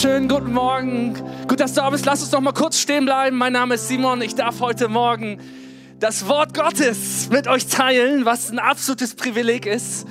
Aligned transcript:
Schönen 0.00 0.30
guten 0.30 0.54
Morgen. 0.54 1.12
Gut, 1.46 1.60
dass 1.60 1.74
du 1.74 1.82
da 1.82 1.90
bist. 1.90 2.06
Lass 2.06 2.22
uns 2.22 2.32
noch 2.32 2.40
mal 2.40 2.52
kurz 2.52 2.78
stehen 2.78 3.04
bleiben. 3.04 3.36
Mein 3.36 3.52
Name 3.52 3.74
ist 3.74 3.86
Simon. 3.86 4.22
Ich 4.22 4.34
darf 4.34 4.60
heute 4.60 4.88
Morgen 4.88 5.38
das 5.98 6.26
Wort 6.26 6.54
Gottes 6.54 7.28
mit 7.28 7.46
euch 7.46 7.66
teilen, 7.66 8.24
was 8.24 8.50
ein 8.50 8.58
absolutes 8.58 9.14
Privileg 9.14 9.66
ist 9.66 10.06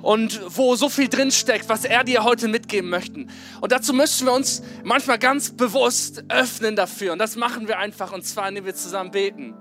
und 0.00 0.40
wo 0.56 0.76
so 0.76 0.88
viel 0.88 1.08
drinsteckt, 1.08 1.68
was 1.68 1.84
er 1.84 2.04
dir 2.04 2.22
heute 2.22 2.46
mitgeben 2.46 2.88
möchte. 2.88 3.26
Und 3.60 3.72
dazu 3.72 3.92
müssen 3.92 4.28
wir 4.28 4.32
uns 4.32 4.62
manchmal 4.84 5.18
ganz 5.18 5.50
bewusst 5.50 6.22
öffnen 6.28 6.76
dafür. 6.76 7.12
Und 7.12 7.18
das 7.18 7.34
machen 7.34 7.66
wir 7.66 7.80
einfach, 7.80 8.12
und 8.12 8.24
zwar, 8.24 8.48
indem 8.48 8.64
wir 8.64 8.76
zusammen 8.76 9.10
beten. 9.10 9.54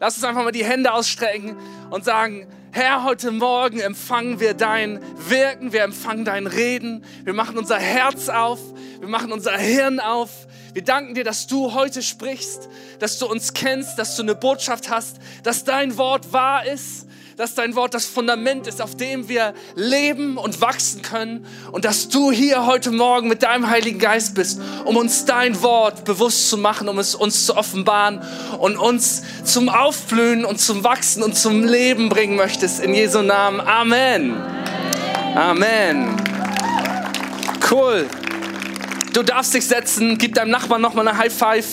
Lass 0.00 0.16
uns 0.16 0.24
einfach 0.24 0.44
mal 0.44 0.52
die 0.52 0.64
Hände 0.64 0.94
ausstrecken 0.94 1.56
und 1.90 2.06
sagen, 2.06 2.46
Herr, 2.76 3.04
heute 3.04 3.30
Morgen 3.30 3.80
empfangen 3.80 4.38
wir 4.38 4.52
dein 4.52 5.00
Wirken, 5.30 5.72
wir 5.72 5.82
empfangen 5.82 6.26
dein 6.26 6.46
Reden, 6.46 7.06
wir 7.24 7.32
machen 7.32 7.56
unser 7.56 7.78
Herz 7.78 8.28
auf, 8.28 8.58
wir 9.00 9.08
machen 9.08 9.32
unser 9.32 9.56
Hirn 9.56 9.98
auf. 9.98 10.46
Wir 10.74 10.84
danken 10.84 11.14
dir, 11.14 11.24
dass 11.24 11.46
du 11.46 11.72
heute 11.72 12.02
sprichst, 12.02 12.68
dass 12.98 13.18
du 13.18 13.24
uns 13.24 13.54
kennst, 13.54 13.98
dass 13.98 14.14
du 14.16 14.22
eine 14.22 14.34
Botschaft 14.34 14.90
hast, 14.90 15.16
dass 15.42 15.64
dein 15.64 15.96
Wort 15.96 16.34
wahr 16.34 16.66
ist 16.66 17.06
dass 17.36 17.54
dein 17.54 17.74
Wort 17.74 17.92
das 17.92 18.06
Fundament 18.06 18.66
ist, 18.66 18.80
auf 18.80 18.96
dem 18.96 19.28
wir 19.28 19.52
leben 19.74 20.38
und 20.38 20.62
wachsen 20.62 21.02
können 21.02 21.44
und 21.70 21.84
dass 21.84 22.08
du 22.08 22.32
hier 22.32 22.64
heute 22.64 22.90
Morgen 22.90 23.28
mit 23.28 23.42
deinem 23.42 23.68
Heiligen 23.68 23.98
Geist 23.98 24.34
bist, 24.34 24.58
um 24.86 24.96
uns 24.96 25.26
dein 25.26 25.60
Wort 25.60 26.06
bewusst 26.06 26.48
zu 26.48 26.56
machen, 26.56 26.88
um 26.88 26.98
es 26.98 27.14
uns 27.14 27.44
zu 27.44 27.54
offenbaren 27.54 28.22
und 28.58 28.78
uns 28.78 29.22
zum 29.44 29.68
Aufblühen 29.68 30.46
und 30.46 30.58
zum 30.58 30.82
Wachsen 30.82 31.22
und 31.22 31.36
zum 31.36 31.62
Leben 31.62 32.08
bringen 32.08 32.36
möchtest. 32.36 32.80
In 32.80 32.94
Jesu 32.94 33.20
Namen. 33.20 33.60
Amen. 33.60 34.34
Amen. 35.34 36.16
Cool. 37.70 38.06
Du 39.12 39.22
darfst 39.22 39.52
dich 39.52 39.66
setzen, 39.66 40.16
gib 40.16 40.34
deinem 40.36 40.52
Nachbarn 40.52 40.80
nochmal 40.80 41.06
eine 41.06 41.18
High 41.18 41.34
Five, 41.34 41.66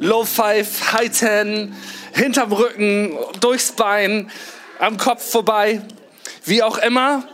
Low 0.00 0.24
Five, 0.24 0.92
High 0.92 1.16
Ten, 1.16 1.76
hinterm 2.14 2.50
Rücken, 2.50 3.16
durchs 3.38 3.70
Bein 3.70 4.28
am 4.78 4.96
Kopf 4.96 5.30
vorbei, 5.30 5.82
wie 6.44 6.62
auch 6.62 6.78
immer. 6.78 7.24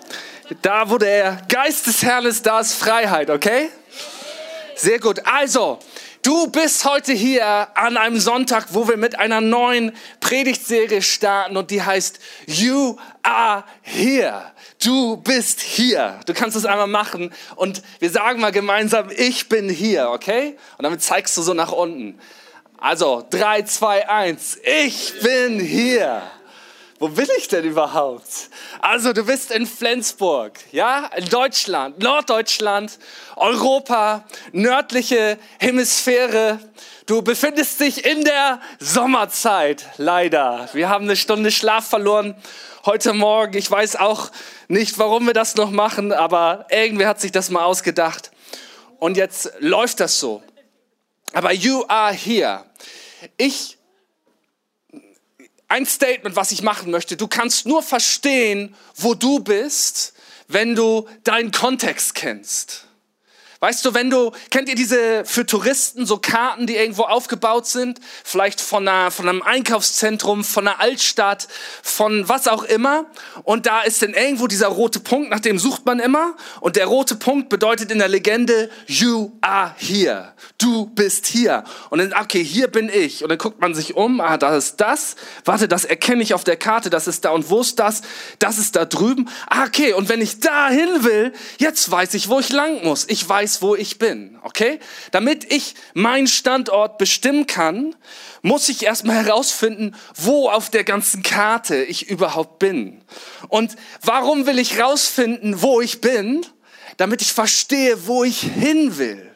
Da, 0.62 0.90
wo 0.90 0.98
der 0.98 1.38
Geist 1.48 1.86
des 1.86 2.02
Herrn 2.02 2.26
ist, 2.26 2.44
da 2.46 2.60
ist 2.60 2.74
Freiheit, 2.74 3.30
okay? 3.30 3.70
Sehr 4.76 4.98
gut. 4.98 5.20
Also, 5.24 5.78
du 6.22 6.48
bist 6.48 6.84
heute 6.84 7.12
hier 7.12 7.68
an 7.74 7.96
einem 7.96 8.20
Sonntag, 8.20 8.66
wo 8.70 8.86
wir 8.88 8.98
mit 8.98 9.18
einer 9.18 9.40
neuen 9.40 9.92
Predigtserie 10.20 11.00
starten 11.00 11.56
und 11.56 11.70
die 11.70 11.82
heißt 11.82 12.18
You 12.46 12.96
are 13.22 13.64
here. 13.80 14.52
Du 14.82 15.16
bist 15.16 15.60
hier. 15.60 16.20
Du 16.26 16.34
kannst 16.34 16.56
es 16.56 16.66
einmal 16.66 16.88
machen 16.88 17.32
und 17.56 17.82
wir 18.00 18.10
sagen 18.10 18.40
mal 18.40 18.52
gemeinsam, 18.52 19.10
ich 19.16 19.48
bin 19.48 19.70
hier, 19.70 20.10
okay? 20.10 20.58
Und 20.76 20.82
damit 20.82 21.02
zeigst 21.02 21.36
du 21.38 21.42
so 21.42 21.54
nach 21.54 21.72
unten. 21.72 22.18
Also, 22.76 23.26
drei, 23.30 23.62
zwei, 23.62 24.08
eins. 24.10 24.58
Ich 24.62 25.14
bin 25.22 25.58
hier. 25.58 26.22
Wo 27.04 27.08
bin 27.08 27.28
ich 27.36 27.48
denn 27.48 27.66
überhaupt? 27.66 28.48
Also, 28.80 29.12
du 29.12 29.26
bist 29.26 29.50
in 29.50 29.66
Flensburg, 29.66 30.58
ja, 30.72 31.10
in 31.14 31.26
Deutschland, 31.26 31.98
Norddeutschland, 31.98 32.98
Europa, 33.36 34.24
nördliche 34.52 35.38
Hemisphäre. 35.58 36.58
Du 37.04 37.20
befindest 37.20 37.78
dich 37.78 38.06
in 38.06 38.24
der 38.24 38.58
Sommerzeit, 38.78 39.84
leider. 39.98 40.70
Wir 40.72 40.88
haben 40.88 41.04
eine 41.04 41.16
Stunde 41.16 41.50
Schlaf 41.50 41.86
verloren 41.86 42.36
heute 42.86 43.12
Morgen. 43.12 43.58
Ich 43.58 43.70
weiß 43.70 43.96
auch 43.96 44.30
nicht, 44.68 44.98
warum 44.98 45.26
wir 45.26 45.34
das 45.34 45.56
noch 45.56 45.70
machen, 45.70 46.10
aber 46.10 46.68
irgendwer 46.70 47.08
hat 47.08 47.20
sich 47.20 47.32
das 47.32 47.50
mal 47.50 47.64
ausgedacht. 47.64 48.30
Und 48.98 49.18
jetzt 49.18 49.52
läuft 49.58 50.00
das 50.00 50.18
so. 50.18 50.42
Aber 51.34 51.52
you 51.52 51.84
are 51.86 52.14
here. 52.14 52.64
Ich 53.36 53.76
ein 55.74 55.86
Statement, 55.86 56.36
was 56.36 56.52
ich 56.52 56.62
machen 56.62 56.92
möchte. 56.92 57.16
Du 57.16 57.26
kannst 57.26 57.66
nur 57.66 57.82
verstehen, 57.82 58.76
wo 58.94 59.14
du 59.14 59.40
bist, 59.40 60.14
wenn 60.46 60.76
du 60.76 61.08
deinen 61.24 61.50
Kontext 61.50 62.14
kennst. 62.14 62.86
Weißt 63.64 63.82
du, 63.86 63.94
wenn 63.94 64.10
du, 64.10 64.30
kennt 64.50 64.68
ihr 64.68 64.74
diese 64.74 65.24
für 65.24 65.46
Touristen 65.46 66.04
so 66.04 66.18
Karten, 66.18 66.66
die 66.66 66.76
irgendwo 66.76 67.04
aufgebaut 67.04 67.66
sind? 67.66 67.98
Vielleicht 68.22 68.60
von, 68.60 68.86
einer, 68.86 69.10
von 69.10 69.26
einem 69.26 69.40
Einkaufszentrum, 69.40 70.44
von 70.44 70.68
einer 70.68 70.80
Altstadt, 70.80 71.48
von 71.82 72.28
was 72.28 72.46
auch 72.46 72.64
immer. 72.64 73.06
Und 73.42 73.64
da 73.64 73.80
ist 73.80 74.02
dann 74.02 74.12
irgendwo 74.12 74.48
dieser 74.48 74.66
rote 74.66 75.00
Punkt, 75.00 75.30
nach 75.30 75.40
dem 75.40 75.58
sucht 75.58 75.86
man 75.86 75.98
immer. 75.98 76.34
Und 76.60 76.76
der 76.76 76.84
rote 76.84 77.14
Punkt 77.14 77.48
bedeutet 77.48 77.90
in 77.90 78.00
der 78.00 78.08
Legende, 78.08 78.68
you 78.86 79.32
are 79.40 79.74
here. 79.78 80.34
Du 80.58 80.84
bist 80.84 81.26
hier. 81.26 81.64
Und 81.88 82.00
dann, 82.00 82.12
okay, 82.12 82.44
hier 82.44 82.68
bin 82.68 82.90
ich. 82.90 83.22
Und 83.22 83.30
dann 83.30 83.38
guckt 83.38 83.62
man 83.62 83.74
sich 83.74 83.96
um, 83.96 84.20
ah, 84.20 84.36
da 84.36 84.54
ist 84.58 84.76
das. 84.82 85.16
Warte, 85.46 85.68
das 85.68 85.86
erkenne 85.86 86.22
ich 86.22 86.34
auf 86.34 86.44
der 86.44 86.58
Karte, 86.58 86.90
das 86.90 87.06
ist 87.06 87.24
da. 87.24 87.30
Und 87.30 87.48
wo 87.48 87.62
ist 87.62 87.78
das? 87.78 88.02
Das 88.40 88.58
ist 88.58 88.76
da 88.76 88.84
drüben. 88.84 89.30
Ah, 89.48 89.64
okay, 89.64 89.94
und 89.94 90.10
wenn 90.10 90.20
ich 90.20 90.40
da 90.40 90.68
hin 90.68 91.02
will, 91.02 91.32
jetzt 91.56 91.90
weiß 91.90 92.12
ich, 92.12 92.28
wo 92.28 92.40
ich 92.40 92.50
lang 92.50 92.84
muss. 92.84 93.06
Ich 93.08 93.26
weiß, 93.26 93.53
weiß, 93.54 93.62
wo 93.62 93.74
ich 93.74 93.98
bin, 93.98 94.38
okay? 94.42 94.78
Damit 95.10 95.52
ich 95.52 95.74
meinen 95.94 96.26
Standort 96.26 96.98
bestimmen 96.98 97.46
kann, 97.46 97.94
muss 98.42 98.68
ich 98.68 98.84
erstmal 98.84 99.24
herausfinden, 99.24 99.94
wo 100.16 100.48
auf 100.48 100.70
der 100.70 100.84
ganzen 100.84 101.22
Karte 101.22 101.82
ich 101.82 102.08
überhaupt 102.08 102.58
bin. 102.58 103.02
Und 103.48 103.76
warum 104.02 104.46
will 104.46 104.58
ich 104.58 104.76
herausfinden, 104.76 105.62
wo 105.62 105.80
ich 105.80 106.00
bin? 106.00 106.44
Damit 106.96 107.22
ich 107.22 107.32
verstehe, 107.32 108.06
wo 108.06 108.24
ich 108.24 108.40
hin 108.40 108.98
will. 108.98 109.30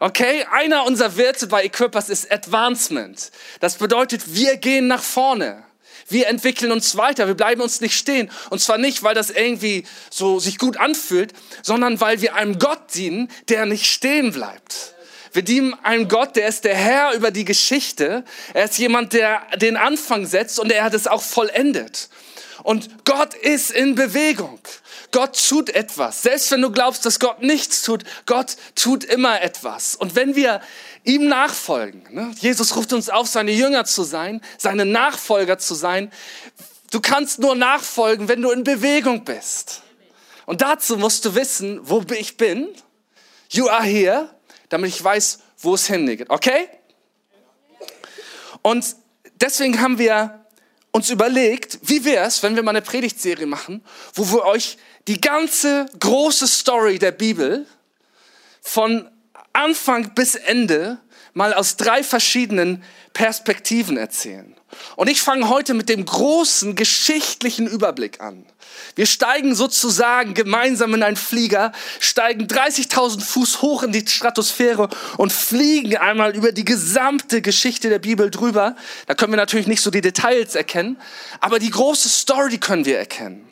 Okay, 0.00 0.44
einer 0.52 0.84
unserer 0.84 1.16
Werte 1.16 1.48
bei 1.48 1.64
Equippers 1.64 2.08
ist 2.08 2.30
Advancement. 2.30 3.32
Das 3.58 3.76
bedeutet, 3.76 4.34
wir 4.34 4.56
gehen 4.56 4.86
nach 4.86 5.02
vorne. 5.02 5.64
Wir 6.08 6.28
entwickeln 6.28 6.72
uns 6.72 6.96
weiter, 6.96 7.26
wir 7.26 7.34
bleiben 7.34 7.60
uns 7.60 7.80
nicht 7.80 7.96
stehen. 7.96 8.30
Und 8.50 8.60
zwar 8.60 8.78
nicht, 8.78 9.02
weil 9.02 9.14
das 9.14 9.30
irgendwie 9.30 9.84
so 10.10 10.38
sich 10.38 10.58
gut 10.58 10.76
anfühlt, 10.76 11.32
sondern 11.62 12.00
weil 12.00 12.20
wir 12.20 12.34
einem 12.34 12.58
Gott 12.58 12.94
dienen, 12.94 13.30
der 13.48 13.66
nicht 13.66 13.86
stehen 13.86 14.32
bleibt. 14.32 14.94
Wir 15.32 15.42
dienen 15.42 15.74
einem 15.82 16.08
Gott, 16.08 16.36
der 16.36 16.48
ist 16.48 16.64
der 16.64 16.74
Herr 16.74 17.12
über 17.12 17.30
die 17.30 17.44
Geschichte. 17.44 18.24
Er 18.54 18.64
ist 18.64 18.78
jemand, 18.78 19.12
der 19.12 19.42
den 19.56 19.76
Anfang 19.76 20.26
setzt 20.26 20.58
und 20.58 20.72
er 20.72 20.84
hat 20.84 20.94
es 20.94 21.06
auch 21.06 21.22
vollendet. 21.22 22.08
Und 22.62 23.04
Gott 23.04 23.34
ist 23.34 23.70
in 23.70 23.94
Bewegung. 23.94 24.58
Gott 25.10 25.38
tut 25.48 25.70
etwas. 25.70 26.22
Selbst 26.22 26.50
wenn 26.50 26.62
du 26.62 26.70
glaubst, 26.70 27.06
dass 27.06 27.18
Gott 27.18 27.42
nichts 27.42 27.82
tut, 27.82 28.04
Gott 28.26 28.56
tut 28.74 29.04
immer 29.04 29.40
etwas. 29.40 29.96
Und 29.96 30.14
wenn 30.14 30.36
wir 30.36 30.60
ihm 31.04 31.28
nachfolgen, 31.28 32.04
ne? 32.10 32.32
Jesus 32.40 32.76
ruft 32.76 32.92
uns 32.92 33.08
auf, 33.08 33.26
seine 33.26 33.52
Jünger 33.52 33.84
zu 33.84 34.02
sein, 34.02 34.42
seine 34.58 34.84
Nachfolger 34.84 35.58
zu 35.58 35.74
sein. 35.74 36.12
Du 36.90 37.00
kannst 37.00 37.38
nur 37.38 37.54
nachfolgen, 37.54 38.28
wenn 38.28 38.42
du 38.42 38.50
in 38.50 38.64
Bewegung 38.64 39.24
bist. 39.24 39.82
Und 40.46 40.62
dazu 40.62 40.96
musst 40.96 41.24
du 41.24 41.34
wissen, 41.34 41.80
wo 41.82 42.02
ich 42.10 42.36
bin. 42.36 42.68
You 43.50 43.68
are 43.68 43.84
here, 43.84 44.34
damit 44.68 44.90
ich 44.90 45.02
weiß, 45.02 45.40
wo 45.58 45.74
es 45.74 45.86
hingeht. 45.86 46.30
Okay? 46.30 46.68
Und 48.62 48.96
deswegen 49.40 49.80
haben 49.80 49.98
wir 49.98 50.44
uns 50.90 51.10
überlegt, 51.10 51.78
wie 51.82 52.04
wäre 52.04 52.26
es, 52.26 52.42
wenn 52.42 52.56
wir 52.56 52.62
mal 52.62 52.70
eine 52.70 52.82
Predigtserie 52.82 53.46
machen, 53.46 53.84
wo 54.14 54.30
wir 54.32 54.44
euch 54.44 54.78
die 55.08 55.20
ganze 55.20 55.86
große 55.98 56.46
Story 56.46 56.98
der 56.98 57.12
Bibel 57.12 57.66
von 58.60 59.10
Anfang 59.54 60.14
bis 60.14 60.34
Ende 60.34 60.98
mal 61.32 61.54
aus 61.54 61.76
drei 61.76 62.04
verschiedenen 62.04 62.84
Perspektiven 63.14 63.96
erzählen. 63.96 64.54
Und 64.96 65.08
ich 65.08 65.22
fange 65.22 65.48
heute 65.48 65.72
mit 65.72 65.88
dem 65.88 66.04
großen 66.04 66.74
geschichtlichen 66.74 67.66
Überblick 67.66 68.20
an. 68.20 68.44
Wir 68.94 69.06
steigen 69.06 69.54
sozusagen 69.54 70.34
gemeinsam 70.34 70.94
in 70.94 71.02
einen 71.02 71.16
Flieger, 71.16 71.72
steigen 72.00 72.46
30.000 72.46 73.20
Fuß 73.20 73.62
hoch 73.62 73.82
in 73.82 73.92
die 73.92 74.06
Stratosphäre 74.06 74.88
und 75.16 75.32
fliegen 75.32 75.96
einmal 75.96 76.34
über 76.34 76.52
die 76.52 76.64
gesamte 76.64 77.42
Geschichte 77.42 77.88
der 77.88 78.00
Bibel 78.00 78.30
drüber. 78.30 78.76
Da 79.06 79.14
können 79.14 79.32
wir 79.32 79.36
natürlich 79.36 79.66
nicht 79.66 79.82
so 79.82 79.90
die 79.90 80.00
Details 80.00 80.54
erkennen, 80.54 80.98
aber 81.40 81.58
die 81.58 81.70
große 81.70 82.08
Story 82.08 82.58
können 82.58 82.84
wir 82.84 82.98
erkennen. 82.98 83.48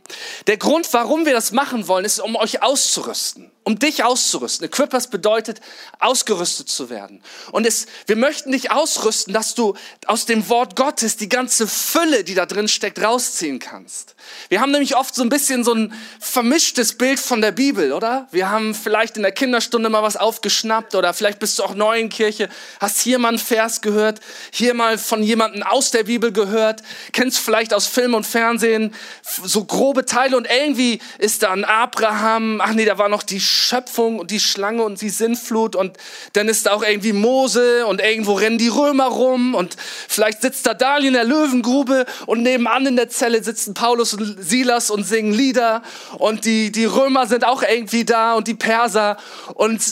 Der 0.46 0.56
Grund, 0.56 0.92
warum 0.92 1.26
wir 1.26 1.32
das 1.32 1.52
machen 1.52 1.88
wollen, 1.88 2.04
ist, 2.04 2.20
um 2.20 2.36
euch 2.36 2.62
auszurüsten, 2.62 3.50
um 3.64 3.78
dich 3.78 4.04
auszurüsten. 4.04 4.66
Equippers 4.66 5.08
bedeutet, 5.08 5.60
ausgerüstet 5.98 6.68
zu 6.68 6.90
werden. 6.90 7.22
Und 7.50 7.66
es, 7.66 7.86
wir 8.06 8.16
möchten 8.16 8.52
dich 8.52 8.70
ausrüsten, 8.70 9.34
dass 9.34 9.54
du 9.54 9.74
aus 10.06 10.26
dem 10.26 10.48
Wort 10.48 10.76
Gottes 10.76 11.16
die 11.16 11.28
ganze 11.28 11.66
Fülle, 11.66 12.22
die 12.22 12.34
da 12.34 12.46
drin 12.46 12.68
steckt, 12.68 13.02
rausziehen 13.02 13.58
kannst. 13.58 14.14
Wir 14.48 14.60
haben 14.60 14.70
nämlich 14.70 14.96
oft 14.96 15.05
so 15.14 15.22
ein 15.22 15.28
bisschen 15.28 15.64
so 15.64 15.72
ein 15.72 15.92
vermischtes 16.20 16.98
Bild 16.98 17.18
von 17.18 17.40
der 17.40 17.52
Bibel, 17.52 17.92
oder? 17.92 18.26
Wir 18.30 18.50
haben 18.50 18.74
vielleicht 18.74 19.16
in 19.16 19.22
der 19.22 19.32
Kinderstunde 19.32 19.88
mal 19.88 20.02
was 20.02 20.16
aufgeschnappt 20.16 20.94
oder 20.94 21.14
vielleicht 21.14 21.38
bist 21.38 21.58
du 21.58 21.62
auch 21.62 21.74
neu 21.74 21.98
in 21.98 22.08
Kirche, 22.08 22.48
hast 22.80 23.00
hier 23.00 23.18
mal 23.18 23.28
einen 23.28 23.38
Vers 23.38 23.80
gehört, 23.80 24.20
hier 24.50 24.74
mal 24.74 24.98
von 24.98 25.22
jemandem 25.22 25.62
aus 25.62 25.90
der 25.90 26.04
Bibel 26.04 26.32
gehört, 26.32 26.82
kennst 27.12 27.38
vielleicht 27.38 27.74
aus 27.74 27.86
Film 27.86 28.14
und 28.14 28.26
Fernsehen 28.26 28.94
so 29.22 29.64
grobe 29.64 30.06
Teile 30.06 30.36
und 30.36 30.48
irgendwie 30.50 31.00
ist 31.18 31.42
da 31.42 31.52
ein 31.52 31.64
Abraham, 31.64 32.60
ach 32.62 32.72
nee, 32.72 32.84
da 32.84 32.98
war 32.98 33.08
noch 33.08 33.22
die 33.22 33.40
Schöpfung 33.40 34.18
und 34.18 34.30
die 34.30 34.40
Schlange 34.40 34.82
und 34.82 35.00
die 35.00 35.10
Sinnflut 35.10 35.76
und 35.76 35.96
dann 36.32 36.48
ist 36.48 36.66
da 36.66 36.72
auch 36.72 36.82
irgendwie 36.82 37.12
Mose 37.12 37.86
und 37.86 38.00
irgendwo 38.00 38.34
rennen 38.34 38.58
die 38.58 38.68
Römer 38.68 39.06
rum 39.06 39.54
und 39.54 39.76
vielleicht 40.08 40.42
sitzt 40.42 40.66
da 40.66 40.74
Daniel 40.74 41.08
in 41.08 41.12
der 41.14 41.24
Löwengrube 41.24 42.06
und 42.26 42.42
nebenan 42.42 42.86
in 42.86 42.96
der 42.96 43.08
Zelle 43.08 43.42
sitzen 43.42 43.74
Paulus 43.74 44.14
und 44.14 44.36
Silas 44.42 44.90
und 44.90 44.95
singen 45.04 45.32
Lieder 45.32 45.82
und 46.18 46.44
die, 46.44 46.72
die 46.72 46.84
Römer 46.84 47.26
sind 47.26 47.44
auch 47.44 47.62
irgendwie 47.62 48.04
da 48.04 48.34
und 48.34 48.48
die 48.48 48.54
Perser 48.54 49.16
und 49.54 49.82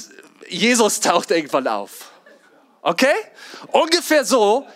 Jesus 0.48 1.00
taucht 1.00 1.30
irgendwann 1.30 1.66
auf. 1.66 2.10
Okay? 2.82 3.14
Ungefähr 3.72 4.24
so 4.24 4.66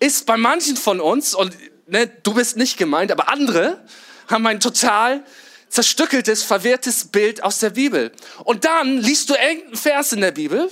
ist 0.00 0.26
bei 0.26 0.36
manchen 0.36 0.76
von 0.76 1.00
uns, 1.00 1.34
und 1.34 1.56
ne, 1.86 2.06
du 2.06 2.34
bist 2.34 2.56
nicht 2.56 2.76
gemeint, 2.76 3.12
aber 3.12 3.28
andere 3.28 3.84
haben 4.28 4.46
ein 4.46 4.60
total 4.60 5.24
zerstückeltes, 5.68 6.42
verwirrtes 6.42 7.06
Bild 7.06 7.42
aus 7.42 7.58
der 7.58 7.70
Bibel. 7.70 8.12
Und 8.44 8.64
dann 8.64 8.98
liest 8.98 9.30
du 9.30 9.34
irgendeinen 9.34 9.76
Vers 9.76 10.12
in 10.12 10.20
der 10.20 10.30
Bibel, 10.30 10.70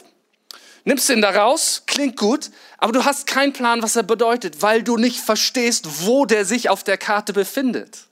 nimmst 0.85 1.11
ihn 1.11 1.21
da 1.21 1.31
raus, 1.31 1.83
klingt 1.87 2.17
gut, 2.17 2.51
aber 2.79 2.93
du 2.93 3.05
hast 3.05 3.27
keinen 3.27 3.53
Plan, 3.53 3.83
was 3.83 3.97
er 3.97 4.03
bedeutet, 4.03 4.63
weil 4.63 4.83
du 4.83 4.97
nicht 4.97 5.21
verstehst, 5.21 6.07
wo 6.07 6.25
der 6.25 6.45
sich 6.45 6.71
auf 6.71 6.85
der 6.85 6.97
Karte 6.97 7.33
befindet. 7.33 8.07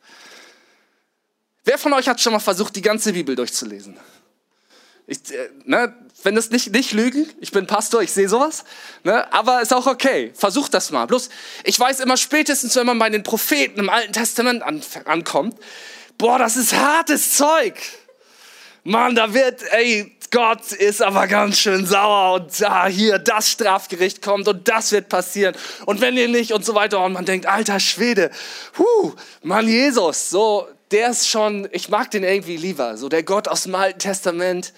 Wer 1.64 1.78
von 1.78 1.92
euch 1.94 2.08
hat 2.08 2.20
schon 2.20 2.32
mal 2.32 2.40
versucht, 2.40 2.76
die 2.76 2.82
ganze 2.82 3.12
Bibel 3.12 3.34
durchzulesen? 3.34 3.98
Ich, 5.06 5.18
äh, 5.32 5.50
ne, 5.64 5.94
wenn 6.22 6.34
das 6.34 6.50
nicht, 6.50 6.72
nicht 6.72 6.92
lügen, 6.92 7.26
ich 7.40 7.52
bin 7.52 7.66
Pastor, 7.66 8.02
ich 8.02 8.12
sehe 8.12 8.28
sowas, 8.28 8.64
ne, 9.02 9.30
aber 9.32 9.60
ist 9.60 9.72
auch 9.72 9.86
okay. 9.86 10.32
Versucht 10.34 10.72
das 10.72 10.90
mal. 10.90 11.06
Bloß, 11.06 11.28
ich 11.64 11.78
weiß 11.78 12.00
immer 12.00 12.16
spätestens, 12.16 12.76
wenn 12.76 12.86
man 12.86 12.98
bei 12.98 13.10
den 13.10 13.22
Propheten 13.22 13.80
im 13.80 13.90
Alten 13.90 14.12
Testament 14.12 14.62
an, 14.62 14.82
ankommt, 15.04 15.58
boah, 16.16 16.38
das 16.38 16.56
ist 16.56 16.74
hartes 16.74 17.34
Zeug. 17.36 17.74
Mann, 18.84 19.14
da 19.14 19.32
wird, 19.32 19.62
ey, 19.72 20.13
Gott 20.30 20.72
ist 20.72 21.02
aber 21.02 21.26
ganz 21.26 21.58
schön 21.58 21.86
sauer 21.86 22.34
und 22.34 22.60
da 22.60 22.86
hier 22.86 23.18
das 23.18 23.50
Strafgericht 23.50 24.22
kommt 24.22 24.48
und 24.48 24.68
das 24.68 24.92
wird 24.92 25.08
passieren 25.08 25.54
und 25.86 26.00
wenn 26.00 26.16
ihr 26.16 26.28
nicht 26.28 26.52
und 26.52 26.64
so 26.64 26.74
weiter 26.74 27.04
und 27.04 27.12
man 27.12 27.24
denkt, 27.24 27.46
alter 27.46 27.80
Schwede, 27.80 28.30
huh, 28.78 29.12
Mann 29.42 29.68
Jesus, 29.68 30.30
so 30.30 30.68
der 30.94 31.10
ist 31.10 31.28
schon, 31.28 31.68
ich 31.72 31.88
mag 31.88 32.10
den 32.12 32.22
irgendwie 32.22 32.56
lieber. 32.56 32.96
So 32.96 33.08
der 33.08 33.24
Gott 33.24 33.48
aus 33.48 33.64
dem 33.64 33.74
Alten 33.74 33.98
Testament, 33.98 34.72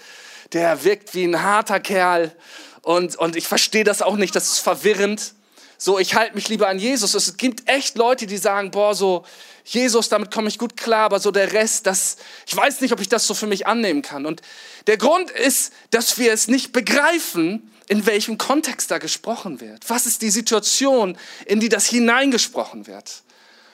der 0.52 0.82
wirkt 0.82 1.14
wie 1.14 1.24
ein 1.24 1.42
harter 1.42 1.78
Kerl. 1.78 2.32
Und, 2.80 3.16
und 3.16 3.36
ich 3.36 3.46
verstehe 3.46 3.84
das 3.84 4.00
auch 4.00 4.16
nicht, 4.16 4.34
das 4.34 4.46
ist 4.46 4.60
verwirrend. 4.60 5.34
So, 5.76 5.98
ich 5.98 6.14
halte 6.14 6.34
mich 6.34 6.48
lieber 6.48 6.68
an 6.68 6.78
Jesus. 6.78 7.14
Es 7.14 7.36
gibt 7.36 7.68
echt 7.68 7.98
Leute, 7.98 8.26
die 8.26 8.38
sagen, 8.38 8.70
boah, 8.70 8.94
so, 8.94 9.26
Jesus, 9.66 10.08
damit 10.08 10.30
komme 10.30 10.46
ich 10.46 10.58
gut 10.58 10.76
klar, 10.76 11.06
aber 11.06 11.18
so 11.18 11.32
der 11.32 11.52
Rest, 11.52 11.88
das, 11.88 12.18
ich 12.46 12.56
weiß 12.56 12.80
nicht, 12.80 12.92
ob 12.92 13.00
ich 13.00 13.08
das 13.08 13.26
so 13.26 13.34
für 13.34 13.48
mich 13.48 13.66
annehmen 13.66 14.00
kann. 14.00 14.24
Und 14.24 14.40
der 14.86 14.96
Grund 14.96 15.28
ist, 15.32 15.72
dass 15.90 16.18
wir 16.18 16.32
es 16.32 16.46
nicht 16.46 16.72
begreifen, 16.72 17.72
in 17.88 18.06
welchem 18.06 18.38
Kontext 18.38 18.92
da 18.92 18.98
gesprochen 18.98 19.60
wird. 19.60 19.90
Was 19.90 20.06
ist 20.06 20.22
die 20.22 20.30
Situation, 20.30 21.18
in 21.46 21.58
die 21.58 21.68
das 21.68 21.86
hineingesprochen 21.86 22.86
wird? 22.86 23.24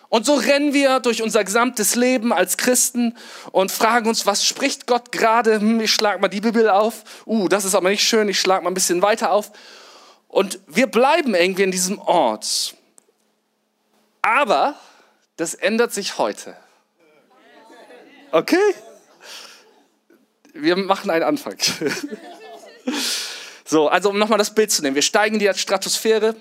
Und 0.08 0.24
so 0.24 0.34
rennen 0.34 0.72
wir 0.72 1.00
durch 1.00 1.20
unser 1.20 1.44
gesamtes 1.44 1.94
Leben 1.94 2.32
als 2.32 2.56
Christen 2.56 3.14
und 3.50 3.70
fragen 3.70 4.08
uns, 4.08 4.24
was 4.24 4.46
spricht 4.46 4.86
Gott 4.86 5.12
gerade? 5.12 5.60
Hm, 5.60 5.80
ich 5.82 5.92
schlag 5.92 6.22
mal 6.22 6.28
die 6.28 6.40
Bibel 6.40 6.70
auf. 6.70 7.04
Uh, 7.26 7.48
das 7.48 7.66
ist 7.66 7.74
aber 7.74 7.90
nicht 7.90 8.02
schön. 8.02 8.30
Ich 8.30 8.40
schlag 8.40 8.62
mal 8.62 8.70
ein 8.70 8.74
bisschen 8.74 9.02
weiter 9.02 9.30
auf. 9.30 9.52
Und 10.28 10.58
wir 10.66 10.86
bleiben 10.86 11.34
irgendwie 11.34 11.64
in 11.64 11.70
diesem 11.70 11.98
Ort. 11.98 12.74
Aber 14.22 14.76
das 15.42 15.54
ändert 15.54 15.92
sich 15.92 16.18
heute. 16.18 16.56
Okay? 18.30 18.56
Wir 20.54 20.76
machen 20.76 21.10
einen 21.10 21.24
Anfang. 21.24 21.56
So, 23.64 23.88
also 23.88 24.10
um 24.10 24.18
nochmal 24.18 24.36
das 24.36 24.54
Bild 24.54 24.70
zu 24.70 24.82
nehmen. 24.82 24.96
Wir 24.96 25.02
steigen 25.02 25.38
die 25.38 25.50
Stratosphäre. 25.54 26.36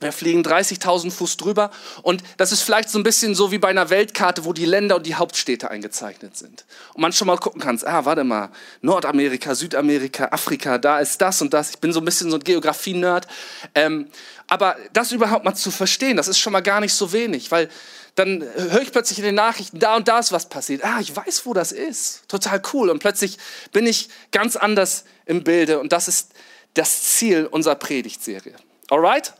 Wir 0.00 0.12
fliegen 0.12 0.42
30.000 0.42 1.10
Fuß 1.10 1.36
drüber 1.36 1.70
und 2.02 2.24
das 2.38 2.52
ist 2.52 2.62
vielleicht 2.62 2.88
so 2.88 2.98
ein 2.98 3.02
bisschen 3.02 3.34
so 3.34 3.52
wie 3.52 3.58
bei 3.58 3.68
einer 3.68 3.90
Weltkarte, 3.90 4.46
wo 4.46 4.54
die 4.54 4.64
Länder 4.64 4.96
und 4.96 5.06
die 5.06 5.14
Hauptstädte 5.14 5.70
eingezeichnet 5.70 6.38
sind. 6.38 6.64
Und 6.94 7.02
man 7.02 7.12
schon 7.12 7.26
mal 7.26 7.36
gucken 7.36 7.60
kann, 7.60 7.78
ah, 7.84 8.06
warte 8.06 8.24
mal, 8.24 8.48
Nordamerika, 8.80 9.54
Südamerika, 9.54 10.28
Afrika, 10.30 10.78
da 10.78 11.00
ist 11.00 11.20
das 11.20 11.42
und 11.42 11.52
das. 11.52 11.70
Ich 11.70 11.78
bin 11.78 11.92
so 11.92 12.00
ein 12.00 12.06
bisschen 12.06 12.30
so 12.30 12.38
ein 12.38 12.44
Geografie-Nerd. 12.44 13.26
Ähm, 13.74 14.08
aber 14.46 14.76
das 14.94 15.12
überhaupt 15.12 15.44
mal 15.44 15.54
zu 15.54 15.70
verstehen, 15.70 16.16
das 16.16 16.28
ist 16.28 16.38
schon 16.38 16.54
mal 16.54 16.62
gar 16.62 16.80
nicht 16.80 16.94
so 16.94 17.12
wenig, 17.12 17.50
weil 17.50 17.68
dann 18.14 18.42
höre 18.42 18.82
ich 18.82 18.92
plötzlich 18.92 19.18
in 19.18 19.24
den 19.24 19.34
Nachrichten, 19.34 19.78
da 19.78 19.96
und 19.96 20.08
da 20.08 20.18
ist 20.18 20.32
was 20.32 20.48
passiert. 20.48 20.84
Ah, 20.84 20.98
ich 21.00 21.14
weiß, 21.14 21.46
wo 21.46 21.54
das 21.54 21.72
ist. 21.72 22.28
Total 22.28 22.60
cool. 22.72 22.90
Und 22.90 22.98
plötzlich 22.98 23.38
bin 23.72 23.86
ich 23.86 24.08
ganz 24.32 24.56
anders 24.56 25.04
im 25.26 25.44
Bilde 25.44 25.78
und 25.78 25.92
das 25.92 26.08
ist 26.08 26.32
das 26.74 27.02
Ziel 27.02 27.46
unserer 27.46 27.76
Predigtserie. 27.76 28.54
Alright? 28.88 29.34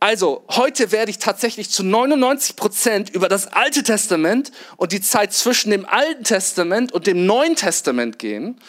Also, 0.00 0.44
heute 0.50 0.92
werde 0.92 1.10
ich 1.10 1.18
tatsächlich 1.18 1.70
zu 1.70 1.82
99 1.82 2.56
Prozent 2.56 3.10
über 3.10 3.28
das 3.28 3.46
Alte 3.46 3.82
Testament 3.82 4.52
und 4.76 4.92
die 4.92 5.00
Zeit 5.00 5.32
zwischen 5.32 5.70
dem 5.70 5.86
Alten 5.86 6.24
Testament 6.24 6.92
und 6.92 7.06
dem 7.06 7.24
Neuen 7.24 7.56
Testament 7.56 8.18
gehen. 8.18 8.60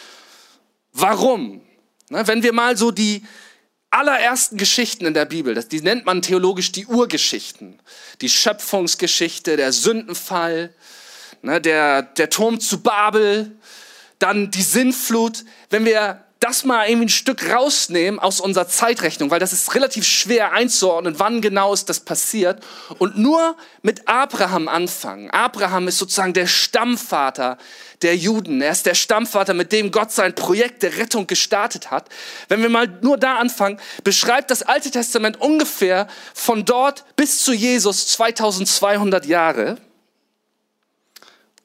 Warum? 0.94 1.62
wenn 2.10 2.44
wir 2.44 2.54
mal 2.54 2.78
so 2.78 2.92
die 2.92 3.24
allerersten 3.96 4.58
Geschichten 4.58 5.06
in 5.06 5.14
der 5.14 5.26
Bibel, 5.26 5.56
die 5.64 5.82
nennt 5.82 6.06
man 6.06 6.22
theologisch 6.22 6.72
die 6.72 6.86
Urgeschichten. 6.86 7.80
Die 8.22 8.30
Schöpfungsgeschichte, 8.30 9.58
der 9.58 9.72
Sündenfall, 9.72 10.74
der, 11.42 12.02
der 12.02 12.30
Turm 12.30 12.60
zu 12.60 12.82
Babel, 12.82 13.52
dann 14.20 14.52
die 14.52 14.62
Sinnflut. 14.62 15.46
Wenn 15.70 15.86
wir 15.86 16.25
das 16.46 16.64
mal 16.64 16.88
irgendwie 16.88 17.08
ein 17.08 17.10
Stück 17.10 17.50
rausnehmen 17.50 18.20
aus 18.20 18.40
unserer 18.40 18.68
Zeitrechnung, 18.68 19.32
weil 19.32 19.40
das 19.40 19.52
ist 19.52 19.74
relativ 19.74 20.06
schwer 20.06 20.52
einzuordnen, 20.52 21.18
wann 21.18 21.42
genau 21.42 21.74
ist 21.74 21.90
das 21.90 22.02
passiert 22.02 22.64
und 23.00 23.18
nur 23.18 23.58
mit 23.82 24.08
Abraham 24.08 24.68
anfangen. 24.68 25.32
Abraham 25.32 25.88
ist 25.88 25.98
sozusagen 25.98 26.34
der 26.34 26.46
Stammvater 26.46 27.58
der 28.04 28.16
Juden. 28.16 28.62
Er 28.62 28.72
ist 28.72 28.86
der 28.86 28.94
Stammvater, 28.94 29.56
mit 29.56 29.72
dem 29.72 29.90
Gott 29.90 30.12
sein 30.12 30.36
Projekt 30.36 30.84
der 30.84 30.98
Rettung 30.98 31.26
gestartet 31.26 31.90
hat. 31.90 32.10
Wenn 32.48 32.62
wir 32.62 32.70
mal 32.70 32.88
nur 33.02 33.18
da 33.18 33.38
anfangen, 33.38 33.80
beschreibt 34.04 34.52
das 34.52 34.62
Alte 34.62 34.92
Testament 34.92 35.42
ungefähr 35.42 36.08
von 36.36 36.64
dort 36.64 37.06
bis 37.16 37.42
zu 37.42 37.54
Jesus 37.54 38.08
2200 38.10 39.26
Jahre 39.26 39.78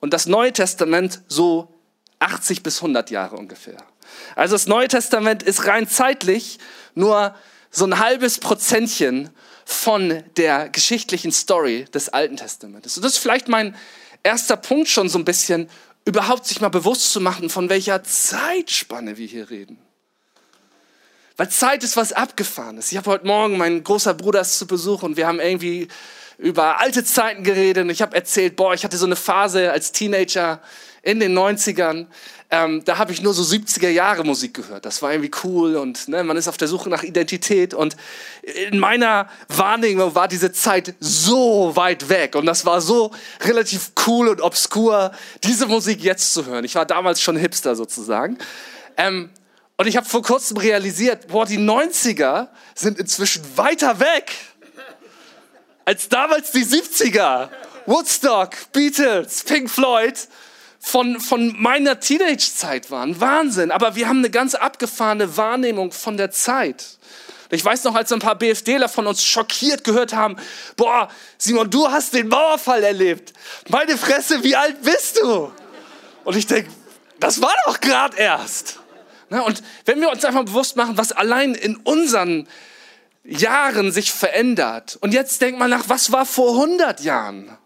und 0.01 0.15
das 0.15 0.25
Neue 0.25 0.55
Testament 0.55 1.21
so 1.29 1.69
80 2.21 2.63
bis 2.63 2.79
100 2.79 3.11
Jahre 3.11 3.37
ungefähr. 3.37 3.90
Also 4.37 4.55
das 4.55 4.67
Neue 4.67 4.89
Testament 4.89 5.43
ist 5.43 5.67
rein 5.67 5.89
zeitlich 5.89 6.59
nur 6.95 7.35
so 7.71 7.85
ein 7.85 7.99
halbes 7.99 8.39
Prozentchen 8.39 9.31
von 9.65 10.23
der 10.37 10.69
geschichtlichen 10.69 11.33
Story 11.33 11.85
des 11.95 12.09
Alten 12.09 12.37
Testamentes. 12.37 12.97
Und 12.97 13.05
das 13.05 13.13
ist 13.13 13.19
vielleicht 13.19 13.49
mein 13.49 13.77
erster 14.23 14.57
Punkt 14.57 14.89
schon 14.89 15.09
so 15.09 15.19
ein 15.19 15.25
bisschen, 15.25 15.69
überhaupt 16.05 16.47
sich 16.47 16.61
mal 16.61 16.71
bewusst 16.71 17.13
zu 17.13 17.21
machen, 17.21 17.51
von 17.51 17.69
welcher 17.69 18.03
Zeitspanne 18.03 19.17
wir 19.17 19.27
hier 19.27 19.51
reden. 19.51 19.79
Weil 21.37 21.49
Zeit 21.49 21.85
ist 21.85 21.97
was 21.97 22.13
Abgefahrenes. 22.13 22.91
Ich 22.91 22.99
habe 22.99 23.11
heute 23.11 23.27
Morgen 23.27 23.57
meinen 23.57 23.85
großer 23.85 24.15
Bruder 24.15 24.43
zu 24.45 24.67
Besuch 24.67 25.03
und 25.03 25.17
wir 25.17 25.27
haben 25.27 25.41
irgendwie 25.41 25.89
über 26.37 26.81
alte 26.81 27.05
Zeiten 27.05 27.45
geredet 27.45 27.85
und 27.85 27.91
ich 27.91 28.03
habe 28.03 28.17
erzählt, 28.17 28.57
boah, 28.57 28.75
ich 28.75 28.85
hatte 28.85 28.97
so 28.97 29.07
eine 29.07 29.17
Phase 29.17 29.71
als 29.71 29.93
Teenager 29.93 30.61
in 31.03 31.21
den 31.21 31.37
90ern, 31.37 32.07
ähm, 32.51 32.85
da 32.85 32.99
habe 32.99 33.13
ich 33.13 33.23
nur 33.23 33.33
so 33.33 33.43
70er 33.43 33.89
Jahre 33.89 34.25
Musik 34.25 34.55
gehört. 34.55 34.85
Das 34.85 35.03
war 35.03 35.13
irgendwie 35.13 35.31
cool 35.45 35.77
und 35.77 36.09
ne, 36.09 36.25
man 36.25 36.37
ist 36.37 36.49
auf 36.49 36.57
der 36.57 36.67
Suche 36.67 36.91
nach 36.91 37.05
Identität. 37.05 37.75
Und 37.75 37.97
in 38.43 38.79
meiner 38.79 39.29
Wahrnehmung 39.49 40.15
war 40.15 40.27
diese 40.27 40.51
Zeit 40.53 40.95
so 40.99 41.77
weit 41.77 42.09
weg 42.09 42.35
und 42.35 42.47
das 42.47 42.67
war 42.67 42.81
so 42.81 43.13
relativ 43.43 43.93
cool 44.07 44.29
und 44.29 44.41
obskur, 44.41 45.13
diese 45.45 45.67
Musik 45.67 46.03
jetzt 46.03 46.35
zu 46.35 46.47
hören. 46.47 46.65
Ich 46.65 46.75
war 46.75 46.87
damals 46.87 47.21
schon 47.21 47.37
Hipster 47.37 47.77
sozusagen. 47.77 48.37
Ähm, 48.97 49.31
und 49.77 49.87
ich 49.87 49.97
habe 49.97 50.07
vor 50.07 50.23
kurzem 50.23 50.57
realisiert, 50.57 51.29
boah, 51.29 51.47
die 51.47 51.59
90er 51.59 52.49
sind 52.75 52.99
inzwischen 52.99 53.43
weiter 53.57 54.01
weg 54.01 54.33
als 55.85 56.09
damals 56.09 56.53
die 56.53 56.65
70er. 56.65 57.49
Woodstock, 57.87 58.51
Beatles, 58.73 59.43
Pink 59.43 59.71
Floyd 59.71 60.15
von, 60.81 61.21
von 61.21 61.55
meiner 61.61 62.01
Teenage-Zeit 62.01 62.91
waren. 62.91 63.21
Wahnsinn. 63.21 63.71
Aber 63.71 63.95
wir 63.95 64.09
haben 64.09 64.19
eine 64.19 64.31
ganz 64.31 64.55
abgefahrene 64.55 65.37
Wahrnehmung 65.37 65.93
von 65.93 66.17
der 66.17 66.31
Zeit. 66.31 66.85
Ich 67.51 67.65
weiß 67.65 67.85
noch, 67.85 67.95
als 67.95 68.13
ein 68.13 68.21
paar 68.21 68.37
BFDler 68.37 68.89
von 68.89 69.07
uns 69.07 69.25
schockiert 69.25 69.85
gehört 69.85 70.15
haben, 70.15 70.37
boah, 70.77 71.09
Simon, 71.37 71.69
du 71.69 71.89
hast 71.91 72.15
den 72.15 72.29
Mauerfall 72.29 72.83
erlebt. 72.83 73.33
Meine 73.69 73.99
Fresse, 73.99 74.43
wie 74.43 74.57
alt 74.57 74.83
bist 74.83 75.21
du? 75.21 75.53
Und 76.25 76.37
ich 76.37 76.47
denke, 76.47 76.71
das 77.19 77.43
war 77.43 77.55
doch 77.67 77.81
gerade 77.81 78.17
erst. 78.17 78.79
Und 79.29 79.63
wenn 79.85 80.01
wir 80.01 80.11
uns 80.11 80.25
einfach 80.25 80.45
bewusst 80.45 80.77
machen, 80.77 80.97
was 80.97 81.13
allein 81.13 81.55
in 81.55 81.77
unseren 81.77 82.49
Jahren 83.25 83.93
sich 83.93 84.13
verändert. 84.13 84.99
Und 85.01 85.13
jetzt 85.13 85.41
denkt 85.43 85.59
man 85.59 85.71
nach, 85.71 85.89
was 85.89 86.11
war 86.11 86.27
vor 86.27 86.53
100 86.55 87.01
Jahren? 87.01 87.57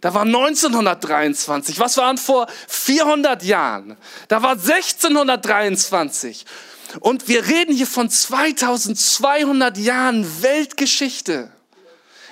Da 0.00 0.12
war 0.14 0.22
1923. 0.22 1.78
Was 1.80 1.96
waren 1.96 2.18
vor 2.18 2.46
400 2.68 3.42
Jahren? 3.42 3.96
Da 4.28 4.42
war 4.42 4.52
1623. 4.52 6.44
Und 7.00 7.28
wir 7.28 7.46
reden 7.46 7.74
hier 7.74 7.86
von 7.86 8.08
2200 8.10 9.78
Jahren 9.78 10.42
Weltgeschichte, 10.42 11.50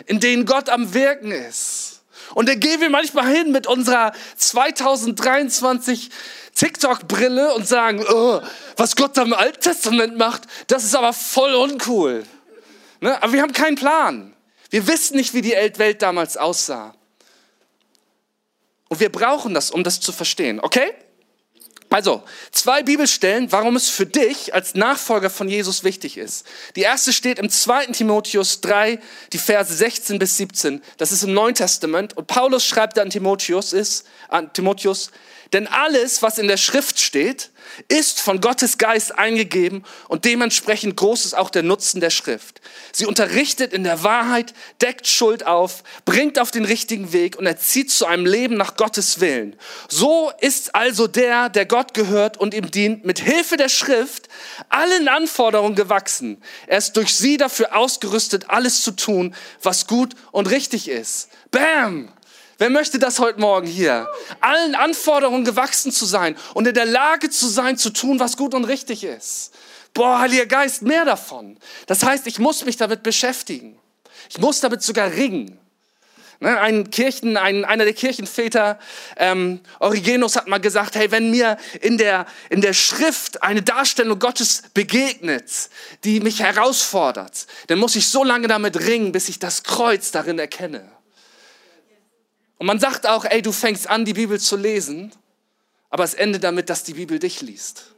in 0.06 0.20
denen 0.20 0.46
Gott 0.46 0.68
am 0.68 0.94
Wirken 0.94 1.30
ist. 1.30 2.02
Und 2.34 2.48
da 2.48 2.54
gehen 2.54 2.80
wir 2.80 2.90
manchmal 2.90 3.28
hin 3.28 3.52
mit 3.52 3.66
unserer 3.66 4.12
2023 4.36 6.10
TikTok-Brille 6.54 7.54
und 7.54 7.66
sagen, 7.66 8.04
oh, 8.08 8.40
was 8.76 8.96
Gott 8.96 9.18
am 9.18 9.32
Alten 9.32 9.60
Testament 9.60 10.16
macht, 10.16 10.42
das 10.68 10.84
ist 10.84 10.94
aber 10.94 11.12
voll 11.12 11.54
uncool. 11.54 12.24
Ne? 13.00 13.22
Aber 13.22 13.32
wir 13.32 13.42
haben 13.42 13.52
keinen 13.52 13.76
Plan. 13.76 14.34
Wir 14.70 14.86
wissen 14.86 15.16
nicht, 15.16 15.34
wie 15.34 15.42
die 15.42 15.52
Welt 15.52 16.02
damals 16.02 16.36
aussah. 16.36 16.94
Und 18.94 19.00
wir 19.00 19.10
brauchen 19.10 19.54
das, 19.54 19.72
um 19.72 19.82
das 19.82 19.98
zu 19.98 20.12
verstehen, 20.12 20.60
okay? 20.60 20.92
Also, 21.90 22.22
zwei 22.52 22.84
Bibelstellen, 22.84 23.50
warum 23.50 23.74
es 23.74 23.88
für 23.88 24.06
dich 24.06 24.54
als 24.54 24.76
Nachfolger 24.76 25.30
von 25.30 25.48
Jesus 25.48 25.82
wichtig 25.82 26.16
ist. 26.16 26.46
Die 26.76 26.82
erste 26.82 27.12
steht 27.12 27.40
im 27.40 27.50
2. 27.50 27.86
Timotheus 27.86 28.60
3, 28.60 29.00
die 29.32 29.38
Verse 29.38 29.74
16 29.74 30.20
bis 30.20 30.36
17. 30.36 30.80
Das 30.96 31.10
ist 31.10 31.24
im 31.24 31.34
Neuen 31.34 31.56
Testament. 31.56 32.16
Und 32.16 32.28
Paulus 32.28 32.64
schreibt 32.64 32.96
an 33.00 33.10
Timotheus, 33.10 33.72
ist, 33.72 34.06
an 34.28 34.52
Timotheus, 34.52 35.10
denn 35.52 35.66
alles, 35.66 36.22
was 36.22 36.38
in 36.38 36.46
der 36.46 36.56
Schrift 36.56 37.00
steht, 37.00 37.50
ist 37.88 38.20
von 38.20 38.40
Gottes 38.40 38.78
Geist 38.78 39.18
eingegeben 39.18 39.84
und 40.08 40.24
dementsprechend 40.24 40.96
groß 40.96 41.24
ist 41.24 41.34
auch 41.34 41.50
der 41.50 41.62
Nutzen 41.62 42.00
der 42.00 42.10
Schrift. 42.10 42.60
Sie 42.92 43.06
unterrichtet 43.06 43.72
in 43.72 43.84
der 43.84 44.02
Wahrheit, 44.02 44.54
deckt 44.80 45.06
Schuld 45.06 45.46
auf, 45.46 45.82
bringt 46.04 46.38
auf 46.38 46.50
den 46.50 46.64
richtigen 46.64 47.12
Weg 47.12 47.36
und 47.36 47.46
erzieht 47.46 47.90
zu 47.90 48.06
einem 48.06 48.26
Leben 48.26 48.56
nach 48.56 48.76
Gottes 48.76 49.20
Willen. 49.20 49.56
So 49.88 50.32
ist 50.40 50.74
also 50.74 51.06
der, 51.06 51.48
der 51.48 51.66
Gott 51.66 51.94
gehört 51.94 52.36
und 52.36 52.54
ihm 52.54 52.70
dient, 52.70 53.04
mit 53.04 53.18
Hilfe 53.18 53.56
der 53.56 53.68
Schrift 53.68 54.28
allen 54.68 55.08
Anforderungen 55.08 55.74
gewachsen. 55.74 56.42
Er 56.66 56.78
ist 56.78 56.96
durch 56.96 57.14
sie 57.14 57.36
dafür 57.36 57.76
ausgerüstet, 57.76 58.50
alles 58.50 58.82
zu 58.82 58.92
tun, 58.92 59.34
was 59.62 59.86
gut 59.86 60.14
und 60.32 60.50
richtig 60.50 60.88
ist. 60.88 61.28
Bam! 61.50 62.12
Wer 62.58 62.70
möchte 62.70 62.98
das 62.98 63.18
heute 63.18 63.40
Morgen 63.40 63.66
hier? 63.66 64.08
Allen 64.40 64.74
Anforderungen 64.74 65.44
gewachsen 65.44 65.90
zu 65.90 66.06
sein 66.06 66.36
und 66.54 66.68
in 66.68 66.74
der 66.74 66.86
Lage 66.86 67.30
zu 67.30 67.48
sein, 67.48 67.76
zu 67.76 67.90
tun, 67.90 68.20
was 68.20 68.36
gut 68.36 68.54
und 68.54 68.64
richtig 68.64 69.02
ist. 69.02 69.52
Boah, 69.92 70.20
Heiliger 70.20 70.46
Geist, 70.46 70.82
mehr 70.82 71.04
davon. 71.04 71.56
Das 71.86 72.04
heißt, 72.04 72.26
ich 72.26 72.38
muss 72.38 72.64
mich 72.64 72.76
damit 72.76 73.02
beschäftigen. 73.02 73.78
Ich 74.28 74.38
muss 74.38 74.60
damit 74.60 74.82
sogar 74.82 75.12
ringen. 75.12 75.58
Ne, 76.40 76.60
ein 76.60 76.90
Kirchen, 76.90 77.36
ein, 77.36 77.64
einer 77.64 77.84
der 77.84 77.94
Kirchenväter, 77.94 78.78
ähm, 79.16 79.60
Origenus, 79.78 80.36
hat 80.36 80.48
mal 80.48 80.58
gesagt, 80.58 80.96
hey, 80.96 81.10
wenn 81.10 81.30
mir 81.30 81.56
in 81.80 81.96
der, 81.96 82.26
in 82.50 82.60
der 82.60 82.72
Schrift 82.72 83.42
eine 83.42 83.62
Darstellung 83.62 84.18
Gottes 84.18 84.64
begegnet, 84.74 85.70
die 86.02 86.20
mich 86.20 86.40
herausfordert, 86.40 87.46
dann 87.68 87.78
muss 87.78 87.94
ich 87.94 88.08
so 88.08 88.24
lange 88.24 88.48
damit 88.48 88.80
ringen, 88.80 89.12
bis 89.12 89.28
ich 89.28 89.38
das 89.38 89.62
Kreuz 89.62 90.10
darin 90.10 90.38
erkenne. 90.38 90.93
Und 92.58 92.66
man 92.66 92.78
sagt 92.78 93.06
auch, 93.06 93.24
ey, 93.24 93.42
du 93.42 93.52
fängst 93.52 93.88
an, 93.88 94.04
die 94.04 94.14
Bibel 94.14 94.38
zu 94.38 94.56
lesen, 94.56 95.12
aber 95.90 96.04
es 96.04 96.14
endet 96.14 96.44
damit, 96.44 96.70
dass 96.70 96.84
die 96.84 96.94
Bibel 96.94 97.18
dich 97.18 97.40
liest. 97.40 97.94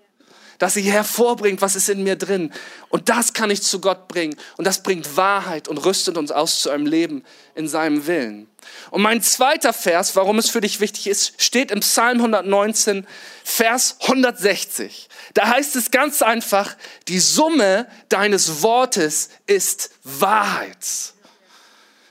Dass 0.59 0.75
sie 0.75 0.83
hervorbringt, 0.83 1.61
was 1.61 1.77
ist 1.77 1.91
in 1.91 2.03
mir 2.03 2.17
drin. 2.17 2.53
Und 2.89 3.11
das 3.11 3.35
kann 3.35 3.51
ich 3.51 3.63
zu 3.63 3.81
Gott 3.81 4.09
bringen. 4.09 4.37
Und 4.57 4.67
das 4.67 4.83
bringt 4.83 5.17
Wahrheit 5.17 5.69
und 5.69 5.79
rüstet 5.79 6.17
uns 6.17 6.33
aus 6.33 6.61
zu 6.61 6.71
einem 6.71 6.87
Leben 6.87 7.25
in 7.55 7.69
seinem 7.69 8.07
Willen. 8.07 8.49
Und 8.91 9.03
mein 9.03 9.23
zweiter 9.23 9.75
Vers, 9.75 10.17
warum 10.17 10.39
es 10.39 10.49
für 10.49 10.63
dich 10.63 10.81
wichtig 10.81 11.09
ist, 11.09 11.41
steht 11.43 11.71
im 11.71 11.81
Psalm 11.81 12.19
119, 12.19 13.07
Vers 13.45 13.99
160. 14.01 15.09
Da 15.35 15.49
heißt 15.49 15.77
es 15.77 15.91
ganz 15.91 16.23
einfach, 16.23 16.75
die 17.09 17.21
Summe 17.21 17.87
deines 18.09 18.63
Wortes 18.63 19.29
ist 19.47 19.91
Wahrheit. 20.05 21.15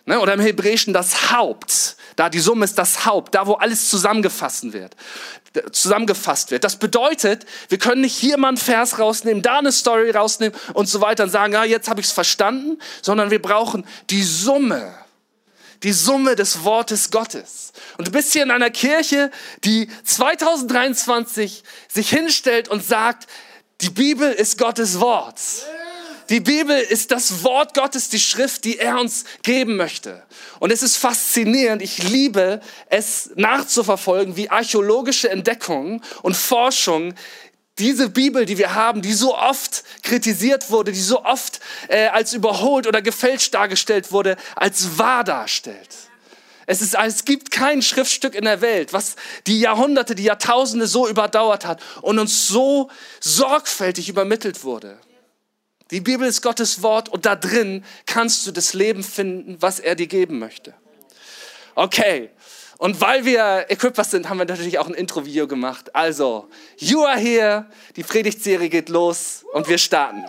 Ne? 0.05 0.19
Oder 0.19 0.33
im 0.33 0.39
Hebräischen 0.39 0.93
das 0.93 1.31
Haupt. 1.31 1.94
Da 2.15 2.29
die 2.29 2.39
Summe 2.39 2.65
ist 2.65 2.77
das 2.77 3.05
Haupt, 3.05 3.35
da 3.35 3.45
wo 3.45 3.53
alles 3.53 3.89
zusammengefasst 3.89 4.71
wird. 4.71 4.95
Zusammengefasst 5.71 6.51
wird. 6.51 6.63
Das 6.63 6.77
bedeutet, 6.77 7.45
wir 7.69 7.77
können 7.77 8.01
nicht 8.01 8.15
hier 8.15 8.37
mal 8.37 8.49
einen 8.49 8.57
Vers 8.57 8.99
rausnehmen, 8.99 9.41
da 9.41 9.59
eine 9.59 9.71
Story 9.71 10.11
rausnehmen 10.11 10.57
und 10.73 10.87
so 10.87 11.01
weiter 11.01 11.23
und 11.25 11.29
sagen, 11.29 11.53
ja, 11.53 11.63
jetzt 11.63 11.89
habe 11.89 12.01
ich 12.01 12.07
es 12.07 12.13
verstanden, 12.13 12.79
sondern 13.01 13.31
wir 13.31 13.41
brauchen 13.41 13.85
die 14.09 14.23
Summe. 14.23 14.93
Die 15.83 15.91
Summe 15.91 16.35
des 16.35 16.63
Wortes 16.63 17.11
Gottes. 17.11 17.73
Und 17.97 18.07
du 18.07 18.11
bist 18.11 18.31
hier 18.33 18.43
in 18.43 18.51
einer 18.51 18.69
Kirche, 18.69 19.29
die 19.65 19.89
2023 20.05 21.63
sich 21.89 22.09
hinstellt 22.09 22.69
und 22.69 22.83
sagt, 22.83 23.27
die 23.81 23.89
Bibel 23.89 24.31
ist 24.31 24.57
Gottes 24.57 24.99
Wort. 24.99 25.39
Die 26.29 26.39
Bibel 26.39 26.75
ist 26.77 27.11
das 27.11 27.43
Wort 27.43 27.75
Gottes, 27.75 28.09
die 28.09 28.19
Schrift, 28.19 28.63
die 28.63 28.79
er 28.79 28.99
uns 28.99 29.25
geben 29.43 29.75
möchte. 29.75 30.23
Und 30.59 30.71
es 30.71 30.81
ist 30.81 30.97
faszinierend. 30.97 31.81
Ich 31.81 32.01
liebe 32.01 32.61
es 32.89 33.29
nachzuverfolgen, 33.35 34.35
wie 34.35 34.49
archäologische 34.49 35.29
Entdeckungen 35.29 36.01
und 36.23 36.35
Forschung 36.35 37.13
diese 37.77 38.09
Bibel, 38.09 38.45
die 38.45 38.57
wir 38.57 38.73
haben, 38.73 39.01
die 39.01 39.13
so 39.13 39.37
oft 39.37 39.83
kritisiert 40.01 40.71
wurde, 40.71 40.91
die 40.91 41.01
so 41.01 41.23
oft 41.23 41.59
äh, 41.89 42.07
als 42.07 42.33
überholt 42.33 42.87
oder 42.87 43.01
gefälscht 43.01 43.53
dargestellt 43.53 44.11
wurde, 44.11 44.37
als 44.55 44.97
wahr 44.97 45.23
darstellt. 45.23 45.89
Es, 46.67 46.81
ist, 46.81 46.95
es 46.95 47.25
gibt 47.25 47.51
kein 47.51 47.81
Schriftstück 47.81 48.33
in 48.33 48.45
der 48.45 48.61
Welt, 48.61 48.93
was 48.93 49.15
die 49.45 49.59
Jahrhunderte, 49.59 50.15
die 50.15 50.23
Jahrtausende 50.23 50.87
so 50.87 51.07
überdauert 51.07 51.65
hat 51.65 51.81
und 52.01 52.17
uns 52.17 52.47
so 52.47 52.89
sorgfältig 53.19 54.09
übermittelt 54.09 54.63
wurde. 54.63 54.97
Die 55.91 56.01
Bibel 56.01 56.27
ist 56.27 56.41
Gottes 56.41 56.81
Wort 56.81 57.09
und 57.09 57.25
da 57.25 57.35
drin 57.35 57.83
kannst 58.05 58.47
du 58.47 58.51
das 58.51 58.73
Leben 58.73 59.03
finden, 59.03 59.57
was 59.59 59.79
er 59.79 59.95
dir 59.95 60.07
geben 60.07 60.39
möchte. 60.39 60.73
Okay. 61.75 62.31
Und 62.77 62.99
weil 62.99 63.23
wir 63.23 63.67
Equippers 63.69 64.11
sind, 64.11 64.27
haben 64.27 64.37
wir 64.37 64.45
natürlich 64.45 64.79
auch 64.79 64.87
ein 64.87 64.93
Intro-Video 64.93 65.47
gemacht. 65.47 65.95
Also, 65.95 66.49
you 66.77 67.05
are 67.05 67.17
here, 67.17 67.67
die 67.95 68.03
Predigtserie 68.03 68.69
geht 68.69 68.89
los 68.89 69.45
und 69.53 69.67
wir 69.69 69.77
starten. 69.77 70.25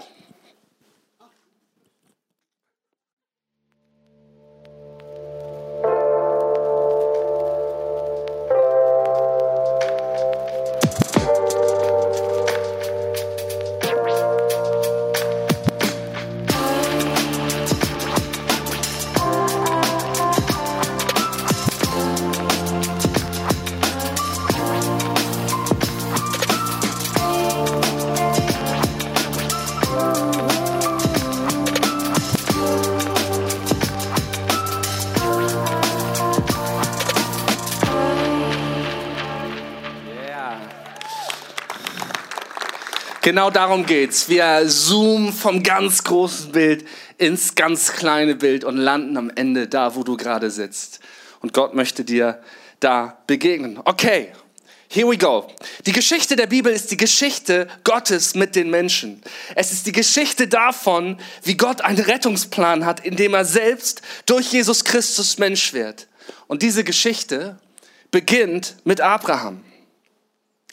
Genau 43.26 43.50
darum 43.50 43.86
geht's. 43.86 44.28
Wir 44.28 44.68
zoomen 44.68 45.32
vom 45.32 45.64
ganz 45.64 46.04
großen 46.04 46.52
Bild 46.52 46.86
ins 47.18 47.56
ganz 47.56 47.90
kleine 47.92 48.36
Bild 48.36 48.62
und 48.62 48.76
landen 48.76 49.16
am 49.16 49.32
Ende 49.34 49.66
da, 49.66 49.96
wo 49.96 50.04
du 50.04 50.16
gerade 50.16 50.48
sitzt. 50.48 51.00
Und 51.40 51.52
Gott 51.52 51.74
möchte 51.74 52.04
dir 52.04 52.40
da 52.78 53.18
begegnen. 53.26 53.80
Okay. 53.84 54.28
Here 54.88 55.10
we 55.10 55.18
go. 55.18 55.48
Die 55.86 55.90
Geschichte 55.90 56.36
der 56.36 56.46
Bibel 56.46 56.72
ist 56.72 56.92
die 56.92 56.96
Geschichte 56.96 57.66
Gottes 57.82 58.36
mit 58.36 58.54
den 58.54 58.70
Menschen. 58.70 59.20
Es 59.56 59.72
ist 59.72 59.86
die 59.86 59.92
Geschichte 59.92 60.46
davon, 60.46 61.18
wie 61.42 61.56
Gott 61.56 61.80
einen 61.80 61.98
Rettungsplan 61.98 62.86
hat, 62.86 63.04
indem 63.04 63.34
er 63.34 63.44
selbst 63.44 64.02
durch 64.26 64.52
Jesus 64.52 64.84
Christus 64.84 65.38
Mensch 65.38 65.72
wird. 65.72 66.06
Und 66.46 66.62
diese 66.62 66.84
Geschichte 66.84 67.58
beginnt 68.12 68.76
mit 68.84 69.00
Abraham. 69.00 69.64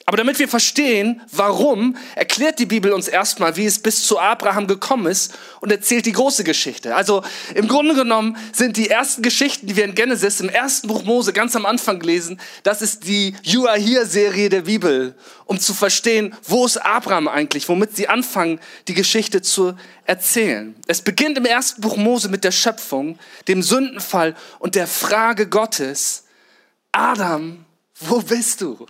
Aber 0.05 0.17
damit 0.17 0.38
wir 0.38 0.50
verstehen, 0.50 1.22
warum, 1.31 1.95
erklärt 2.15 2.60
die 2.60 2.65
Bibel 2.65 2.91
uns 2.91 3.07
erstmal, 3.07 3.55
wie 3.55 3.65
es 3.65 3.79
bis 3.79 4.05
zu 4.05 4.19
Abraham 4.19 4.67
gekommen 4.67 5.05
ist 5.05 5.33
und 5.62 5.72
erzählt 5.72 6.05
die 6.05 6.12
große 6.12 6.43
Geschichte. 6.43 6.93
Also 6.93 7.24
im 7.55 7.69
Grunde 7.69 7.95
genommen 7.95 8.36
sind 8.51 8.75
die 8.75 8.89
ersten 8.89 9.22
Geschichten, 9.22 9.65
die 9.67 9.77
wir 9.77 9.86
in 9.86 9.95
Genesis 9.95 10.41
im 10.41 10.50
ersten 10.50 10.89
Buch 10.89 11.03
Mose 11.03 11.31
ganz 11.31 11.55
am 11.55 11.65
Anfang 11.65 12.01
lesen, 12.01 12.41
das 12.63 12.81
ist 12.81 13.07
die 13.07 13.33
You 13.43 13.65
Are 13.65 13.79
Here 13.79 14.05
Serie 14.05 14.50
der 14.50 14.63
Bibel, 14.63 15.15
um 15.45 15.57
zu 15.57 15.74
verstehen, 15.74 16.36
wo 16.43 16.65
ist 16.65 16.77
Abraham 16.77 17.29
eigentlich, 17.29 17.69
womit 17.69 17.95
sie 17.95 18.10
anfangen, 18.10 18.60
die 18.89 18.95
Geschichte 18.95 19.41
zu 19.41 19.74
erzählen. 20.03 20.75
Es 20.86 21.01
beginnt 21.01 21.38
im 21.38 21.45
ersten 21.45 21.79
Buch 21.79 21.95
Mose 21.95 22.27
mit 22.27 22.43
der 22.43 22.51
Schöpfung, 22.51 23.17
dem 23.48 23.62
Sündenfall 23.62 24.36
und 24.60 24.75
der 24.75 24.88
Frage 24.88 25.48
Gottes, 25.48 26.25
Adam, 26.91 27.63
wo 28.01 28.19
bist 28.19 28.60
du? 28.60 28.86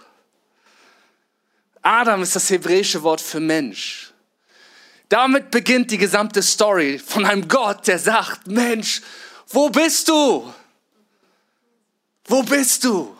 Adam 1.83 2.23
ist 2.23 2.35
das 2.35 2.49
hebräische 2.49 3.03
Wort 3.03 3.21
für 3.21 3.39
Mensch. 3.39 4.13
Damit 5.09 5.51
beginnt 5.51 5.91
die 5.91 5.97
gesamte 5.97 6.41
Story 6.41 6.97
von 6.97 7.25
einem 7.25 7.47
Gott, 7.47 7.87
der 7.87 7.99
sagt, 7.99 8.47
Mensch, 8.47 9.01
wo 9.49 9.69
bist 9.69 10.07
du? 10.07 10.51
Wo 12.25 12.41
bist 12.41 12.83
du? 12.85 13.15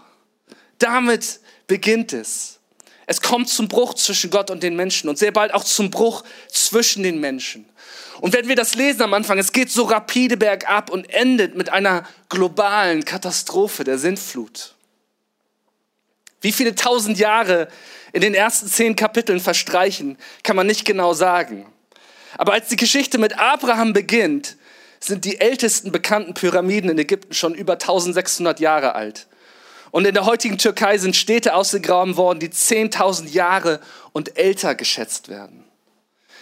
Damit 0.80 1.40
beginnt 1.68 2.14
es. 2.14 2.60
Es 3.06 3.22
kommt 3.22 3.50
zum 3.50 3.68
Bruch 3.68 3.94
zwischen 3.96 4.32
Gott 4.32 4.50
und 4.50 4.64
den 4.64 4.76
Menschen 4.76 5.10
und 5.10 5.18
sehr 5.18 5.32
bald 5.32 5.54
auch 5.54 5.66
zum 5.66 5.92
Bruch 5.92 6.24
zwischen 6.48 7.04
den 7.04 7.20
Menschen. 7.20 7.66
Und 8.22 8.34
wenn 8.34 8.48
wir 8.48 8.56
das 8.56 8.76
lesen 8.76 9.02
am 9.02 9.14
Anfang, 9.14 9.38
es 9.38 9.52
geht 9.52 9.70
so 9.70 9.84
rapide 9.84 10.38
bergab 10.38 10.90
und 10.90 11.10
endet 11.10 11.56
mit 11.56 11.70
einer 11.70 12.08
globalen 12.30 13.04
Katastrophe 13.04 13.84
der 13.84 13.98
Sintflut. 13.98 14.74
Wie 16.40 16.54
viele 16.54 16.76
tausend 16.76 17.18
Jahre 17.20 17.68
in 18.14 18.22
den 18.22 18.34
ersten 18.34 18.68
zehn 18.68 18.96
Kapiteln 18.96 19.40
verstreichen, 19.40 20.18
kann 20.44 20.56
man 20.56 20.68
nicht 20.68 20.86
genau 20.86 21.14
sagen. 21.14 21.66
Aber 22.38 22.54
als 22.54 22.70
die 22.70 22.78
Geschichte 22.78 23.18
mit 23.18 23.38
Abraham 23.38 23.92
beginnt, 23.92 24.56
sind 25.00 25.26
die 25.26 25.42
ältesten 25.42 25.92
bekannten 25.92 26.34
Pyramiden 26.34 26.90
in 26.90 26.98
Ägypten 26.98 27.34
schon 27.34 27.54
über 27.54 27.74
1600 27.74 28.60
Jahre 28.60 28.96
alt. 28.96 29.28
Und 29.92 30.06
in 30.06 30.14
der 30.14 30.26
heutigen 30.26 30.58
Türkei 30.58 30.98
sind 30.98 31.16
Städte 31.16 31.54
ausgegraben 31.54 32.16
worden, 32.16 32.40
die 32.40 32.50
10.000 32.50 33.30
Jahre 33.30 33.80
und 34.12 34.38
älter 34.38 34.76
geschätzt 34.76 35.28
werden. 35.28 35.66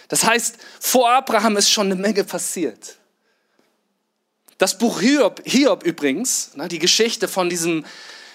Das 0.08 0.24
heißt, 0.24 0.58
vor 0.78 1.10
Abraham 1.10 1.56
ist 1.56 1.70
schon 1.70 1.86
eine 1.86 1.96
Menge 1.96 2.24
passiert. 2.24 2.96
Das 4.58 4.78
Buch 4.78 5.00
Hiob, 5.00 5.42
Hiob 5.44 5.84
übrigens, 5.84 6.52
die 6.70 6.78
Geschichte 6.78 7.28
von 7.28 7.50
diesem 7.50 7.84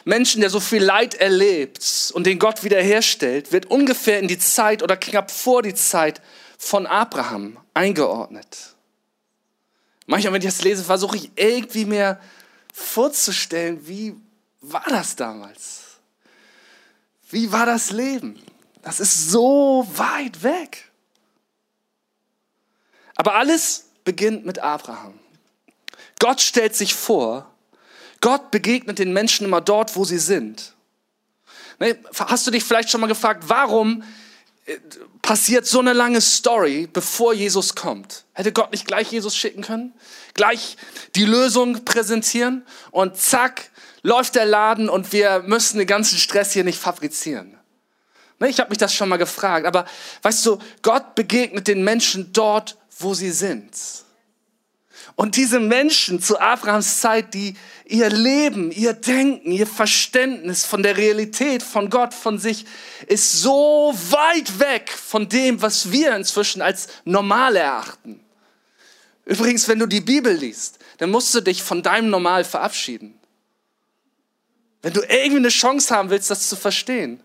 Menschen, 0.07 0.39
der 0.39 0.49
so 0.49 0.61
viel 0.61 0.81
Leid 0.81 1.15
erlebt 1.15 2.11
und 2.13 2.25
den 2.25 2.39
Gott 2.39 2.63
wiederherstellt, 2.63 3.51
wird 3.51 3.65
ungefähr 3.65 4.19
in 4.19 4.29
die 4.29 4.39
Zeit 4.39 4.81
oder 4.81 4.95
knapp 4.95 5.29
vor 5.29 5.61
die 5.61 5.75
Zeit 5.75 6.21
von 6.57 6.87
Abraham 6.87 7.59
eingeordnet. 7.73 8.75
Manchmal, 10.05 10.31
wenn 10.31 10.41
ich 10.41 10.47
das 10.47 10.63
lese, 10.63 10.85
versuche 10.85 11.17
ich 11.17 11.31
irgendwie 11.35 11.83
mir 11.83 12.21
vorzustellen, 12.73 13.85
wie 13.85 14.15
war 14.61 14.85
das 14.87 15.17
damals? 15.17 15.81
Wie 17.29 17.51
war 17.51 17.65
das 17.65 17.91
Leben? 17.91 18.41
Das 18.83 19.01
ist 19.01 19.29
so 19.29 19.85
weit 19.93 20.41
weg. 20.41 20.89
Aber 23.17 23.35
alles 23.35 23.89
beginnt 24.05 24.45
mit 24.45 24.59
Abraham. 24.59 25.19
Gott 26.19 26.39
stellt 26.39 26.77
sich 26.77 26.93
vor 26.93 27.51
Gott 28.21 28.51
begegnet 28.51 28.99
den 28.99 29.13
Menschen 29.13 29.45
immer 29.45 29.61
dort, 29.61 29.95
wo 29.95 30.05
sie 30.05 30.19
sind. 30.19 30.73
Ne, 31.79 31.97
hast 32.17 32.47
du 32.47 32.51
dich 32.51 32.63
vielleicht 32.63 32.89
schon 32.89 33.01
mal 33.01 33.07
gefragt, 33.07 33.43
warum 33.47 34.03
äh, 34.65 34.77
passiert 35.21 35.67
so 35.67 35.79
eine 35.79 35.93
lange 35.93 36.21
Story, 36.21 36.89
bevor 36.91 37.33
Jesus 37.33 37.75
kommt? 37.75 38.25
Hätte 38.33 38.51
Gott 38.51 38.71
nicht 38.71 38.87
gleich 38.87 39.11
Jesus 39.11 39.35
schicken 39.35 39.61
können? 39.61 39.93
Gleich 40.33 40.77
die 41.15 41.25
Lösung 41.25 41.85
präsentieren 41.85 42.65
und 42.91 43.17
zack, 43.17 43.69
läuft 44.01 44.35
der 44.35 44.45
Laden 44.45 44.89
und 44.89 45.11
wir 45.11 45.43
müssen 45.45 45.77
den 45.77 45.87
ganzen 45.87 46.17
Stress 46.17 46.53
hier 46.53 46.63
nicht 46.63 46.79
fabrizieren. 46.79 47.57
Ne, 48.39 48.49
ich 48.49 48.59
habe 48.59 48.69
mich 48.69 48.77
das 48.79 48.93
schon 48.93 49.09
mal 49.09 49.17
gefragt, 49.17 49.67
aber 49.67 49.85
weißt 50.23 50.45
du, 50.45 50.59
Gott 50.81 51.13
begegnet 51.13 51.67
den 51.67 51.83
Menschen 51.83 52.33
dort, 52.33 52.77
wo 52.97 53.13
sie 53.13 53.31
sind. 53.31 53.71
Und 55.17 55.35
diese 55.35 55.59
Menschen 55.59 56.21
zu 56.21 56.39
Abrahams 56.39 57.01
Zeit, 57.01 57.33
die 57.33 57.55
ihr 57.85 58.11
Leben, 58.11 58.71
ihr 58.71 58.93
Denken, 58.93 59.51
ihr 59.51 59.65
Verständnis 59.65 60.63
von 60.63 60.83
der 60.83 60.95
Realität, 60.95 61.63
von 61.63 61.89
Gott, 61.89 62.13
von 62.13 62.37
sich, 62.37 62.67
ist 63.07 63.41
so 63.41 63.95
weit 64.11 64.59
weg 64.59 64.91
von 64.91 65.27
dem, 65.27 65.59
was 65.59 65.91
wir 65.91 66.15
inzwischen 66.15 66.61
als 66.61 66.89
normal 67.03 67.55
erachten. 67.55 68.23
Übrigens, 69.25 69.67
wenn 69.67 69.79
du 69.79 69.87
die 69.87 70.01
Bibel 70.01 70.31
liest, 70.31 70.77
dann 70.99 71.09
musst 71.09 71.33
du 71.33 71.41
dich 71.41 71.63
von 71.63 71.81
deinem 71.81 72.11
Normal 72.11 72.43
verabschieden. 72.43 73.19
Wenn 74.83 74.93
du 74.93 75.01
irgendwie 75.01 75.37
eine 75.37 75.49
Chance 75.49 75.95
haben 75.95 76.11
willst, 76.11 76.29
das 76.29 76.47
zu 76.47 76.55
verstehen. 76.55 77.23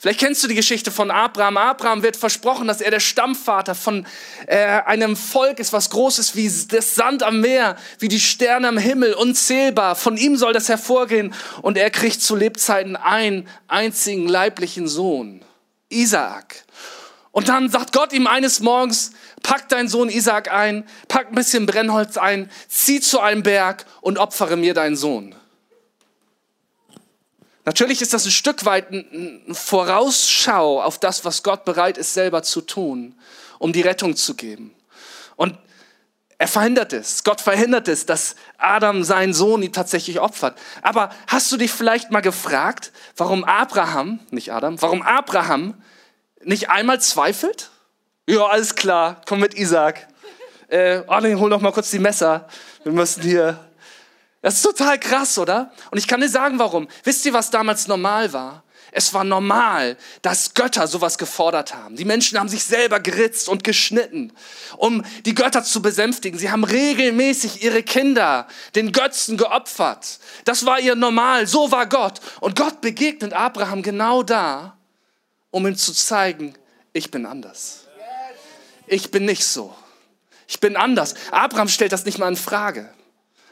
Vielleicht 0.00 0.20
kennst 0.20 0.44
du 0.44 0.48
die 0.48 0.54
Geschichte 0.54 0.92
von 0.92 1.10
Abraham. 1.10 1.56
Abraham 1.56 2.04
wird 2.04 2.16
versprochen, 2.16 2.68
dass 2.68 2.80
er 2.80 2.92
der 2.92 3.00
Stammvater 3.00 3.74
von 3.74 4.06
äh, 4.46 4.56
einem 4.56 5.16
Volk 5.16 5.58
ist, 5.58 5.72
was 5.72 5.90
groß 5.90 6.20
ist 6.20 6.36
wie 6.36 6.48
das 6.68 6.94
Sand 6.94 7.24
am 7.24 7.40
Meer, 7.40 7.74
wie 7.98 8.06
die 8.06 8.20
Sterne 8.20 8.68
am 8.68 8.78
Himmel, 8.78 9.14
unzählbar. 9.14 9.96
Von 9.96 10.16
ihm 10.16 10.36
soll 10.36 10.52
das 10.52 10.68
hervorgehen. 10.68 11.34
Und 11.62 11.76
er 11.76 11.90
kriegt 11.90 12.22
zu 12.22 12.36
Lebzeiten 12.36 12.94
einen 12.94 13.48
einzigen 13.66 14.28
leiblichen 14.28 14.86
Sohn, 14.86 15.42
Isaak. 15.88 16.64
Und 17.32 17.48
dann 17.48 17.68
sagt 17.68 17.92
Gott 17.92 18.12
ihm 18.12 18.28
eines 18.28 18.60
Morgens, 18.60 19.10
pack 19.42 19.68
deinen 19.68 19.88
Sohn 19.88 20.10
Isaak 20.10 20.52
ein, 20.52 20.84
pack 21.08 21.28
ein 21.28 21.34
bisschen 21.34 21.66
Brennholz 21.66 22.16
ein, 22.16 22.50
zieh 22.68 23.00
zu 23.00 23.18
einem 23.18 23.42
Berg 23.42 23.84
und 24.00 24.18
opfere 24.18 24.56
mir 24.56 24.74
deinen 24.74 24.96
Sohn. 24.96 25.34
Natürlich 27.68 28.00
ist 28.00 28.14
das 28.14 28.24
ein 28.24 28.30
Stück 28.30 28.64
weit 28.64 28.90
eine 28.90 29.42
Vorausschau 29.52 30.80
auf 30.80 30.98
das, 30.98 31.26
was 31.26 31.42
Gott 31.42 31.66
bereit 31.66 31.98
ist, 31.98 32.14
selber 32.14 32.42
zu 32.42 32.62
tun, 32.62 33.14
um 33.58 33.74
die 33.74 33.82
Rettung 33.82 34.16
zu 34.16 34.34
geben. 34.34 34.74
Und 35.36 35.54
er 36.38 36.48
verhindert 36.48 36.94
es. 36.94 37.24
Gott 37.24 37.42
verhindert 37.42 37.86
es, 37.88 38.06
dass 38.06 38.36
Adam 38.56 39.04
seinen 39.04 39.34
Sohn 39.34 39.70
tatsächlich 39.70 40.18
opfert. 40.18 40.58
Aber 40.80 41.10
hast 41.26 41.52
du 41.52 41.58
dich 41.58 41.70
vielleicht 41.70 42.10
mal 42.10 42.22
gefragt, 42.22 42.90
warum 43.18 43.44
Abraham, 43.44 44.20
nicht 44.30 44.50
Adam, 44.50 44.80
warum 44.80 45.02
Abraham 45.02 45.74
nicht 46.42 46.70
einmal 46.70 47.02
zweifelt? 47.02 47.68
Ja, 48.26 48.46
alles 48.46 48.76
klar, 48.76 49.20
komm 49.28 49.40
mit 49.40 49.52
Isaac. 49.52 50.08
Äh, 50.68 51.02
oh, 51.06 51.20
hol 51.20 51.50
noch 51.50 51.60
mal 51.60 51.72
kurz 51.72 51.90
die 51.90 51.98
Messer. 51.98 52.48
Wir 52.82 52.92
müssen 52.92 53.22
hier 53.22 53.67
das 54.48 54.54
ist 54.54 54.62
total 54.62 54.98
krass, 54.98 55.36
oder? 55.36 55.70
Und 55.90 55.98
ich 55.98 56.08
kann 56.08 56.22
dir 56.22 56.28
sagen, 56.30 56.58
warum. 56.58 56.88
Wisst 57.04 57.26
ihr, 57.26 57.34
was 57.34 57.50
damals 57.50 57.86
normal 57.86 58.32
war? 58.32 58.64
Es 58.92 59.12
war 59.12 59.22
normal, 59.22 59.98
dass 60.22 60.54
Götter 60.54 60.86
sowas 60.86 61.18
gefordert 61.18 61.74
haben. 61.74 61.96
Die 61.96 62.06
Menschen 62.06 62.38
haben 62.38 62.48
sich 62.48 62.64
selber 62.64 62.98
geritzt 62.98 63.50
und 63.50 63.62
geschnitten, 63.62 64.32
um 64.78 65.04
die 65.26 65.34
Götter 65.34 65.64
zu 65.64 65.82
besänftigen. 65.82 66.38
Sie 66.38 66.50
haben 66.50 66.64
regelmäßig 66.64 67.62
ihre 67.62 67.82
Kinder 67.82 68.46
den 68.74 68.92
Götzen 68.92 69.36
geopfert. 69.36 70.18
Das 70.46 70.64
war 70.64 70.80
ihr 70.80 70.94
Normal. 70.94 71.46
So 71.46 71.70
war 71.70 71.86
Gott. 71.86 72.18
Und 72.40 72.56
Gott 72.56 72.80
begegnet 72.80 73.34
Abraham 73.34 73.82
genau 73.82 74.22
da, 74.22 74.78
um 75.50 75.66
ihm 75.66 75.76
zu 75.76 75.92
zeigen, 75.92 76.54
ich 76.94 77.10
bin 77.10 77.26
anders. 77.26 77.80
Ich 78.86 79.10
bin 79.10 79.26
nicht 79.26 79.44
so. 79.44 79.76
Ich 80.46 80.58
bin 80.58 80.74
anders. 80.74 81.12
Abraham 81.32 81.68
stellt 81.68 81.92
das 81.92 82.06
nicht 82.06 82.16
mal 82.16 82.28
in 82.28 82.36
Frage. 82.36 82.88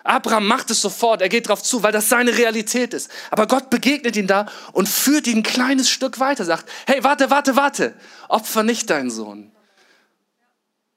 Abraham 0.06 0.46
macht 0.46 0.70
es 0.70 0.80
sofort, 0.80 1.20
er 1.20 1.28
geht 1.28 1.46
darauf 1.46 1.62
zu, 1.62 1.82
weil 1.82 1.92
das 1.92 2.08
seine 2.08 2.36
Realität 2.36 2.94
ist. 2.94 3.10
Aber 3.30 3.46
Gott 3.46 3.70
begegnet 3.70 4.16
ihn 4.16 4.26
da 4.26 4.46
und 4.72 4.88
führt 4.88 5.26
ihn 5.26 5.38
ein 5.38 5.42
kleines 5.42 5.90
Stück 5.90 6.20
weiter, 6.20 6.44
sagt, 6.44 6.68
hey, 6.86 7.02
warte, 7.04 7.30
warte, 7.30 7.56
warte, 7.56 7.94
opfer 8.28 8.62
nicht 8.62 8.90
deinen 8.90 9.10
Sohn. 9.10 9.52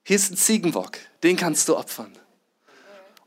Hier 0.03 0.15
ist 0.15 0.31
ein 0.31 0.37
Ziegenbock, 0.37 0.97
den 1.23 1.37
kannst 1.37 1.69
du 1.69 1.77
opfern. 1.77 2.11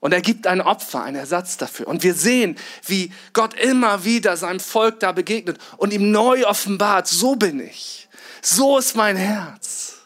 Und 0.00 0.12
er 0.12 0.20
gibt 0.20 0.48
ein 0.48 0.60
Opfer, 0.60 1.04
einen 1.04 1.14
Ersatz 1.14 1.58
dafür. 1.58 1.86
Und 1.86 2.02
wir 2.02 2.14
sehen, 2.14 2.56
wie 2.84 3.12
Gott 3.32 3.54
immer 3.54 4.04
wieder 4.04 4.36
seinem 4.36 4.58
Volk 4.58 4.98
da 4.98 5.12
begegnet 5.12 5.58
und 5.76 5.92
ihm 5.92 6.10
neu 6.10 6.44
offenbart, 6.44 7.06
so 7.06 7.36
bin 7.36 7.60
ich. 7.60 8.08
So 8.42 8.78
ist 8.78 8.96
mein 8.96 9.16
Herz. 9.16 10.00